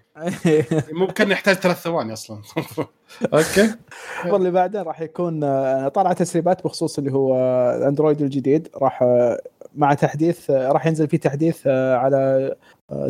[1.01, 2.41] ممكن نحتاج ثلاث ثواني أصلا.
[3.33, 3.75] أوكي.
[4.19, 8.67] الخبر اللي بعده راح يكون آه، طلع تسريبات بخصوص اللي هو آه، الاندرويد الجديد.
[8.75, 9.39] راح آه،
[9.75, 12.55] مع تحديث آه، راح ينزل فيه تحديث آه، على آه،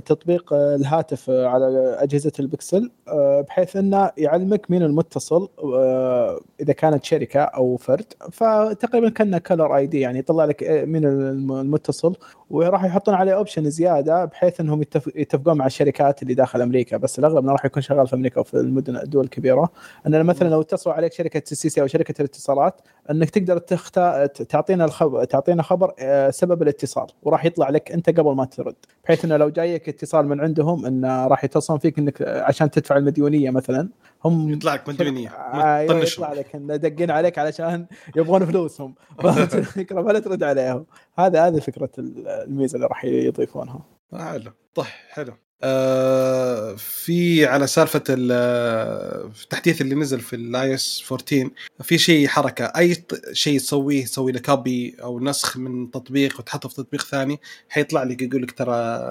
[0.05, 7.39] تطبيق الهاتف على أجهزة البكسل آه، بحيث أنه يعلمك مين المتصل آه، إذا كانت شركة
[7.39, 8.05] أو فرد.
[8.31, 12.15] فتقريبا كأنه caller ID يعني يطلع لك آه، مين الم- المتصل
[12.49, 16.97] وراح يحطون عليه option زيادة بحيث إنهم يتفق- يتفقون مع الشركات اللي داخل أمريكا.
[16.97, 19.69] بس الأغلب راح يكون شغال في أمريكا وفي المدن الدول الكبيرة.
[20.07, 24.85] إن مثلا لو اتصلوا عليك شركة ال STC أو شركة الاتصالات انك تقدر تختار تعطينا
[24.85, 28.75] الخبر تعطينا خبر آه، سبب الاتصال وراح يطلع لك انت قبل ما ترد.
[29.03, 32.97] بحيث إنه لو جايك اتصال من عندهم إنه راح يتصلون فيك إنك آه، عشان تدفع
[32.97, 33.89] المديونية مثلا.
[34.25, 37.85] هم يطلع لك مديونيه آه، طنشهم يطلع لك انه دقين عليك علشان
[38.15, 38.95] يبغون فلوسهم.
[39.53, 40.85] الفكرة فلا ترد عليهم.
[41.17, 43.81] هذا هذه فكرة الميزة اللي راح يضيفونها.
[44.13, 44.51] حلو.
[44.75, 45.33] طيب حلو.
[45.63, 51.49] آه في على سالفة ال- التحديث اللي نزل في ال iOS 14
[51.83, 56.75] في شيء حركة أي شيء تسويه تسوي له copy أو نسخ من تطبيق وتحطه في
[56.75, 57.39] تطبيق ثاني
[57.69, 59.01] حيطلع لك يقول لك ترى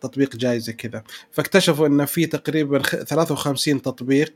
[0.00, 1.02] تطبيق جاي زي كذا.
[1.32, 4.32] فاكتشفوا ان في تقريبا خ- 53 تطبيق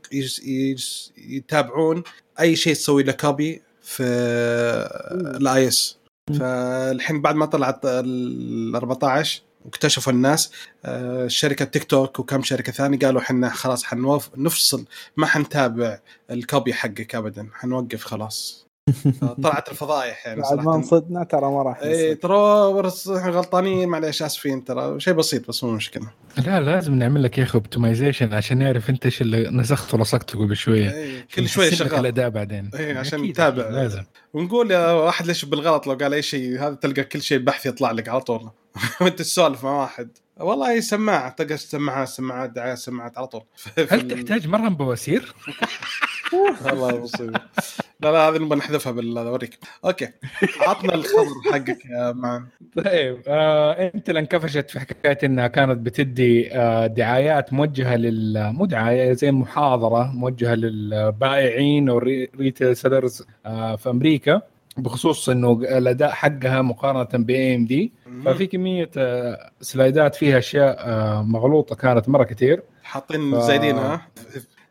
[1.17, 2.03] يتابعون
[2.39, 4.03] أي شيء تسوي له copy في
[5.41, 5.97] ال iOS.
[6.39, 10.51] فالحين بعد ما طلعت ال 14 واكتشفوا الناس.
[10.85, 14.85] آه، شركة تيك توك وكم شركة ثانية قالوا إحنا خلاص حنوقف نفصل
[15.17, 15.99] ما حنتابع
[16.31, 18.67] ال copy حقك ابدا حنوقف خلاص.
[19.43, 22.15] طلعت الفضايح يعني بعد ما انصدنا ترى ما راح اي.
[22.15, 22.35] ترى
[23.09, 24.99] غلطانين معليش اسفين ترى.
[24.99, 26.11] شيء بسيط بس مو مشكلة.
[26.37, 30.55] لا لازم نعمل لك يا أخي اوبتمايزيشن عشان نعرف أنت إيش اللي نسخت ولصقته قبل
[30.55, 30.91] شوية.
[30.91, 31.99] إيه، كل شوي نحسن لك شغال.
[31.99, 32.69] الأداء بعدين.
[32.75, 33.69] إيه، عشان نتابع.
[33.69, 34.03] لازم.
[34.33, 37.91] ونقول يا واحد ليش بالغلط لو قال أي شيء هذا تلقى كل شيء بحث يطلع
[37.91, 38.49] لك على طول.
[39.01, 40.09] وانت تسولف مع واحد.
[40.39, 43.43] والله هي سماعة تلقى سماعات سماعات دعاية سماعات على طول.
[43.91, 45.33] هل تحتاج مرة بواسير؟
[46.65, 47.39] والله مصيبه
[47.99, 49.59] لا لا هذه نبغى نحذفها بال أوريك.
[49.85, 50.09] أوكي.
[50.67, 52.45] عطنا الخبر حقك يا معن.
[52.85, 59.13] طيب آه أنت انكفشت في حكاية إنها كانت بتدي آه دعايات موجهة لل مو دعاية
[59.13, 64.41] زي محاضرة موجهة للبائعين والريتيل سيلرز آه في أمريكا
[64.77, 67.91] بخصوص إنه الأداء حقها مقارنة باي ام دي
[68.25, 74.07] ففي كمية آه سلايدات فيها أشياء آه مغلوطة كانت مرة كثير حاطين ف- زايدين ها؟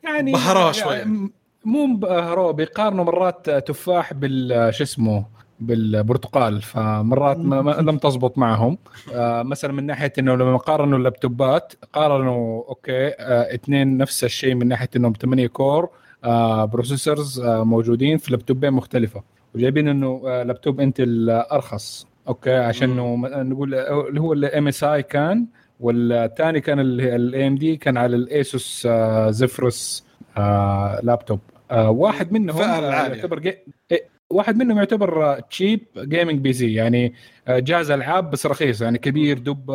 [0.05, 0.94] يعني بهروه شوي.
[0.94, 1.30] يعني
[1.64, 5.24] مو بهروه بيقارنوا مرات تفاح بال شو اسمه
[5.60, 6.62] بالبرتقال.
[6.62, 8.78] فمرات ما ما لم تزبط معهم.
[9.14, 14.55] آه مثلا من ناحية إنه لما قارنوا ال laptopات قارنوا أوكي آه اثنين نفس الشيء
[14.55, 15.89] من ناحية إنهم 8 core
[16.24, 19.22] آه processors آه موجودين في laptopين مختلفة.
[19.55, 22.06] وجايبين إنه آه laptop Intel آه أرخص.
[22.28, 25.47] أوكي عشان إنه نقول آه، اللي هو ال MSI كان
[25.80, 30.05] والثاني كان ال AMD كان على ال Asus آه Zephyrus
[30.36, 31.39] آه لابتوب.
[31.73, 33.16] آه واحد منهم فئة آه العالية.
[33.16, 33.59] يعتبر جي...
[33.93, 37.15] إيه، واحد منهم يعتبر cheap gaming PC يعني
[37.49, 39.70] آه، جهاز ألعاب بس رخيص يعني كبير دب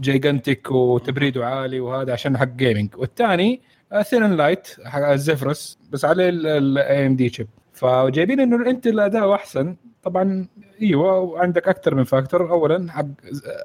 [0.00, 3.60] gigantic وتبريده عالي وهذا عشان حق gaming والثاني
[4.10, 9.76] thin light حق ال Zephyrus بس عليه ال AMD chip فجايبين إنه انت الاداء أحسن.
[10.02, 10.48] طبعا
[10.82, 13.06] إيوه وعندك أكثر من factor اولا حق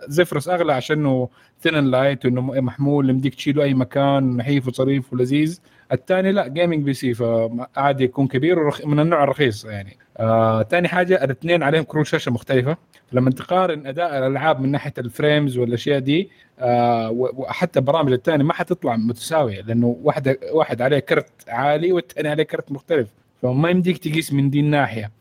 [0.07, 1.29] Zephyrus أغلى عشانه
[1.61, 5.59] thin light وإنه محمول يمديك تشيله أي مكان نحيف وظريف ولذيذ.
[5.91, 8.85] الثاني لا gaming PC فعادي يكون كبير ورخ...
[8.85, 9.97] من النوع الرخيص يعني.
[10.17, 12.77] آه، حاجة الاثنين عليهم كروت شاشة مختلفة.
[13.11, 18.53] لما تقارن أداء الألعاب من ناحية ال frames والأشياء دي آه وحتى برامج الثاني ما
[18.53, 23.09] حتطلع متساوية لأنه واحد واحد عليه كرت عالي والثاني عليه كرت مختلف.
[23.41, 25.11] فما يمديك تقيس من دي الناحية.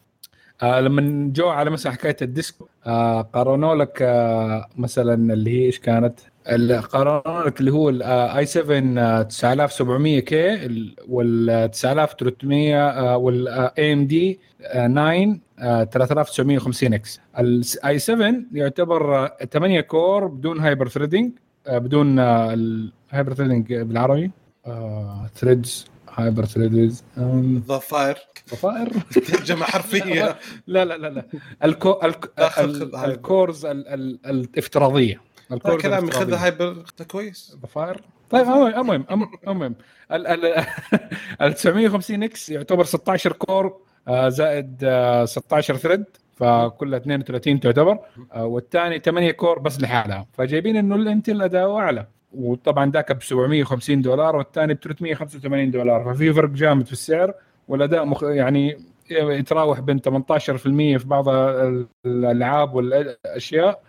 [0.63, 2.55] آه لما جو على مثلا حكاية ال desk
[2.87, 6.21] آه قارنوا لك آه مثلا اللي هي إيش كانت؟
[7.47, 10.69] لك اللي هو ال i7 9700K
[11.09, 17.21] وال 9300 وال AMD 9 آه، 3950X.
[17.39, 21.33] ال i7 يعتبر آه، 8 core بدون hyper threading
[21.69, 24.31] بدون آه، ال hyper threading بالعربي
[25.37, 28.17] threads hyper threads الضفاير
[28.53, 28.89] ضفائر
[29.29, 30.37] ترجمه حرفية.
[30.67, 31.27] لا لا لا لا.
[33.05, 33.89] ال cores ال...
[33.89, 34.19] ال...
[34.27, 35.21] الافتراضية.
[35.53, 36.11] الافتراضية.
[36.11, 37.57] خذها hyper كويس.
[37.63, 38.01] ضفائر
[38.31, 39.05] طيب المهم
[39.47, 39.75] المهم
[40.13, 40.45] ال ال
[41.43, 43.77] ال 950X يعتبر 16 core
[44.09, 46.05] آه، زائد آه، 16 thread
[46.37, 47.99] فكلها 32 تعتبر.
[48.33, 50.27] آه، والثاني 8 core بس لحالها.
[50.33, 52.07] فجايبين إنه ال Intel أداؤه أعلى.
[52.33, 56.15] وطبعا ذاك ب 750 دولار والثاني ب 385 دولار.
[56.15, 57.35] ففي فرق جامد في السعر
[57.69, 58.23] والأداء مخ...
[58.23, 58.79] يعني
[59.11, 60.39] يتراوح بين 18%
[60.99, 63.83] في بعض ال- الألعاب والاشياء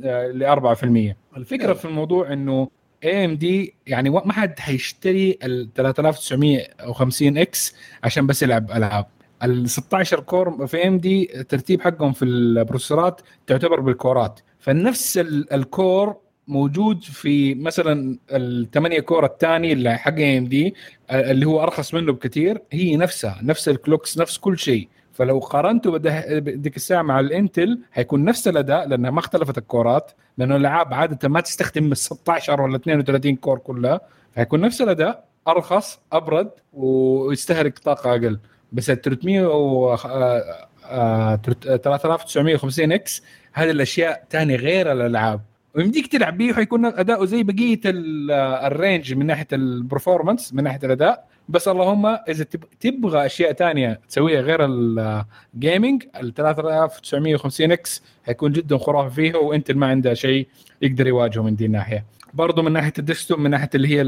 [0.00, 2.68] ل 4% الفكرة في الموضوع إنه
[3.04, 7.74] AMD يعني ما حد حيشتري ال 3950X
[8.04, 9.06] عشان بس يلعب ألعاب.
[9.44, 14.40] ال 16 core في AMD الترتيب حقهم في ال processorات تعتبر بال coreات.
[14.60, 16.16] فنفس ال- ال core
[16.48, 20.74] موجود في مثلا الثمانية core الثاني اللي حق AMD
[21.10, 24.88] اللي هو أرخص منه بكثير هي نفسها نفس ال clocks نفس كل شيء.
[25.18, 29.67] فلو قارنته بده- بديك الساعة مع ال Intel حيكون نفس الأداء لأنها ما اختلفت ال
[29.67, 34.00] coreات لأنه الألعاب عادة ما تستخدم ال 16 ولا 32 core كلها
[34.34, 38.38] فحيكون نفس الأداء أرخص أبرد ويستهلك طاقة أقل.
[38.72, 40.42] بس ال 300 و آه،
[40.84, 43.22] آه، 3950X
[43.52, 45.40] هذه الأشياء تاني غير الألعاب.
[45.74, 48.30] ويمديك تلعب بيه وحيكون أداؤه زي بقية ال-
[48.66, 51.27] range من ناحية ال performance من ناحية الأداء.
[51.48, 58.78] بس اللهم إذا تب- تبغى أشياء تانية تسويها غير ال gaming ال 3950X حيكون جدا
[58.78, 60.48] خرافي فيها وانت ما عنده شيء
[60.82, 62.04] يقدر يواجهه من دي الناحية.
[62.34, 64.02] برضو من ناحية ال desktop من ناحية اللي هي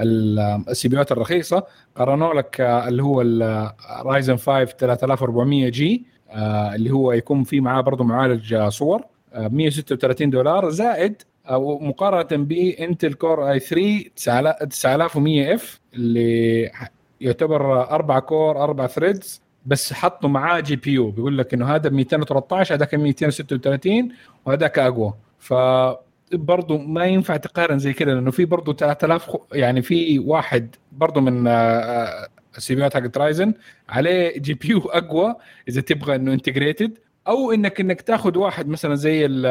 [0.00, 1.66] ال CPات الرخيصة
[1.96, 7.80] قارنوا لك آه، اللي هو ال Ryzen 5 3400G آه، اللي هو يكون فيه معاه
[7.80, 9.02] برضو معالج آه، صور
[9.32, 16.70] آه، 136 دولار زائد مقارنه ب Intel Core i3 9100F اللي
[17.20, 21.10] يعتبر أربع core أربع threads بس حطوا معاه GPU.
[21.10, 24.08] بيقول لك إنه هذا ب 213 هذاك 236
[24.46, 25.14] وهذاك أقوى.
[25.38, 25.54] ف
[26.32, 31.20] برضه ما ينفع تقارن زي كذا لأنه في برضه 3000 خ- يعني في واحد برضه
[31.20, 33.54] من آه، آه، ال CPات حقت Ryzen
[33.88, 35.34] عليه GPU أقوى
[35.68, 36.98] إذا تبغى إنه integrated
[37.28, 39.46] أو إنك إنك تاخذ واحد مثلا زي ال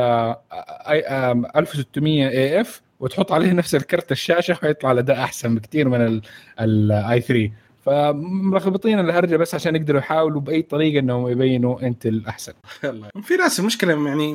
[1.55, 6.21] 1600AF وتحط عليه نفس الكرت الشاشه فيطلع الاداء احسن بكثير من
[6.59, 7.51] ال i3
[7.87, 12.53] فملخبطين الهرجه بس عشان يقدروا يحاولوا بأي طريقة إنهم يبينوا Intel أحسن.
[13.23, 14.33] في ناس المشكلة يعني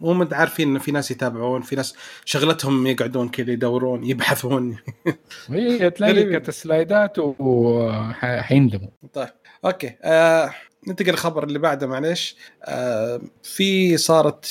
[0.00, 4.76] مو مد عارفين انه في ناس يتابعون في ناس شغلتهم يقعدون كذا يدورون يبحثون.
[5.48, 9.28] هي تلاقي كانت ال slideات وحيندموا طيب.
[9.64, 10.54] okay آه
[10.88, 12.36] ننتقل الخبر اللي بعده معليش.
[12.64, 14.46] آه في صارت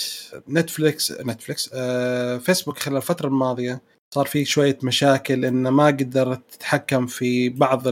[0.49, 3.81] Netflix Netflix آه فيسبوك خلال الفترة الماضية
[4.13, 7.87] صار في شوية مشاكل انه ما قدرت تتحكم في بعض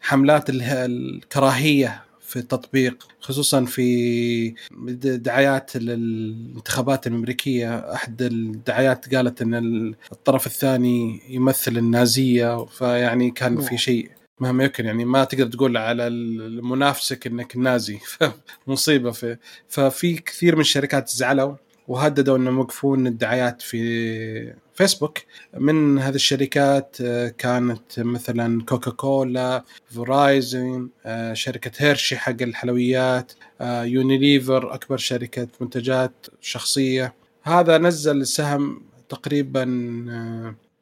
[0.00, 4.54] حملات الكراهية في التطبيق خصوصا في
[4.96, 7.92] دعايات الانتخابات الأمريكية.
[7.94, 15.04] أحد الدعايات قالت إن الطرف الثاني يمثل النازية فيعني كان في شيء مهما يكن يعني
[15.04, 16.10] ما تقدر تقول على
[16.62, 17.98] منافسك إنك نازي.
[18.66, 19.36] مصيبه في
[19.68, 21.56] ففي كثير من الشركات زعلوا
[21.88, 25.18] وهددوا إنهم يوقفون الدعايات في فيسبوك.
[25.54, 33.82] من هذه الشركات آه، كانت مثلا Coca Cola Verizon آه، شركة Hershey حق الحلويات آه،
[33.82, 37.14] يونيليفر أكبر شركة منتجات شخصية.
[37.42, 39.64] هذا نزل سهم تقريبا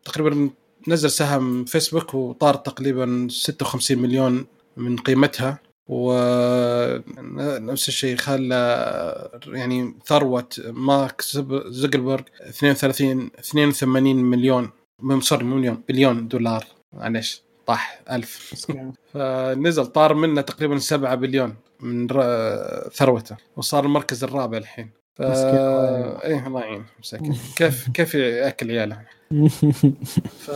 [0.05, 0.51] تقريبا
[0.89, 4.47] نزل سهم فيسبوك وطار تقريبا 56 مليون
[4.77, 5.59] من قيمتها
[5.89, 11.23] ونفس الشيء خلى يعني ثروة مارك
[11.67, 14.71] زوكربيرج 32 82 مليون
[15.21, 18.67] sorry مليون بليون دولار معليش طاح ألف.
[19.13, 22.09] فنزل طار منه تقريبا 7 بليون من
[22.93, 24.91] ثروته وصار المركز الرابع الحين.
[25.17, 25.23] ف...
[25.23, 26.85] إيه الله يعين.
[27.01, 29.03] مساكين كيف كيف يأكل عياله
[30.45, 30.51] ف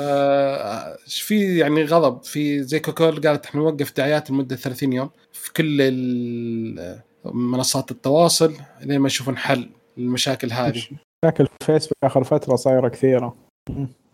[1.07, 2.23] في يعني غضب.
[2.23, 5.93] في زي كوكول قالت إحنا نوقف دعايات لمدة 30 يوم في كل
[7.25, 10.83] منصات التواصل لين ما يشوفون حل للمشاكل هذه.
[11.25, 13.37] مشاكل فيسبوك آخر فترة صايرة كثيرة.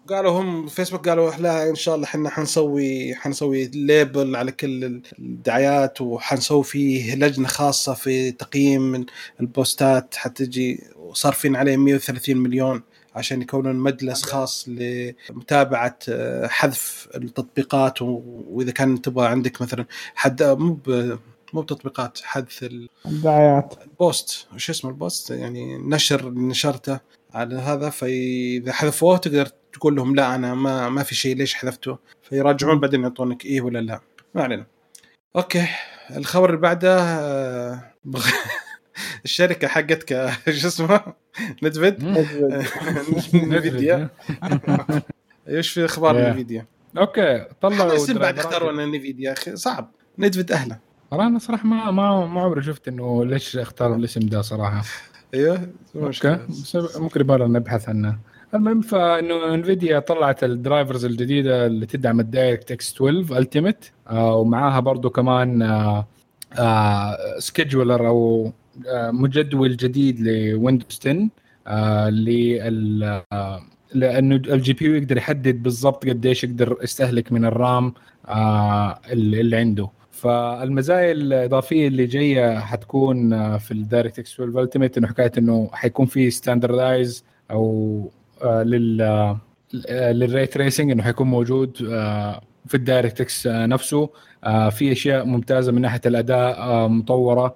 [0.09, 6.01] قالوا هم فيسبوك قالوا لا إن شاء الله إحنا حنسوي حنسوي ليبل على كل الدعايات
[6.01, 9.07] وحنسوي فيه لجنة خاصة في تقييم
[9.41, 10.15] البوستات.
[10.15, 12.83] حتجي وصارفين عليه 130 مليون
[13.15, 15.99] عشان يكونون مجلس خاص لمتابعة
[16.47, 18.03] حذف التطبيقات.
[18.03, 20.79] وإذا كان تبغى عندك مثلا حد مو
[21.53, 22.69] مو بتطبيقات حذف
[23.07, 23.75] الدعايات.
[23.83, 24.47] ال post.
[24.55, 27.01] وش اسمه ال post؟ يعني نشر نشرته
[27.35, 27.91] على هذا.
[27.91, 33.03] فإذا حذفوه تقدر تقول لهم لا أنا ما ما في شيء ليش حذفته؟ فيراجعون بعدين
[33.03, 34.01] يعطونك إيه ولا لا.
[34.35, 34.67] ما علينا.
[35.37, 35.67] okay.
[36.17, 37.93] الخبر اللي بعده آه،
[39.25, 40.31] الشركة حقتك
[40.61, 41.01] شو اسمه؟
[41.63, 42.05] Nvidia
[43.35, 44.09] Nvidia
[45.49, 46.67] إيش في أخبار Nvidia
[46.99, 47.47] okay.
[47.61, 49.57] طلعوا اسم بعد اختاروا ان Nvidia أخي.
[49.57, 49.91] صعب.
[50.19, 50.79] Nvidia أهلا.
[51.13, 54.83] أنا صراحة ما ما ما عمري شفت إنه ليش اختاروا الاسم ده صراحة.
[55.35, 55.69] أيوه.
[55.97, 56.39] okay.
[56.97, 58.19] ممكن يبغى نبحث عنه.
[58.55, 64.81] المهم فإنه Nvidia طلعت ال drivers الجديدة اللي تدعم ال DirectX 12 Ultimate آه ومعاها
[64.81, 66.09] برضو كمان آه
[66.59, 68.53] آه scheduler أو
[68.89, 71.29] آه مجدول جديد ل Windows 10
[71.67, 73.63] آه لل آه
[73.95, 77.95] لأنه ال GPU يقدر يحدد بالضبط قديش يقدر يستهلك من ال RAM
[78.29, 79.89] آه اللي عنده.
[80.17, 86.07] فالمزايا الإضافية اللي جاية حتكون آه، في ال DirectX 12 Ultimate إنه حكاية إنه حيكون
[86.07, 87.65] في standardize أو
[88.05, 88.11] آه،
[88.45, 91.77] لل آه، لل ray tracing إنه حيكون موجود
[92.67, 94.11] في ال DirectX نفسه.
[94.71, 97.55] في أشياء ممتازة من ناحية الاداء مطورة.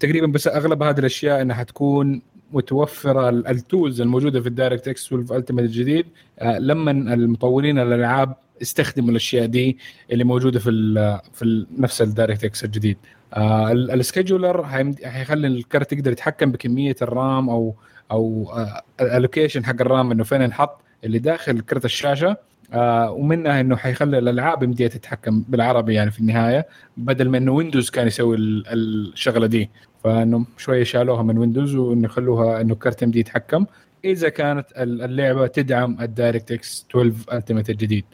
[0.00, 5.36] تقريبا بس أغلب هذه الأشياء إنها حتكون متوفرة ال tools الموجودة في ال DirectX 12
[5.36, 6.06] Ultimate الجديد
[6.42, 9.78] لما المطورين الألعاب استخدموا الأشياء دي
[10.12, 12.96] اللي موجودة في ال في ال نفس ال DirectX الجديد.
[13.34, 14.64] آه ال scheduler
[15.04, 17.74] حيخلي الكرت يقدر يتحكم بكمية ال RAM أو
[18.10, 18.52] أو
[19.00, 22.36] ال allocation حق ال RAM إنه فين ينحط اللي داخل كرت الشاشة
[22.72, 26.66] آه ومنها إنه حيخلي الألعاب يمديها تتحكم بالعربي يعني في النهاية
[26.96, 29.70] بدل ما إنه Windows كان يسوي الشغلة دي.
[30.04, 33.66] فإنه شوية شالوها من Windows وإنه يخلوها إنه الكرت يمدي يتحكم.
[34.04, 38.04] إذا كانت اللعبة تدعم ال DirectX 12 Ultimate الجديد.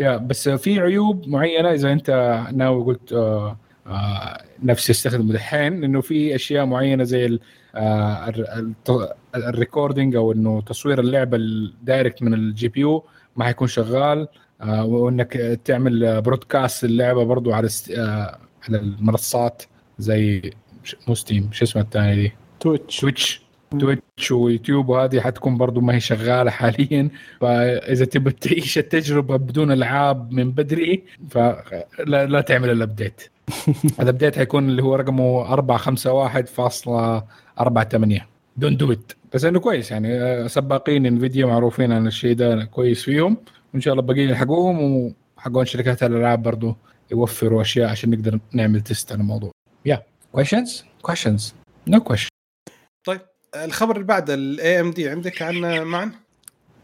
[0.00, 3.56] yeah بس في عيوب معينة إذا أنت ناوي قلت آه
[3.86, 7.38] آه نفس يستخدم دحين إنه في أشياء معينة زي
[7.74, 8.32] آه
[9.36, 13.04] ال recording أو إنه تصوير اللعبة ال direct من ال GPU
[13.36, 14.28] ما حيكون شغال.
[14.60, 15.32] آه وإنك
[15.64, 18.38] تعمل broadcast اللعبة برضو على آه
[18.68, 19.62] على المنصات
[19.98, 20.52] زي
[21.08, 23.41] مو Steam شو اسمها الثانية دي؟ Twitch Twitch
[23.80, 27.08] Twitch و YouTube وهذه حتكون برضو ما هي شغالة حاليا.
[27.40, 33.22] فإذا تبي تعيش التجربة بدون ألعاب من بدري فلا لا تعمل ال update
[34.00, 38.22] ال update حيكون اللي هو رقمه 451.48
[38.56, 43.02] don't do it بس إنه كويس يعني آه، سباقين Nvidia معروفين عن الشيء ده كويس
[43.02, 43.36] فيهم.
[43.74, 46.76] وإن شاء الله الباقيين يلحقوهم وحقون شركات الألعاب برضو
[47.10, 49.50] يوفروا أشياء عشان نقدر نعمل test على الموضوع.
[49.86, 50.02] yeah
[50.32, 51.54] questions questions
[51.88, 52.31] no question طيب
[53.56, 56.12] الخبر اللي بعده ال AMD عندك عنه معن؟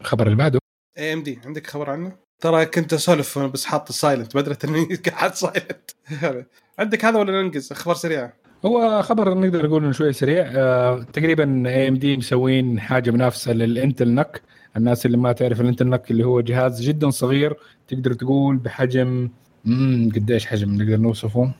[0.01, 0.59] الخبر اللي بعده؟
[0.97, 5.91] AMD عندك خبر عنه؟ ترى كنت أسولف بس حاط ال silent بدرة إني قاعد silent
[6.79, 8.33] عندك هذا ولا ننقز أخبار سريعه؟
[8.65, 10.51] هو خبر نقدر نقول إنه شوي سريع.
[10.55, 14.41] آه تقريبا AMD مسوين حاجة منافسة لل Intel NUC.
[14.77, 19.29] الناس اللي ما تعرف الإنتل نك اللي هو جهاز جدا صغير تقدر تقول بحجم
[19.67, 21.51] امم قديش حجم نقدر نوصفه؟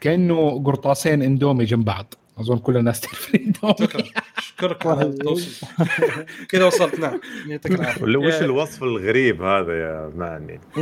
[0.00, 2.14] كأنه قرطاسين إندومي جنب بعض.
[2.38, 3.36] أظن كل الناس تعرف
[4.38, 5.14] اشكرك على
[6.48, 7.00] كذا وصلت.
[7.00, 7.20] نعم.
[7.48, 8.16] يعطيك العافية.
[8.16, 10.60] وش الوصف الغريب هذا يا معني؟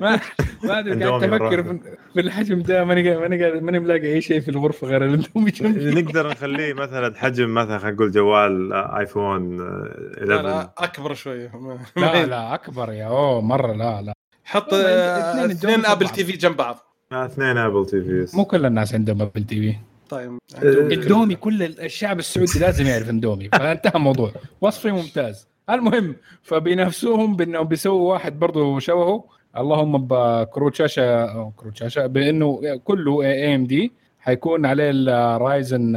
[0.00, 0.20] ما
[0.64, 1.50] ما أدري قاعد أفكر مرة.
[1.72, 1.80] في-
[2.14, 5.52] في الحجم ده ماني ماني قاعد- ماني ملاقي أي شيء في الغرفة غير الاندومي
[6.02, 11.52] نقدر نخليه مثلا حجم مثلا خلينا نقول جوال iPhone آه، لا 11 لا أكبر شوية
[11.96, 14.12] لا لا أكبر يا أوه مرة لا لا.
[14.44, 16.08] حط آه، اثنين ابل.
[16.08, 16.78] تي في جنب بعض.
[17.12, 19.76] اثنين Apple TV مو كل الناس عندهم Apple TV
[20.10, 20.38] طيب.
[20.62, 24.32] اندومي كل الشعب السعودي لازم يعرف اندومي فانتهى الموضوع.
[24.60, 25.48] وصفي ممتاز.
[25.70, 29.24] المهم فبينافسوهم بانهم بيسووا واحد برضه شبهه
[29.56, 35.96] اللهم بكروت شاشه كروت شاشه بأنه كله AMD حيكون عليه ال Ryzen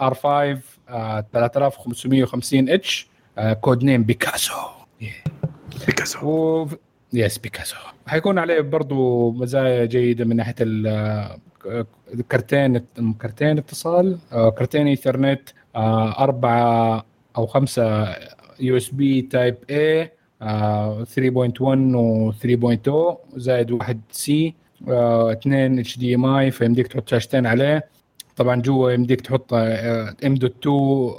[0.00, 0.58] R5 3550H
[1.32, 4.54] code name Picasso
[5.86, 6.68] Picasso و
[7.12, 11.38] yes Picasso حيكون عليه برضو مزايا جيدة من ناحية ال
[12.28, 12.78] كرتين
[13.22, 15.40] كرتين اتصال آه، كرتين إيثرنت
[15.76, 17.04] آه، أربعة
[17.36, 18.16] أو خمسة
[18.60, 20.10] USB type A
[21.04, 24.54] 3.1 و 3.0 زائد واحد C
[24.88, 27.84] اثنين HDMI فيمديك تحط شاشتين عليه.
[28.36, 31.10] طبعا جوا يمديك تحط ام دوت 2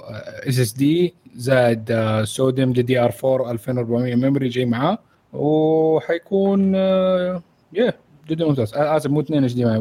[0.48, 4.98] إس إس دي زائد آه، SO-DIMM DDR4 2400 memory جاي معاه.
[5.32, 7.42] وحيكون آه،
[7.72, 7.92] yeah
[8.28, 9.78] جدا ممتاز آه، آسف مو اثنين HDMI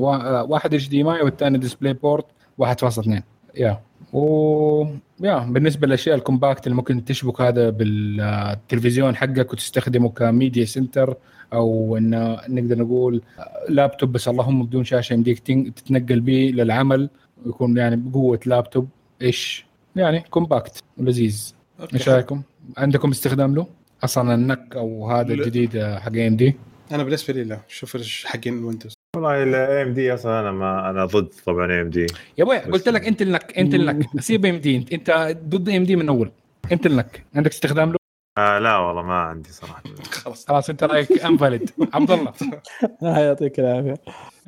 [0.50, 2.26] واحد HDMI والثاني DisplayPort
[2.62, 3.22] 1.2
[3.58, 3.80] yeah
[4.14, 4.86] و
[5.22, 11.16] yeah بالنسبة للأشياء ال compact اللي ممكن تشبك هذا بالتلفزيون حقك وتستخدمه ك media center
[11.54, 13.22] أو انه نقدر نقول
[13.70, 17.10] لابتوب بس اللهم بدون شاشة يمديك تن- تتنقل به للعمل
[17.46, 18.88] ويكون يعني بقوة لابتوب
[19.22, 19.66] إيش
[19.96, 21.54] يعني compact ولذيذ
[21.94, 22.10] إيش.
[22.10, 22.42] رأيكم؟
[22.78, 23.68] عندكم استخدام له؟
[24.04, 25.34] أصلا ال NUC أو هذا.
[25.34, 26.56] الجديد حق AMD
[26.94, 31.28] أنا بالنسبة لي لا شوف حقين Windows والله ال AMD أصلا أنا ما أنا ضد
[31.46, 32.02] طبعا AMD
[32.38, 35.70] يا أبوي قلت لك أنت ال NUC أنت ال NUC سيب AMD انت أنت ضد
[35.70, 36.32] AMD من أول.
[36.72, 37.98] أنت ال NUC عندك استخدام له؟
[38.38, 39.84] آه لا والله ما عندي صراحة.
[40.12, 40.46] خلاص.
[40.48, 42.34] خلاص أنت رأيك invalid عبد الله.
[43.02, 43.96] الله يعطيك العافية.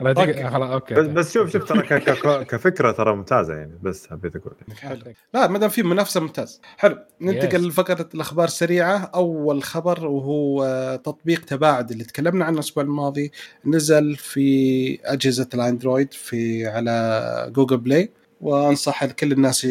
[0.02, 0.50] okay.
[0.50, 0.96] خلاص okay.
[0.96, 1.82] بس, بس شوف شوف ترى
[2.46, 5.02] كفكرة ترى ممتازة يعني بس حبيت أقول حلو.
[5.34, 6.62] لا ما دام في منافسة ممتاز.
[6.78, 6.98] حلو.
[7.22, 7.68] ننتقل.
[7.68, 9.12] لفقرة الأخبار السريعة.
[9.16, 13.32] أول خبر وهو آه، تطبيق تباعد اللي تكلمنا عنه الأسبوع الماضي.
[13.66, 18.12] نزل في أجهزة ال Android في على Google Play.
[18.42, 19.64] وأنصح كل الناس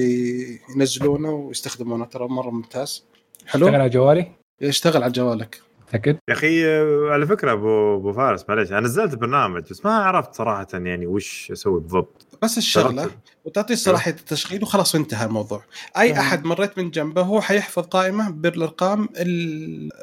[0.76, 3.04] ينزلونه ويستخدمونه ترى مرة ممتاز.
[3.46, 4.26] اشتغل حلو على جوالي؟
[4.60, 5.60] يشتغل على جوالك.
[5.88, 9.94] متأكد؟ يا أخي آه، على فكرة ابو أبو فارس معليش أنا نزلت البرنامج بس ما
[9.94, 12.33] عرفت صراحة يعني وش أسوي بالضبط.
[12.44, 13.14] بس الشغلة جربت.
[13.44, 15.64] وتعطيه صلاحيه التشغيل وخلاص وانتهى الموضوع
[15.98, 16.20] أي تمام.
[16.20, 19.08] أحد مريت من جنبه هو حيحفظ قائمة بالارقام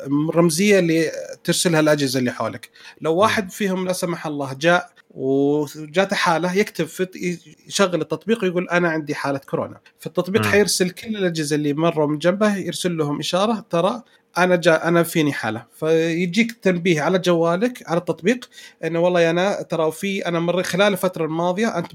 [0.07, 1.11] الرمزية اللي
[1.43, 2.69] ترسلها الأجهزة اللي حولك
[3.01, 7.37] لو واحد فيهم لا سمح الله جاء وجاته حالة يكتب في
[7.67, 10.51] يشغل التطبيق ويقول أنا عندي حالة كورونا فالتطبيق مم.
[10.51, 14.03] حيرسل كل الأجهزة اللي مروا من جنبه يرسل لهم إشارة ترى
[14.37, 18.49] أنا جاء أنا فيني حالة فيجيك تنبيه على جوالك على التطبيق
[18.83, 21.91] إنه والله أنا ترى في أنا مر خلال الفترة الماضية أنت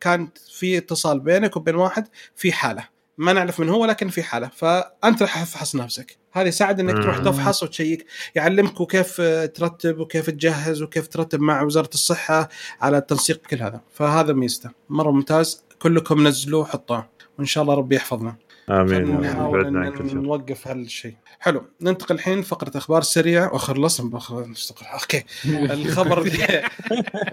[0.00, 2.88] كان في اتصال بينك وبين واحد في حالة.
[3.18, 4.50] ما نعرف من هو لكن في حالة.
[4.56, 6.16] فأنت راح تفحص نفسك.
[6.32, 7.18] هذا يساعد إنك تروح.
[7.18, 9.20] تفحص وتشيك يعلمك كيف
[9.54, 12.48] ترتب وكيف تجهز وكيف ترتب مع وزارة الصحة
[12.80, 13.80] على التنسيق كل هذا.
[13.92, 14.70] فهذا ميزته.
[14.88, 15.64] مرة ممتاز.
[15.78, 17.08] كلكم نزلوه حطوه.
[17.38, 18.36] وإن شاء الله ربي يحفظنا.
[18.70, 21.14] آمين نحاول بعدنا عن كل إن شيء نوقف هالشيء.
[21.40, 23.54] حلو ننتقل الحين فقره أخبار سريعة.
[23.54, 25.24] وخلصنا بخ- أوكي.
[25.74, 26.62] الخبر اللي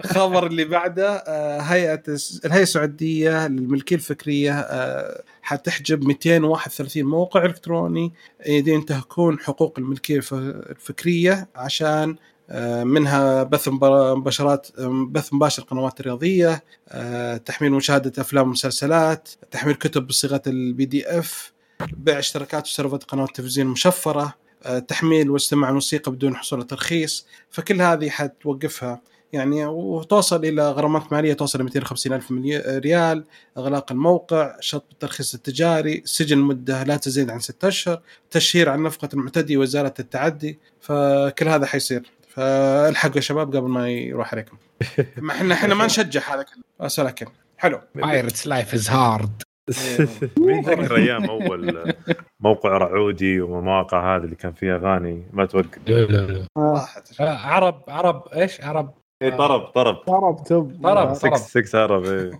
[0.04, 2.02] الخبر اللي بعده آه، هيئة
[2.44, 8.12] الهيئة السعودية للملكية الفكرية آه، حتحجب 231 موقع إلكتروني
[8.46, 12.16] ينتهكون حقوق الملكية الف- الفكرية عشان آه،
[12.84, 20.42] منها بث مباشرات بث مباشر قنوات رياضية آه، تحميل مشاهدة أفلام ومسلسلات تحميل كتب بصيغة
[20.46, 21.52] ال PDF
[21.96, 27.82] بيع اشتراكات وسيرفرات قنوات تلفزيون مشفرة آه، تحميل واستماع موسيقى بدون حصول على ترخيص فكل
[27.82, 29.00] هذه حتوقفها.
[29.32, 32.32] يعني وتوصل إلى غرامات مالية توصل ل 250 ألف
[32.66, 33.24] ريال
[33.58, 38.00] إغلاق الموقع شطب الترخيص التجاري سجن مدة لا تزيد عن ستة أشهر
[38.30, 42.02] تشهير عن نفقة المعتدي وإزالة التعدي فكل هذا حيصير.
[42.34, 44.56] فالحقوا يا شباب قبل ما يروح عليكم.
[45.16, 46.62] ما إحنا إحنا ما نشجع هذا كله.
[46.80, 47.26] بس لكن
[47.58, 47.80] حلو.
[47.94, 49.42] بايرتس لايف از هارد
[50.38, 51.94] مين ذكر أيام أول
[52.40, 55.78] موقع رعودي ومواقع هذه اللي كان فيها أغاني؟ ما توقف.
[55.86, 56.46] لا لا لا.
[56.58, 57.20] راحت.
[57.20, 59.96] آه، عرب عرب إيش؟ عرب اي طرب طرب.
[60.10, 61.14] ضرب تب ضرب.
[61.14, 62.30] 6 6 عرب إيه.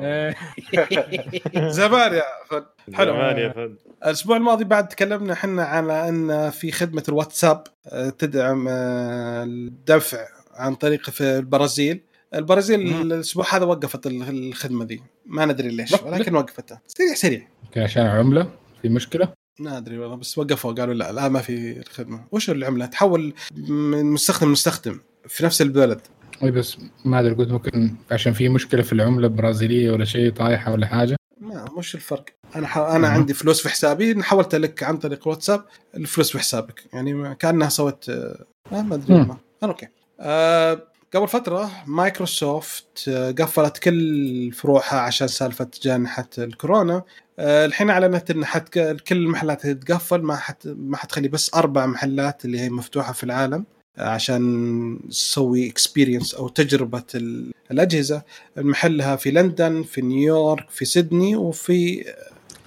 [0.00, 1.68] إيه.
[1.80, 2.64] زمان يا فن
[2.94, 3.12] حلو.
[3.12, 8.66] زمان يا فن الأسبوع الماضي بعد تكلمنا إحنا على أن في خدمة الواتساب آه، تدعم
[8.68, 12.00] آه، الدفع عن طريق في البرازيل.
[12.34, 12.80] البرازيل.
[13.12, 15.02] الأسبوع هذا وقفت ال- الخدمة دي.
[15.26, 16.80] ما ندري ليش ولكن وقفتها.
[16.86, 17.48] سريع سريع.
[17.66, 18.50] أوكي عشان عمله
[18.82, 19.28] في مشكلة؟
[19.60, 22.24] ما أدري والله بس وقفوا قالوا لا لا ما في الخدمة.
[22.32, 23.34] وش العملة؟ تحول
[23.68, 26.00] من مستخدم لمستخدم في نفس البلد.
[26.00, 30.72] اي بس ما أدري قلت ممكن عشان في مشكلة في العملة البرازيلية ولا شيء طايحة
[30.72, 32.24] ولا حاجة ما مش الفرق
[32.56, 32.78] أنا ح...
[32.78, 33.14] أنا مم.
[33.14, 35.64] عندي فلوس في حسابي حولت لك عن طريق الواتساب
[35.96, 39.14] الفلوس في حسابك يعني ما- كأنها سوت آه، ما ما ادري.
[39.14, 39.36] والله.
[39.62, 39.88] آه، أوكي
[40.20, 40.82] أه
[41.14, 47.02] قبل فترة مايكروسوفت آه، قفلت كل فروعها عشان سالفة جائحه الكورونا
[47.38, 48.78] أه الحين أعلنت إن حت...
[48.78, 50.66] كل المحلات تتقفل ما حت...
[50.66, 56.48] ما حتخلي بس أربع محلات اللي هي مفتوحة في العالم آه، عشان تسوي experience أو
[56.48, 58.22] تجربة ال- الأجهزة.
[58.56, 62.04] محلها في لندن في نيويورك في سيدني وفي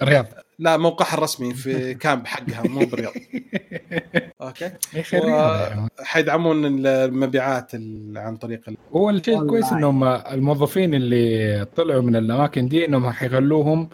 [0.02, 0.26] الرياض
[0.58, 3.12] لا موقعها الرسمي في ال campus حقها مو بالرياض.
[4.42, 4.70] أوكي؟
[6.02, 8.76] حيدعمون المبيعات ال- عن طريق ال...
[8.92, 13.88] هو الشيء الكويس إنهم الموظفين اللي طلعوا من الأماكن دي إنهم حيخلوهم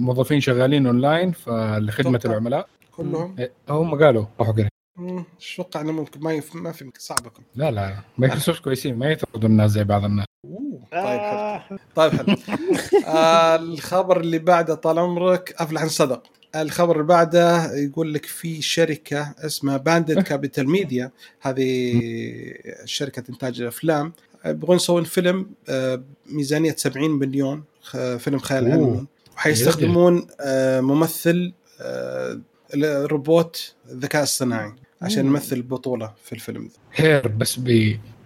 [0.00, 2.34] موظفين شغالين أونلاين لخدمه توقع.
[2.36, 2.68] العملاء.
[2.92, 4.54] كلهم؟ إيه، هم قالوا روحوا
[4.98, 6.54] أتوقع إنه ممكن ما يف...
[6.54, 10.26] ما في صعب يكون لا لا مايكروسوفت كويسين ما يطردوا الناس زي بعض الناس.
[10.44, 11.78] أوه، طيب حلو.
[11.94, 12.36] طيب حلو.
[13.06, 16.22] آه الخبر اللي بعده طال عمرك أفلح ان صدق.
[16.56, 21.10] الخبر اللي بعده يقول لك في شركة اسمها باندد كابيتال ميديا
[21.40, 22.02] هذه
[22.84, 24.12] شركة إنتاج الافلام
[24.46, 27.64] يبغون يسوون فيلم آه، ميزانية 70 مليون
[28.18, 28.72] فيلم خيال.
[28.72, 29.06] علمي.
[29.36, 32.40] وحيستخدمون آه، ممثل آه،
[32.74, 35.26] الروبوت الذكاء الصناعي عشان.
[35.26, 36.62] يمثل البطوله في الفيلم.
[36.64, 37.60] the Her بس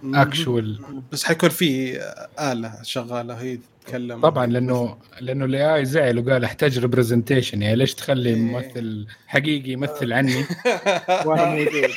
[0.03, 0.81] actual
[1.13, 2.01] بس حيكون في
[2.41, 4.21] آلة شغالة هي تتكلم.
[4.21, 8.37] طبعا لأنه لأنه ال AI زعل وقال احتاج representation يعني ليش تخلي إيه.
[8.37, 10.45] ممثل حقيقي يمثل عني؟
[11.27, 11.91] وأنا موجود.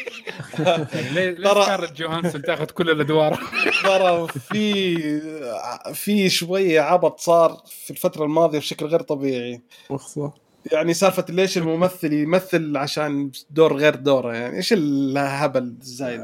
[0.94, 3.40] يعني ترى- سكارلت جوهانسون تاخذ كل الأدوار؟
[3.84, 4.96] ترى في
[5.94, 9.62] في شوية عبط صار في الفترة الماضية بشكل غير طبيعي.
[10.72, 16.22] يعني سالفة ليش الممثل يمثل عشان دور غير دوره يعني إيش الهبل الزايد؟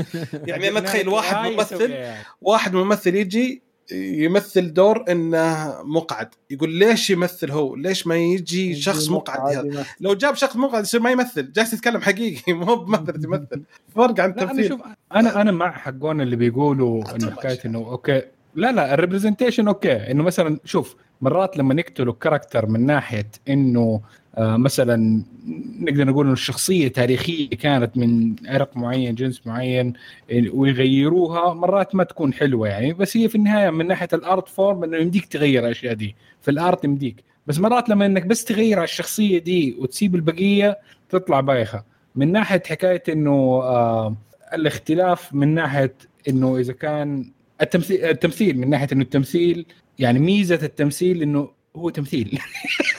[0.48, 1.94] يعني أنا أتخيل واحد ممثل
[2.40, 3.62] واحد ممثل يجي
[3.92, 10.14] يمثل دور إنه مقعد يقول ليش يمثل هو؟ ليش ما يجي شخص مقعد هذا لو
[10.14, 13.62] جاب شخص مقعد يصير ما يمثل جالس يتكلم حقيقي مو بمثل يمثل
[13.94, 14.80] فرق عن أنا التمثيل شوف
[15.14, 17.58] أنا أنا مع حقون اللي بيقولوا إنه حكاية.
[17.64, 18.22] إنه أوكي.
[18.54, 19.92] لا لا ال representation okay.
[20.10, 24.00] إنه مثلا شوف مرات لما نقتلوا character من ناحية إنه
[24.36, 25.22] آه مثلا
[25.80, 29.92] نقدر نقول إنه الشخصية تاريخية كانت من عرق معين جنس معين
[30.52, 32.92] ويغيروها مرات ما تكون حلوة يعني.
[32.92, 36.16] بس هي في النهاية من ناحية ال art form إنه يمديك تغير الأشياء دي.
[36.40, 37.24] في ال art يمديك.
[37.46, 40.78] بس مرات لما إنك بس تغير على الشخصية دي وتسيب البقية
[41.08, 41.84] تطلع بايخة.
[42.16, 43.32] من ناحية حكاية إنه
[43.62, 44.16] آه
[44.54, 45.94] الاختلاف من ناحية
[46.28, 47.32] إنه إذا كان
[47.62, 49.66] التمثيل التمثيل من ناحية إنه التمثيل
[49.98, 52.38] يعني ميزة التمثيل إنه هو تمثيل.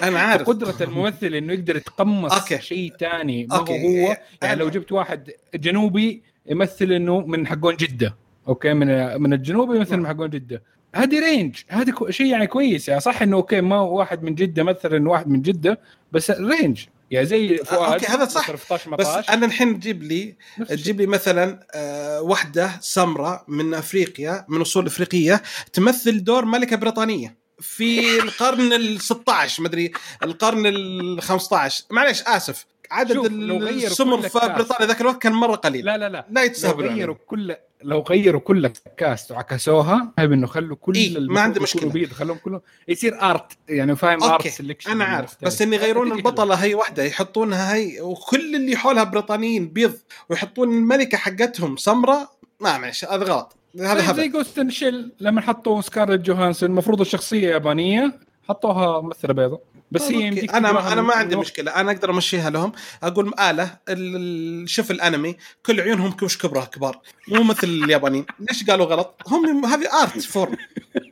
[0.04, 0.48] أنا عارف.
[0.48, 2.62] قدره الممثل إنه يقدر يتقمص okay.
[2.62, 4.06] شيء ثاني ما هو okay.
[4.08, 8.16] هو يعني لو جبت واحد جنوبي يمثل إنه من حقون جدة.
[8.48, 10.64] okay؟ من من الجنوب يمثل من حقون جدة.
[10.96, 12.88] هذه range هذا شيء يعني كويس.
[12.90, 15.80] يعني صح إنه okay ما هو واحد من جدة مثل إنه واحد من جدة
[16.12, 18.48] بس range يعني زي فؤاد okay، هذا صح.
[18.48, 20.36] 13 بس أنا الحين تجيب لي.
[20.70, 25.42] تجيب لي مثلا آه، وحدة سمراء من أفريقيا من أصول إفريقية
[25.74, 29.92] تمثل دور ملكة بريطانية في القرن ال 16 مدري
[30.24, 34.40] القرن ال 15 معليش آسف عدد السمر في.
[34.40, 37.16] بريطانيا ذاك الوقت كان مرة قليل لا لا لا لا لو يتسهبلوا غيروا.
[37.28, 41.90] كل لو غيروا كل ال cast وعكسوها هاي إنه خلوا كل إيه، ما عندي مشكلة.
[41.92, 42.62] بيض خلوهم كلهم.
[42.88, 45.30] يصير art يعني فاهم art selection أنا عارف.
[45.30, 45.46] مختلف.
[45.48, 49.94] بس ان يغيرون البطلة هي واحدة يحطونها هي وكل اللي حولها بريطانيين بيض
[50.30, 52.30] ويحطون الملكة حقتهم سمراء.
[52.60, 53.56] ما معلش هذا غلط.
[53.80, 54.32] هذا زي- زي هبل.
[54.32, 58.20] Ghost in the Shell لما حطوا سكارلت جوهانسون المفروض الشخصية يابانية
[58.50, 59.62] حطوها ممثلة بيضاء.
[59.94, 60.22] بس هي.
[60.28, 61.36] يمديك أنا أنا ما عندي.
[61.36, 61.72] مشكلة.
[61.72, 62.72] أنا أقدر أمشيها لهم.
[63.04, 65.36] أقول آلة ال- ال- شوف الأنمي.
[65.66, 67.02] كل عيونهم كوش كبره كبار.
[67.28, 68.26] مو مثل اليابانيين.
[68.40, 70.56] ليش قالوا غلط؟ هم هذه art form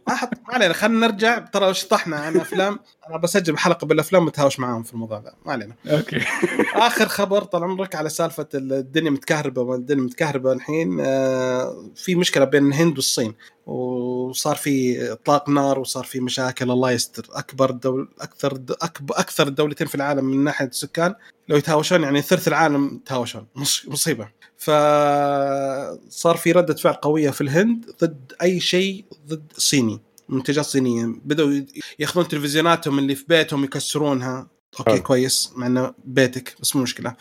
[0.07, 1.40] ما حط ما علينا خلينا نرجع.
[1.40, 2.80] ترى شطحنا عن أفلام
[3.10, 5.76] أنا بسجل حلقة بالأفلام متهاوش معاهم في الموضوع ذا ما علينا.
[5.88, 6.19] okay.
[6.76, 12.68] آخر خبر طال عمرك على سالفة الدنيا متكهربة الدنيا متكهربة الحين آه، في مشكلة بين
[12.68, 17.28] الهند والصين وصار في إطلاق نار وصار في مشاكل الله يستر.
[17.32, 21.15] أكبر دول أكثر أكبر أكثر الدولتين في العالم من ناحية السكان
[21.52, 24.30] لو يتهاوشون يعني ثلث العالم يتهاوشون مص- مصيبة.
[24.57, 31.06] فصار في ردة فعل قوية في الهند ضد أي شيء ضد صيني منتجات صينية.
[31.26, 31.61] بدأوا
[31.99, 34.48] يأخذون تلفزيوناتهم اللي في بيتهم يكسرونها.
[34.80, 35.02] okay حلو.
[35.03, 37.15] كويس مع إنه بيتك بس مو مشكلة.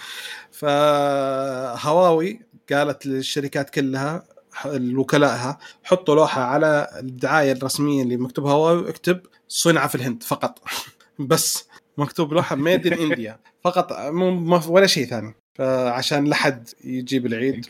[0.53, 2.41] فهواوي
[2.73, 4.25] قالت للشركات كلها
[4.67, 10.59] وكلائها حطوا لوحة على الدعاية الرسمية اللي مكتوب هواوي اكتب صنع في الهند فقط.
[11.19, 11.65] بس
[11.99, 15.35] مكتوب لوحة made in India فقط مو ولا شيء ثاني.
[15.59, 17.67] فعشان لا حد يجيب العيد.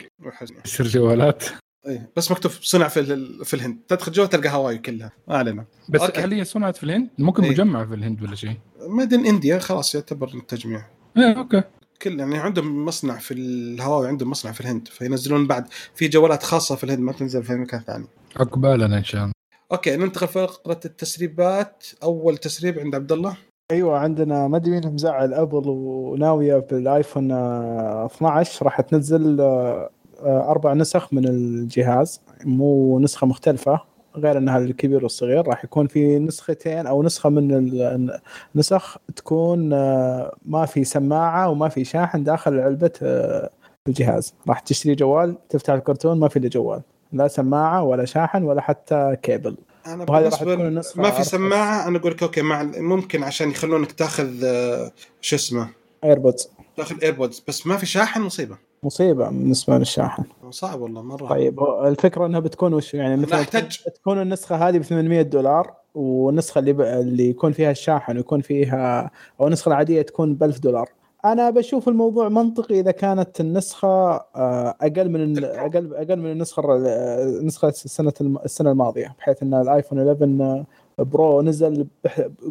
[0.64, 1.44] يصير جوالات.
[1.86, 3.04] إيه، بس مكتوب صنع في
[3.44, 3.78] في الهند.
[3.88, 5.12] تدخل جوا تلقى هواوي كلها.
[5.28, 5.64] ما علينا.
[5.88, 6.20] بس okay.
[6.20, 7.50] هل هي صنعت في الهند؟ ممكن إيه.
[7.50, 10.86] مجمع في الهند ولا شيء؟ made in India خلاص يعتبر تجميع.
[11.16, 11.62] إيه okay.
[12.02, 14.88] كل يعني عندهم مصنع في الهواوي عندهم مصنع في الهند.
[14.88, 18.06] فينزلون بعد في جوالات خاصة في الهند ما تنزل في مكان ثاني.
[18.36, 19.32] عقبالنا إن شاء الله.
[19.72, 21.86] okay ننتقل فقرة التسريبات.
[22.02, 23.36] أول تسريب عند عبد الله.
[23.70, 29.90] أيوه عندنا ما أدري مين مزعل أبل وناوية بالايفون آه، 12 راح تنزل آه،
[30.22, 32.20] آه، أربع نسخ من الجهاز.
[32.44, 33.80] مو نسخة مختلفة
[34.16, 35.46] غير إنها الكبير والصغير.
[35.48, 38.18] راح يكون في نسختين أو نسخة من ال-
[38.54, 43.50] النسخ تكون آه، ما في سماعة وما في شاحن داخل علبة آه،
[43.88, 44.34] الجهاز.
[44.48, 46.80] راح تشتري جوال تفتح الكرتون ما في له جوال.
[47.12, 49.56] لا سماعة ولا شاحن ولا حتى كيبل.
[49.94, 51.24] أنا بالنسبة النسخة ما في.
[51.24, 55.68] سماعة أنا أقول لك okay مع ممكن عشان يخلونك تاخذ آه، شو اسمه؟
[56.04, 58.56] AirPods تاخذ AirPods بس ما في شاحن مصيبة.
[58.82, 60.24] مصيبة بالنسبة للشاحن.
[60.50, 61.28] صعب والله مرة.
[61.28, 63.78] طيب الفكرة إنها بتكون وش يعني؟ لا مثلا أحتاج.
[63.94, 66.80] تكون النسخة هذه ب 800 دولار والنسخة اللي ب...
[66.80, 69.10] اللي يكون فيها الشاحن ويكون فيها
[69.40, 70.88] أو النسخة العادية تكون ب 1000 دولار.
[71.24, 77.40] أنا بشوف الموضوع منطقي إذا كانت النسخة آه، أقل من أقل أقل من النسخة آه،
[77.42, 78.12] نسخة السنة
[78.44, 80.64] السنة الماضية بحيث إن الآيفون 11
[80.98, 81.86] Pro نزل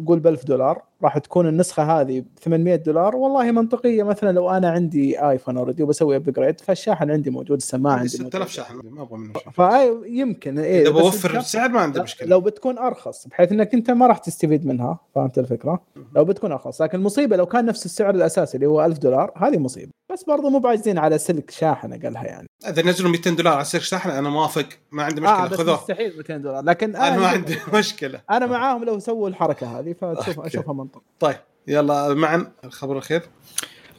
[0.06, 0.82] قول ب 1000 دولار.
[1.02, 3.16] راح تكون النسخة هذه ب 800 دولار.
[3.16, 8.02] والله منطقية مثلا لو أنا عندي ايفون already وبسوي upgrade فالشاحن عندي موجود السماعة عندي
[8.02, 8.46] عندي 6000 موجودة.
[8.52, 12.28] شاحن ما أبغى منه فيمكن إيه إذا بس بوفر السعر ما عندي مشكلة.
[12.28, 15.82] لو بتكون أرخص بحيث إنك أنت ما راح تستفيد منها فهمت الفكرة؟
[16.16, 16.82] لو بتكون أرخص.
[16.82, 19.90] لكن المصيبه لو كان نفس السعر الأساسي اللي هو 1000 دولار هذه مصيبة.
[20.12, 22.46] بس برضو مو بعايزين على سلك شاحن أقلها يعني.
[22.68, 24.66] إذا نزلوا 200 دولار على سعر شاحن أنا موافق.
[24.92, 26.64] ما عندي مشكلة بس خذوه مستحيل 200 دولار.
[26.64, 28.20] لكن أنا ما أنا- عندي مشكلة.
[28.30, 30.46] أنا معاهم لو سووا الحركة هذه okay.
[30.46, 30.72] أشوفها
[31.20, 31.36] طيب
[31.68, 33.22] يلا مع الخبر الأخير.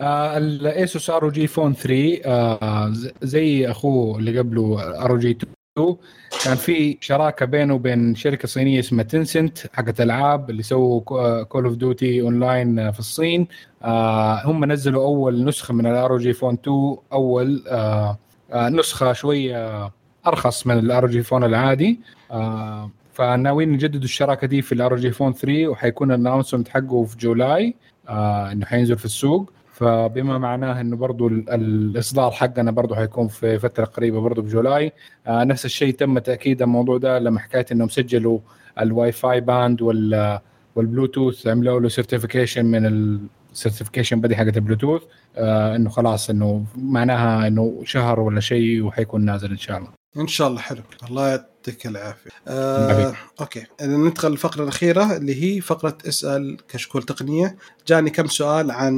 [0.01, 5.95] آه ال ASUS ROG Phone 3 آه ز- زي أخوه اللي قبله ROG 2
[6.45, 10.99] كان في شراكة بينه وبين شركة صينية اسمها Tencent حقت ألعاب اللي سووا
[11.44, 13.47] Call of Duty Online في الصين.
[13.84, 18.18] آه هم نزلوا أول نسخة من ال ROG Phone 2 أول آه
[18.53, 19.91] آه نسخة شوية
[20.27, 21.99] أرخص من ال ROG Phone العادي.
[22.31, 27.18] آه فناويين يجددوا الشراكة دي في ال ROG Phone 3 وحيكون ال announcement حقه في
[27.18, 27.76] July
[28.10, 29.52] آه إنه حينزل في السوق.
[29.74, 34.91] فبما معناه إنه برضو ال- الإصدار حقنا برضو حيكون في فترة قريبة برضو ب July
[35.28, 38.40] آه نفس الشيء تم تأكيد الموضوع ده لما حكاية إنهم سجلوا
[38.80, 40.40] ال Wi-Fi band وال
[40.76, 42.86] والبلوتوث عملوا له certification من
[43.52, 45.02] ال certification body حقت البلوتوث
[45.36, 49.90] آه إنه خلاص إنه معناها إنه شهر ولا شيء وحيكون نازل إن شاء الله.
[50.18, 50.82] إن شاء الله حلو.
[51.10, 52.30] الله يعطيك العافية.
[52.48, 53.14] آه.
[53.41, 53.65] okay.
[53.82, 57.56] ندخل الفقرة الأخيرة اللي هي فقرة اسأل كشكول تقنية.
[57.88, 58.96] جاني كم سؤال عن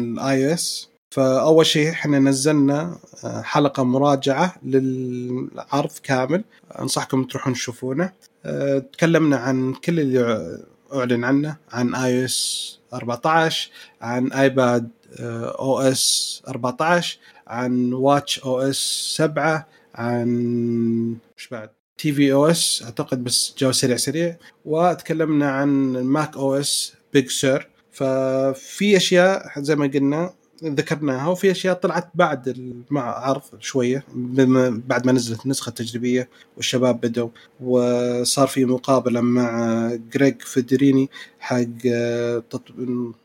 [0.00, 6.44] ال iOS فأول شيء إحنا نزلنا آه، حلقة مراجعة للعرض كامل.
[6.80, 8.12] أنصحكم تروحون تشوفونه.
[8.44, 10.58] آه، تكلمنا عن كل اللي
[10.94, 11.56] أعلن عنه.
[11.72, 13.70] عن iOS 14
[14.00, 18.76] عن iPadOS 14 عن watchOS
[19.16, 24.36] 7 عن إيش بعد؟ tvOS أعتقد بس جو سريع سريع.
[24.64, 25.68] وتكلمنا عن
[26.02, 30.34] macOS Big Sur ففي أشياء زي ما قلنا
[30.64, 34.04] ذكرناها وفي أشياء طلعت بعد ال- مع عرض شوية
[34.86, 37.28] بعد ما نزلت النسخة التجريبية والشباب بدوا
[37.60, 41.10] وصار في مقابلة مع Craig Federighi
[41.40, 42.42] حق آه،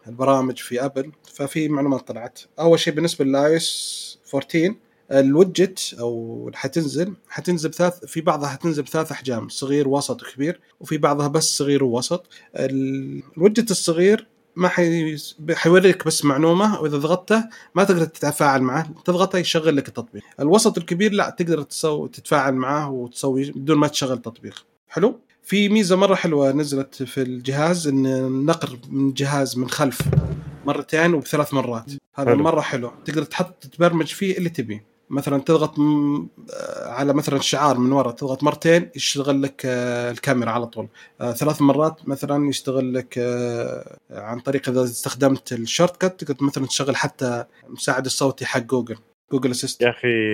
[0.07, 2.39] البرامج في ابل ففي معلومات طلعت.
[2.59, 3.99] أول شيء بالنسبة لل iOS
[4.35, 4.75] 14
[5.11, 10.97] الوجت أو اللي حتنزل حتنزل بثلاث في بعضها حتنزل بثلاث أحجام صغير وسط وكبير وفي
[10.97, 12.25] بعضها بس صغير ووسط.
[12.55, 15.17] ال- الوجت الصغير ما حي...
[15.51, 17.43] حيوريك بس معلومة وإذا ضغطته
[17.75, 20.23] ما تقدر تتفاعل معه تضغطه يشغل لك التطبيق.
[20.39, 24.65] الوسط الكبير لا تقدر تسوي تتفاعل معه وتسوي بدون ما تشغل تطبيق.
[24.87, 30.01] حلو؟ في ميزة مرة حلوة نزلت في الجهاز إن النقر من جهاز من خلف
[30.65, 31.91] مرتين وبثلاث مرات.
[32.15, 32.43] هذا حلو.
[32.43, 32.91] مرة حلو.
[33.05, 34.88] تقدر تحط تبرمج فيه اللي تبيه.
[35.09, 40.65] مثلا تضغط آه، على مثلا شعار من ورا تضغط مرتين يشتغل لك آه، الكاميرا على
[40.65, 40.87] طول.
[41.21, 43.19] آه، ثلاث مرات مثلا يشتغل لك
[44.11, 48.95] عن طريق إذا استخدمت ال shortcut تقدر مثلا تشغل حتى المساعد الصوتي حق Google
[49.31, 49.81] Google Assistant.
[49.81, 50.33] يا أخي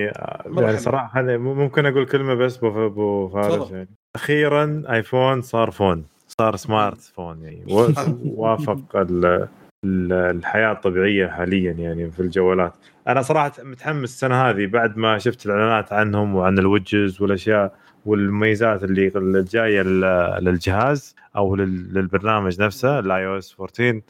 [0.58, 0.78] يعني.
[0.78, 3.72] صراحة هذا ممكن أقول كلمة بس أبو فارس.
[3.72, 3.88] يعني.
[4.16, 6.04] أخيرا آيفون صار phone
[6.40, 7.64] صار smart phone يعني.
[8.38, 9.48] وافق ال-
[9.86, 12.74] ال- الحياة الطبيعية حاليا يعني في الجوالات.
[13.08, 17.76] أنا صراحة متحمس السنة هذه بعد ما شفت الإعلانات عنهم وعن الوجز والأشياء
[18.06, 24.02] والمميزات اللي اللي جاية لل- للجهاز أو لل- للبرنامج نفسه ال iOS 14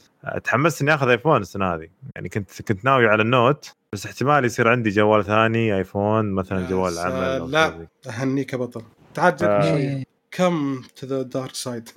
[0.44, 1.88] تحمست إني آخذ iPhone السنة هذه.
[2.16, 6.68] يعني كنت كنت ناوي على ال Note بس احتمال يصير عندي جوال ثاني iPhone مثلا
[6.70, 8.82] جوال عمل زي- أهنيك يا بطل.
[9.14, 9.62] تعال جد آه.
[9.72, 10.04] شوية.
[10.36, 11.90] come to the dark side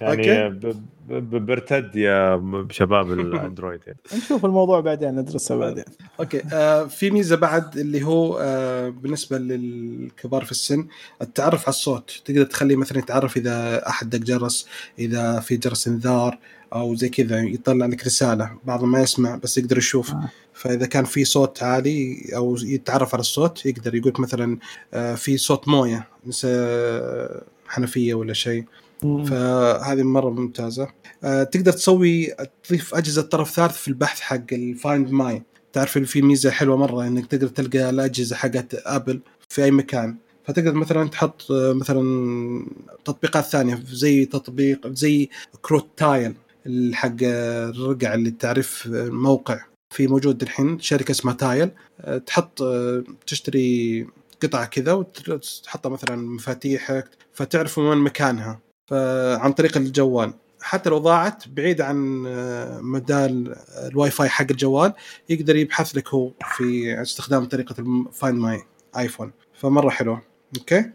[0.00, 0.60] يعني
[1.08, 3.98] برتد يا شباب ال Android يعني.
[4.24, 5.84] نشوف الموضوع بعدين ندرسه بعدين.
[6.20, 10.86] okay آه في ميزة بعد اللي هو آه بالنسبة للكبار في السن
[11.22, 12.22] التعرف على الصوت.
[12.24, 14.68] تقدر تخليه مثلا يتعرف إذا أحد دق جرس
[14.98, 16.38] إذا في جرس انذار
[16.72, 18.50] أو زي كذا يطلع لك رسالة.
[18.64, 20.10] بعضهم ما يسمع بس يقدر يشوف.
[20.10, 20.28] آه.
[20.54, 24.58] فإذا كان في صوت عالي أو يتعرف على الصوت يقدر يقول مثلا
[24.94, 26.08] آه في صوت موية.
[26.26, 26.48] مثل
[27.68, 28.64] حنفية ولا شيء.
[29.02, 30.88] فهذه مرة ممتازة.
[31.24, 32.34] آه، تقدر تسوي
[32.68, 36.76] تضيف أجهزة طرف ثالث في البحث حق ال Find My تعرف اللي في ميزة حلوة
[36.76, 40.16] مرة إنك تقدر تلقى الأجهزة حقت Apple في أي مكان.
[40.44, 42.66] فتقدر مثلا تحط آه، مثلا
[43.04, 45.28] تطبيقات ثانية زي تطبيق زي
[45.62, 46.34] كروت Tile
[46.92, 49.60] حق آه، الرقع اللي تعرف آه، موقع.
[49.94, 51.70] في موجود الحين شركة اسمها Tile
[52.00, 54.06] آه، تحط آه، تشتري
[54.42, 58.60] قطعة كذا وتحطها مثلا مفاتيحك فتعرف وين مكانها.
[58.86, 60.32] فعن طريق الجوال.
[60.62, 63.56] حتى لو ضاعت بعيد عن آه، مدى ال-
[63.92, 64.92] الواي فاي حق الجوال
[65.28, 68.62] يقدر يبحث لك هو في استخدام طريقة ال Find My
[68.98, 70.22] iPhone فمرة حلوة.
[70.58, 70.90] okay.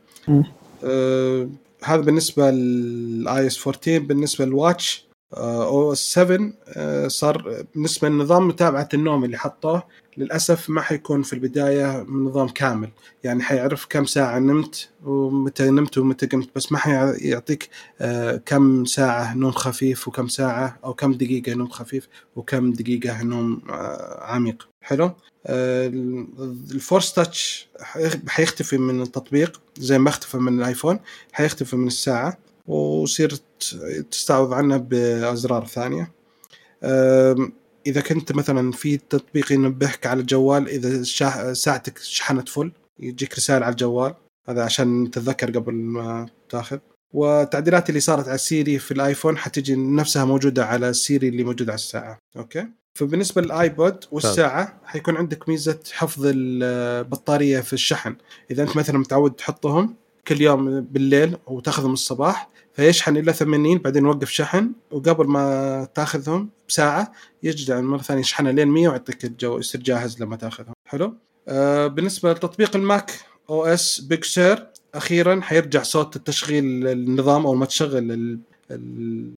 [0.83, 1.49] آه
[1.83, 9.25] هذا بالنسبة لل iOS 14 بالنسبة لل watchOS 7 آه صار بالنسبة لنظام متابعة النوم
[9.25, 9.83] اللي حطوه.
[10.17, 12.89] للأسف ما حيكون في البداية نظام كامل.
[13.23, 17.69] يعني حيعرف كم ساعة نمت ومتى نمت ومتى قمت بس ما حيعطيك
[18.01, 23.61] آه، كم ساعة نوم خفيف وكم ساعة أو كم دقيقة نوم خفيف وكم دقيقة نوم
[23.69, 24.67] آه، عميق.
[24.81, 25.11] حلو؟
[25.45, 25.87] آه،
[26.71, 27.67] الفورس تاتش
[28.27, 30.99] حيختفي من التطبيق زي ما اختفى من الآيفون
[31.31, 32.37] حيختفي من الساعة
[32.67, 33.33] ويصير
[34.11, 36.11] تستعوض عنه بأزرار ثانية.
[36.83, 37.53] آم،
[37.87, 43.71] إذا كنت مثلا في تطبيق ينبهك على الجوال شا- ساعتك شحنت full يجيك رسالة على
[43.71, 44.13] الجوال
[44.49, 46.77] هذا عشان تتذكر قبل ما تاخذ.
[47.13, 51.43] والتعديلات اللي صارت على Siri في ال iPhone حتجي نفسها موجودة على ال Siri اللي
[51.43, 52.17] موجود على الساعة.
[52.37, 58.15] okay؟ فبالنسبة لل AirPod والساعة حيكون عندك ميزة حفظ البطارية في الشحن.
[58.51, 59.95] إذا أنت مثلا متعود تحطهم
[60.27, 67.11] كل يوم بالليل وتأخذهم الصباح فيشحن إلى 80 بعدين يوقف شحن وقبل ما تأخذهم بساعة
[67.43, 70.73] يرجع مرة ثانية يشحنها لين 100 ويعطيك الجو يصير جاهز لما تأخذهم.
[70.85, 71.13] حلو؟
[71.47, 73.11] آه بالنسبة لتطبيق ال macOS
[73.49, 78.39] Big Sur أخيرا حيرجع صوت التشغيل النظام أول ما تشغل.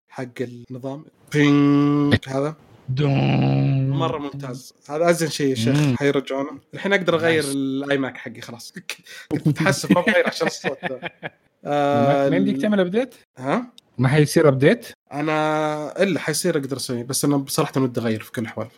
[0.09, 1.05] حق النظام.
[1.33, 2.57] بينج هذا.
[2.89, 4.75] دون مرة ممتاز.
[4.91, 5.77] هذا أزين شيء يا شيخ.
[5.99, 7.45] حيرجعونه الحين أقدر أغير.
[7.45, 8.75] ال iMac حقي خلاص.
[9.31, 10.79] كنت متحسف ما بغير عشان الصوت.
[10.85, 11.01] ده
[11.67, 13.67] آه، ما يمديك تعمل update؟ ها؟
[13.99, 18.43] ما حيصير ابديت؟ أنا إلا حيصير أقدر اسويه بس أنا بصراحة ودي أغير في كل
[18.43, 18.69] الاحوال.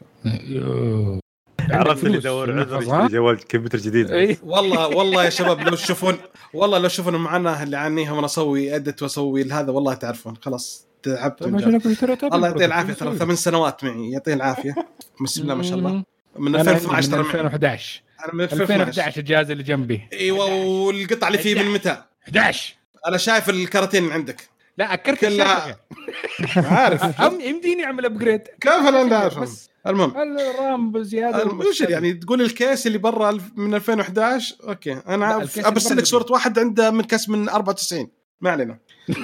[1.70, 4.10] عرفت اللي يدور عذر؟ يشتري جوال كمبيوتر جديد.
[4.10, 6.16] اي والله والله يا شباب لو تشوفون
[6.54, 10.36] والله لو تشوفون معنا اللي عنيها وأنا أسوي ادت وأسوي هذا والله تعرفون.
[10.36, 10.85] خلاص.
[11.02, 12.64] تعبت طيب تابع الله يعطيه.
[12.64, 14.10] العافية ترى ثمان سنوات معي.
[14.10, 14.74] يعطيه العافية.
[15.24, 16.05] بسم الله ما شاء الله.
[16.39, 17.31] من أنا 2012 من ترى معي.
[17.31, 20.09] 2011 أنا من 2012 2011 الجهاز اللي جنبي.
[20.12, 22.74] إيوه والقطعه اللي فيه من متى؟ 11
[23.09, 24.40] أنا شايف الكراتين اللي عندك.
[24.78, 25.77] لا كرت كلها-
[26.56, 27.20] عارف.
[27.40, 30.16] يمديني أعمل upgrade كيف أنا بس المهم.
[30.38, 34.92] ال RAM بزيادة وش يعني؟ تقول ال case اللي برا من 2011 okay.
[35.09, 38.09] أنا ابرسل لك صورة واحد عنده من case من 94
[38.40, 38.78] ما علينا.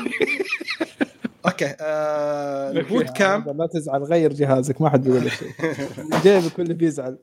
[1.46, 5.48] okay آه ال Boot Camp؟ لا تزعل غير جهازك ما حد بيقول لك شيء.
[6.22, 7.18] جيبك كله بيزعل.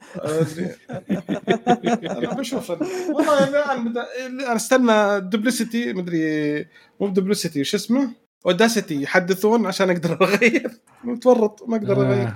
[0.90, 6.60] أنا بشوف ال- والله أنا استنى Duplicity مدري
[7.00, 8.10] مو Duplicity شو اسمه؟
[8.46, 10.72] Audacity يحدثون عشان أقدر أغير.
[11.04, 12.28] متورط ما أقدر أغير.
[12.28, 12.34] آه.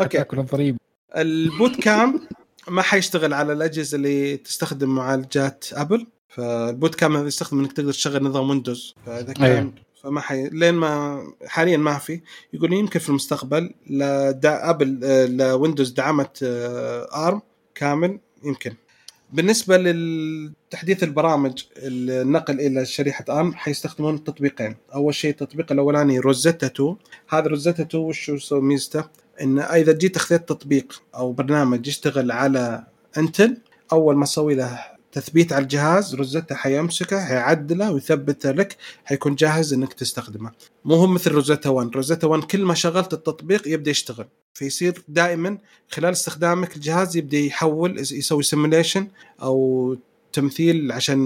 [0.00, 0.18] okay.
[0.18, 0.76] تاكل الضريب
[1.16, 2.20] ال Boot Camp؟
[2.68, 7.92] ما حيشتغل على الأجهزة اللي تستخدم معالجات Apple فال Boot Camp هذا يستخدم إنك تقدر
[7.92, 9.72] تشغل نظام Windows فإذا كان أيوه.
[10.02, 12.20] فما حي لين ما حاليا ما في.
[12.52, 17.42] يقول يمكن في المستقبل لا دا Apple آه، ل Windows دعمت آه، ARM
[17.74, 18.74] كامل يمكن.
[19.32, 24.76] بالنسبة لتحديث البرامج النقل إلى شريحة ARM حيستخدمون تطبيقين.
[24.94, 26.96] أول شيء التطبيق الأولاني Rosetta 2
[27.28, 29.04] هذا Rosetta 2 وش ميزته
[29.40, 32.84] إن إذا جيت اخذت تطبيق أو برنامج يشتغل على
[33.18, 33.56] Intel
[33.92, 39.92] أول ما تسوي له تثبيت على الجهاز Rosetta حيمسكه حيعدله ويثبته لك حيكون جاهز إنك
[39.92, 40.50] تستخدمه.
[40.84, 44.26] مو هو مثل Rosetta 1 Rosetta 1 كل ما شغلت التطبيق يبدأ يشتغل.
[44.54, 45.58] فيصير دائما
[45.90, 49.08] خلال استخدامك الجهاز يبدأ يحول يسوي سيموليشن
[49.42, 49.96] أو
[50.32, 51.18] تمثيل عشان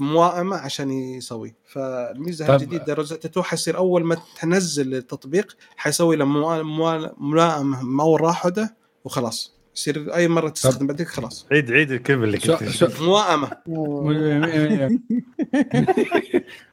[0.00, 1.54] موائمه عشان يسوي.
[1.72, 8.74] فالميزة طب- الجديدة روزيتا 2 حيصير أول ما تنزل التطبيق حيسوي له ملائمه مره واحدة
[9.04, 9.53] وخلاص.
[9.76, 11.46] يصير أي مرة تستخدم بعدين خلاص.
[11.52, 13.50] عيد عيد الكلمة اللي قلتها موائمه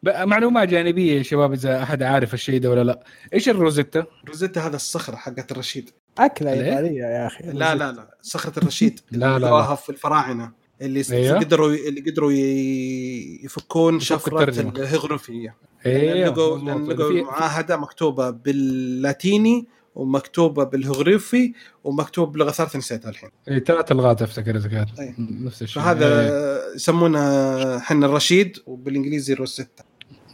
[0.03, 3.03] معلومه جانبية يا شباب إذا أحد عارف الشيء ده ولا لا.
[3.34, 5.90] إيش الروزيتا؟ روزيتا هذا الصخرة حقت الرشيد.
[6.18, 7.44] أكلة ليه؟ يابانيه يا أخي.
[7.44, 8.18] لا لا لا.
[8.22, 8.99] صخرة الرشيد.
[9.11, 10.52] لا، لا، في الفراعنة.
[10.82, 11.40] اللي أيوه.
[11.40, 14.44] قدروا اللي قدروا ي- يفكون شفرة.
[14.44, 15.56] الهيغروفيه
[15.86, 21.53] أيوه لقوا معاهدة مكتوبة باللاتيني ومكتوبه بالهيغروفي
[21.84, 24.89] ومكتوب بلغه ثالثه نسيتها الحين إيه، ثلاث لغات افتكر إذا كانت.
[25.19, 26.76] نفس الشيء فهذا.
[26.76, 29.84] يسمونها حنا الرشيد وبالإنجليزي روسيتا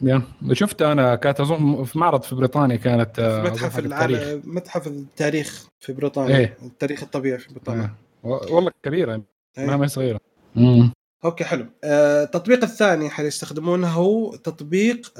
[0.01, 0.21] يا.
[0.53, 4.21] شفت أنا كانت أظن في معرض في بريطانيا كانت آه، في متحف التاريخ.
[4.43, 6.57] متحف التاريخ في بريطانيا إيه.
[6.63, 7.93] التاريخ الطبيعي في بريطانيا
[8.25, 8.41] آه.
[8.51, 9.21] والله كبيرة
[9.57, 9.65] إيه.
[9.65, 10.19] ما ما هي صغيرة
[10.55, 10.91] مم.
[11.25, 15.11] أوكي حلو آه، التطبيق الثاني حيستخدمونه هو تطبيق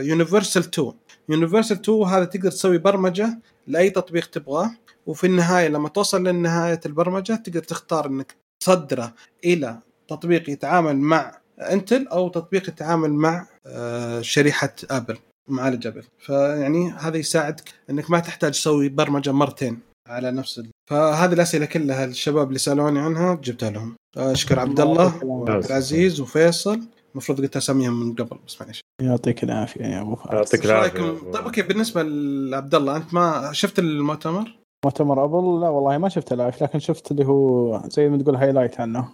[0.00, 0.92] يونيفرسال 2
[1.28, 3.38] يونيفرسال 2 هذا تقدر تسوي برمجة
[3.70, 4.70] لأي تطبيق تبغاه
[5.06, 9.14] وفي النهاية لما توصل لنهاية البرمجة تقدر تختار إنك تصدره
[9.44, 9.78] إلى
[10.08, 16.04] تطبيق يتعامل مع Intel أو تطبيق يتعامل مع آه، شريحة Apple معالج Apple.
[16.18, 19.78] فيعني هذا يساعدك إنك ما تحتاج تسوي برمجة مرتين
[20.08, 20.70] على نفس ال...
[20.90, 23.94] فهذه الأسئلة كلها الشباب اللي سألوني عنها جبتها لهم.
[24.16, 26.80] أشكر عبد الله وعبد العزيز وفيصل.
[27.12, 31.30] المفروض قلت أساميهم من قبل بس معليش يعطيك العافية يا أبو فارس يعطيك العافية.
[31.32, 36.36] طيب okay بالنسبة لعبد الله أنت ما شفت المؤتمر؟ مؤتمر Apple؟ لا والله ما شفته
[36.36, 39.08] live لكن شفت اللي هو زي ما تقول highlight عنه.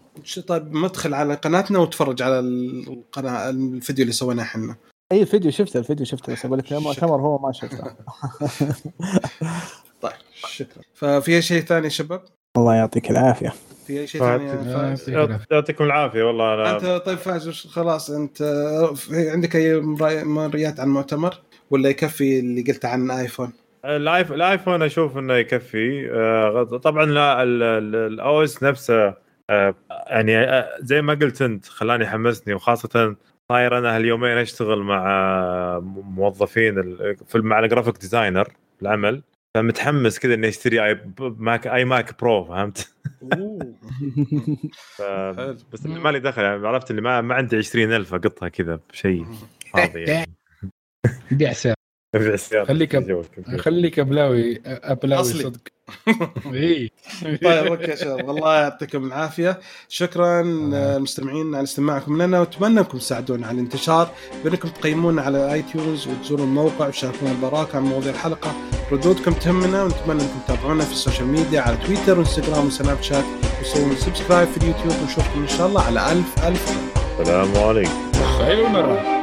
[0.46, 4.76] طيب مدخل على قناتنا وتفرج على القناة الفيديو اللي سويناه إحنا.
[5.12, 7.84] أي الفيديو شفته الفيديو شفته بس أقول لك المؤتمر هو ما شفته.
[10.02, 10.82] طيب شكرا.
[10.94, 12.22] ففي شيء ثاني يا شباب؟
[12.56, 13.54] الله يعطيك العافية.
[13.86, 14.50] في أي شيء ثاني؟
[15.16, 15.40] آه،.
[15.50, 18.42] يعطيكم العافية والله أنا أنت طيب فايز وش- خلاص أنت
[19.12, 19.80] عندك أي
[20.24, 21.34] مرئيات عن المؤتمر
[21.70, 23.52] ولا يكفي اللي قلت عن iPhone؟
[23.84, 26.10] الآيف- ال iPhone أشوف إنه يكفي.
[26.10, 29.14] آه، طبعا لا ال OS نفسه
[29.50, 29.74] آه،
[30.06, 33.16] يعني زي ما قلت أنت خلاني حمسني وخاصة
[33.48, 36.96] صاير أنا هاليومين أشتغل مع موظفين
[37.34, 38.48] مع ال graphic designer
[38.82, 39.22] العمل.
[39.56, 42.78] فمتحمس كذا اني اشتري iMac iMac Pro فهمت؟
[44.96, 45.02] ف...
[45.72, 49.26] بس اللي ما لي دخل يعني عرفت اللي ما ما عندي 20000 أقطها كذا بشيء
[49.72, 50.32] فاضي يعني.
[51.30, 51.52] بيع
[52.16, 52.64] السيارة.
[52.64, 53.58] خليك أب-.
[53.58, 55.42] خليك أبلاوي أبلاوي أصلي.
[55.42, 55.60] صدق.
[56.54, 56.90] إي.
[57.22, 58.60] طيب okay يا شباب الله.
[58.60, 59.60] يعطيكم العافية.
[59.88, 60.40] شكرا
[60.74, 64.10] آه، المستمعين على استماعكم لنا وأتمنى أنكم تساعدونا على الانتشار.
[64.44, 68.54] بإنكم تقيمونا على iTunes وتزوروا الموقع وتشاركونا البراك عن مواضيع الحلقة.
[68.92, 73.24] ردودكم تهمنا ونتمنى أنكم تتابعونا في ال social media على تويتر وإنستغرام وسناب شات.
[73.60, 76.96] وتسوون subscribe في اليوتيوب ونشوفكم إن شاء الله على ألف ألف.
[77.20, 78.06] السلام عليكم.
[78.40, 79.16] المرة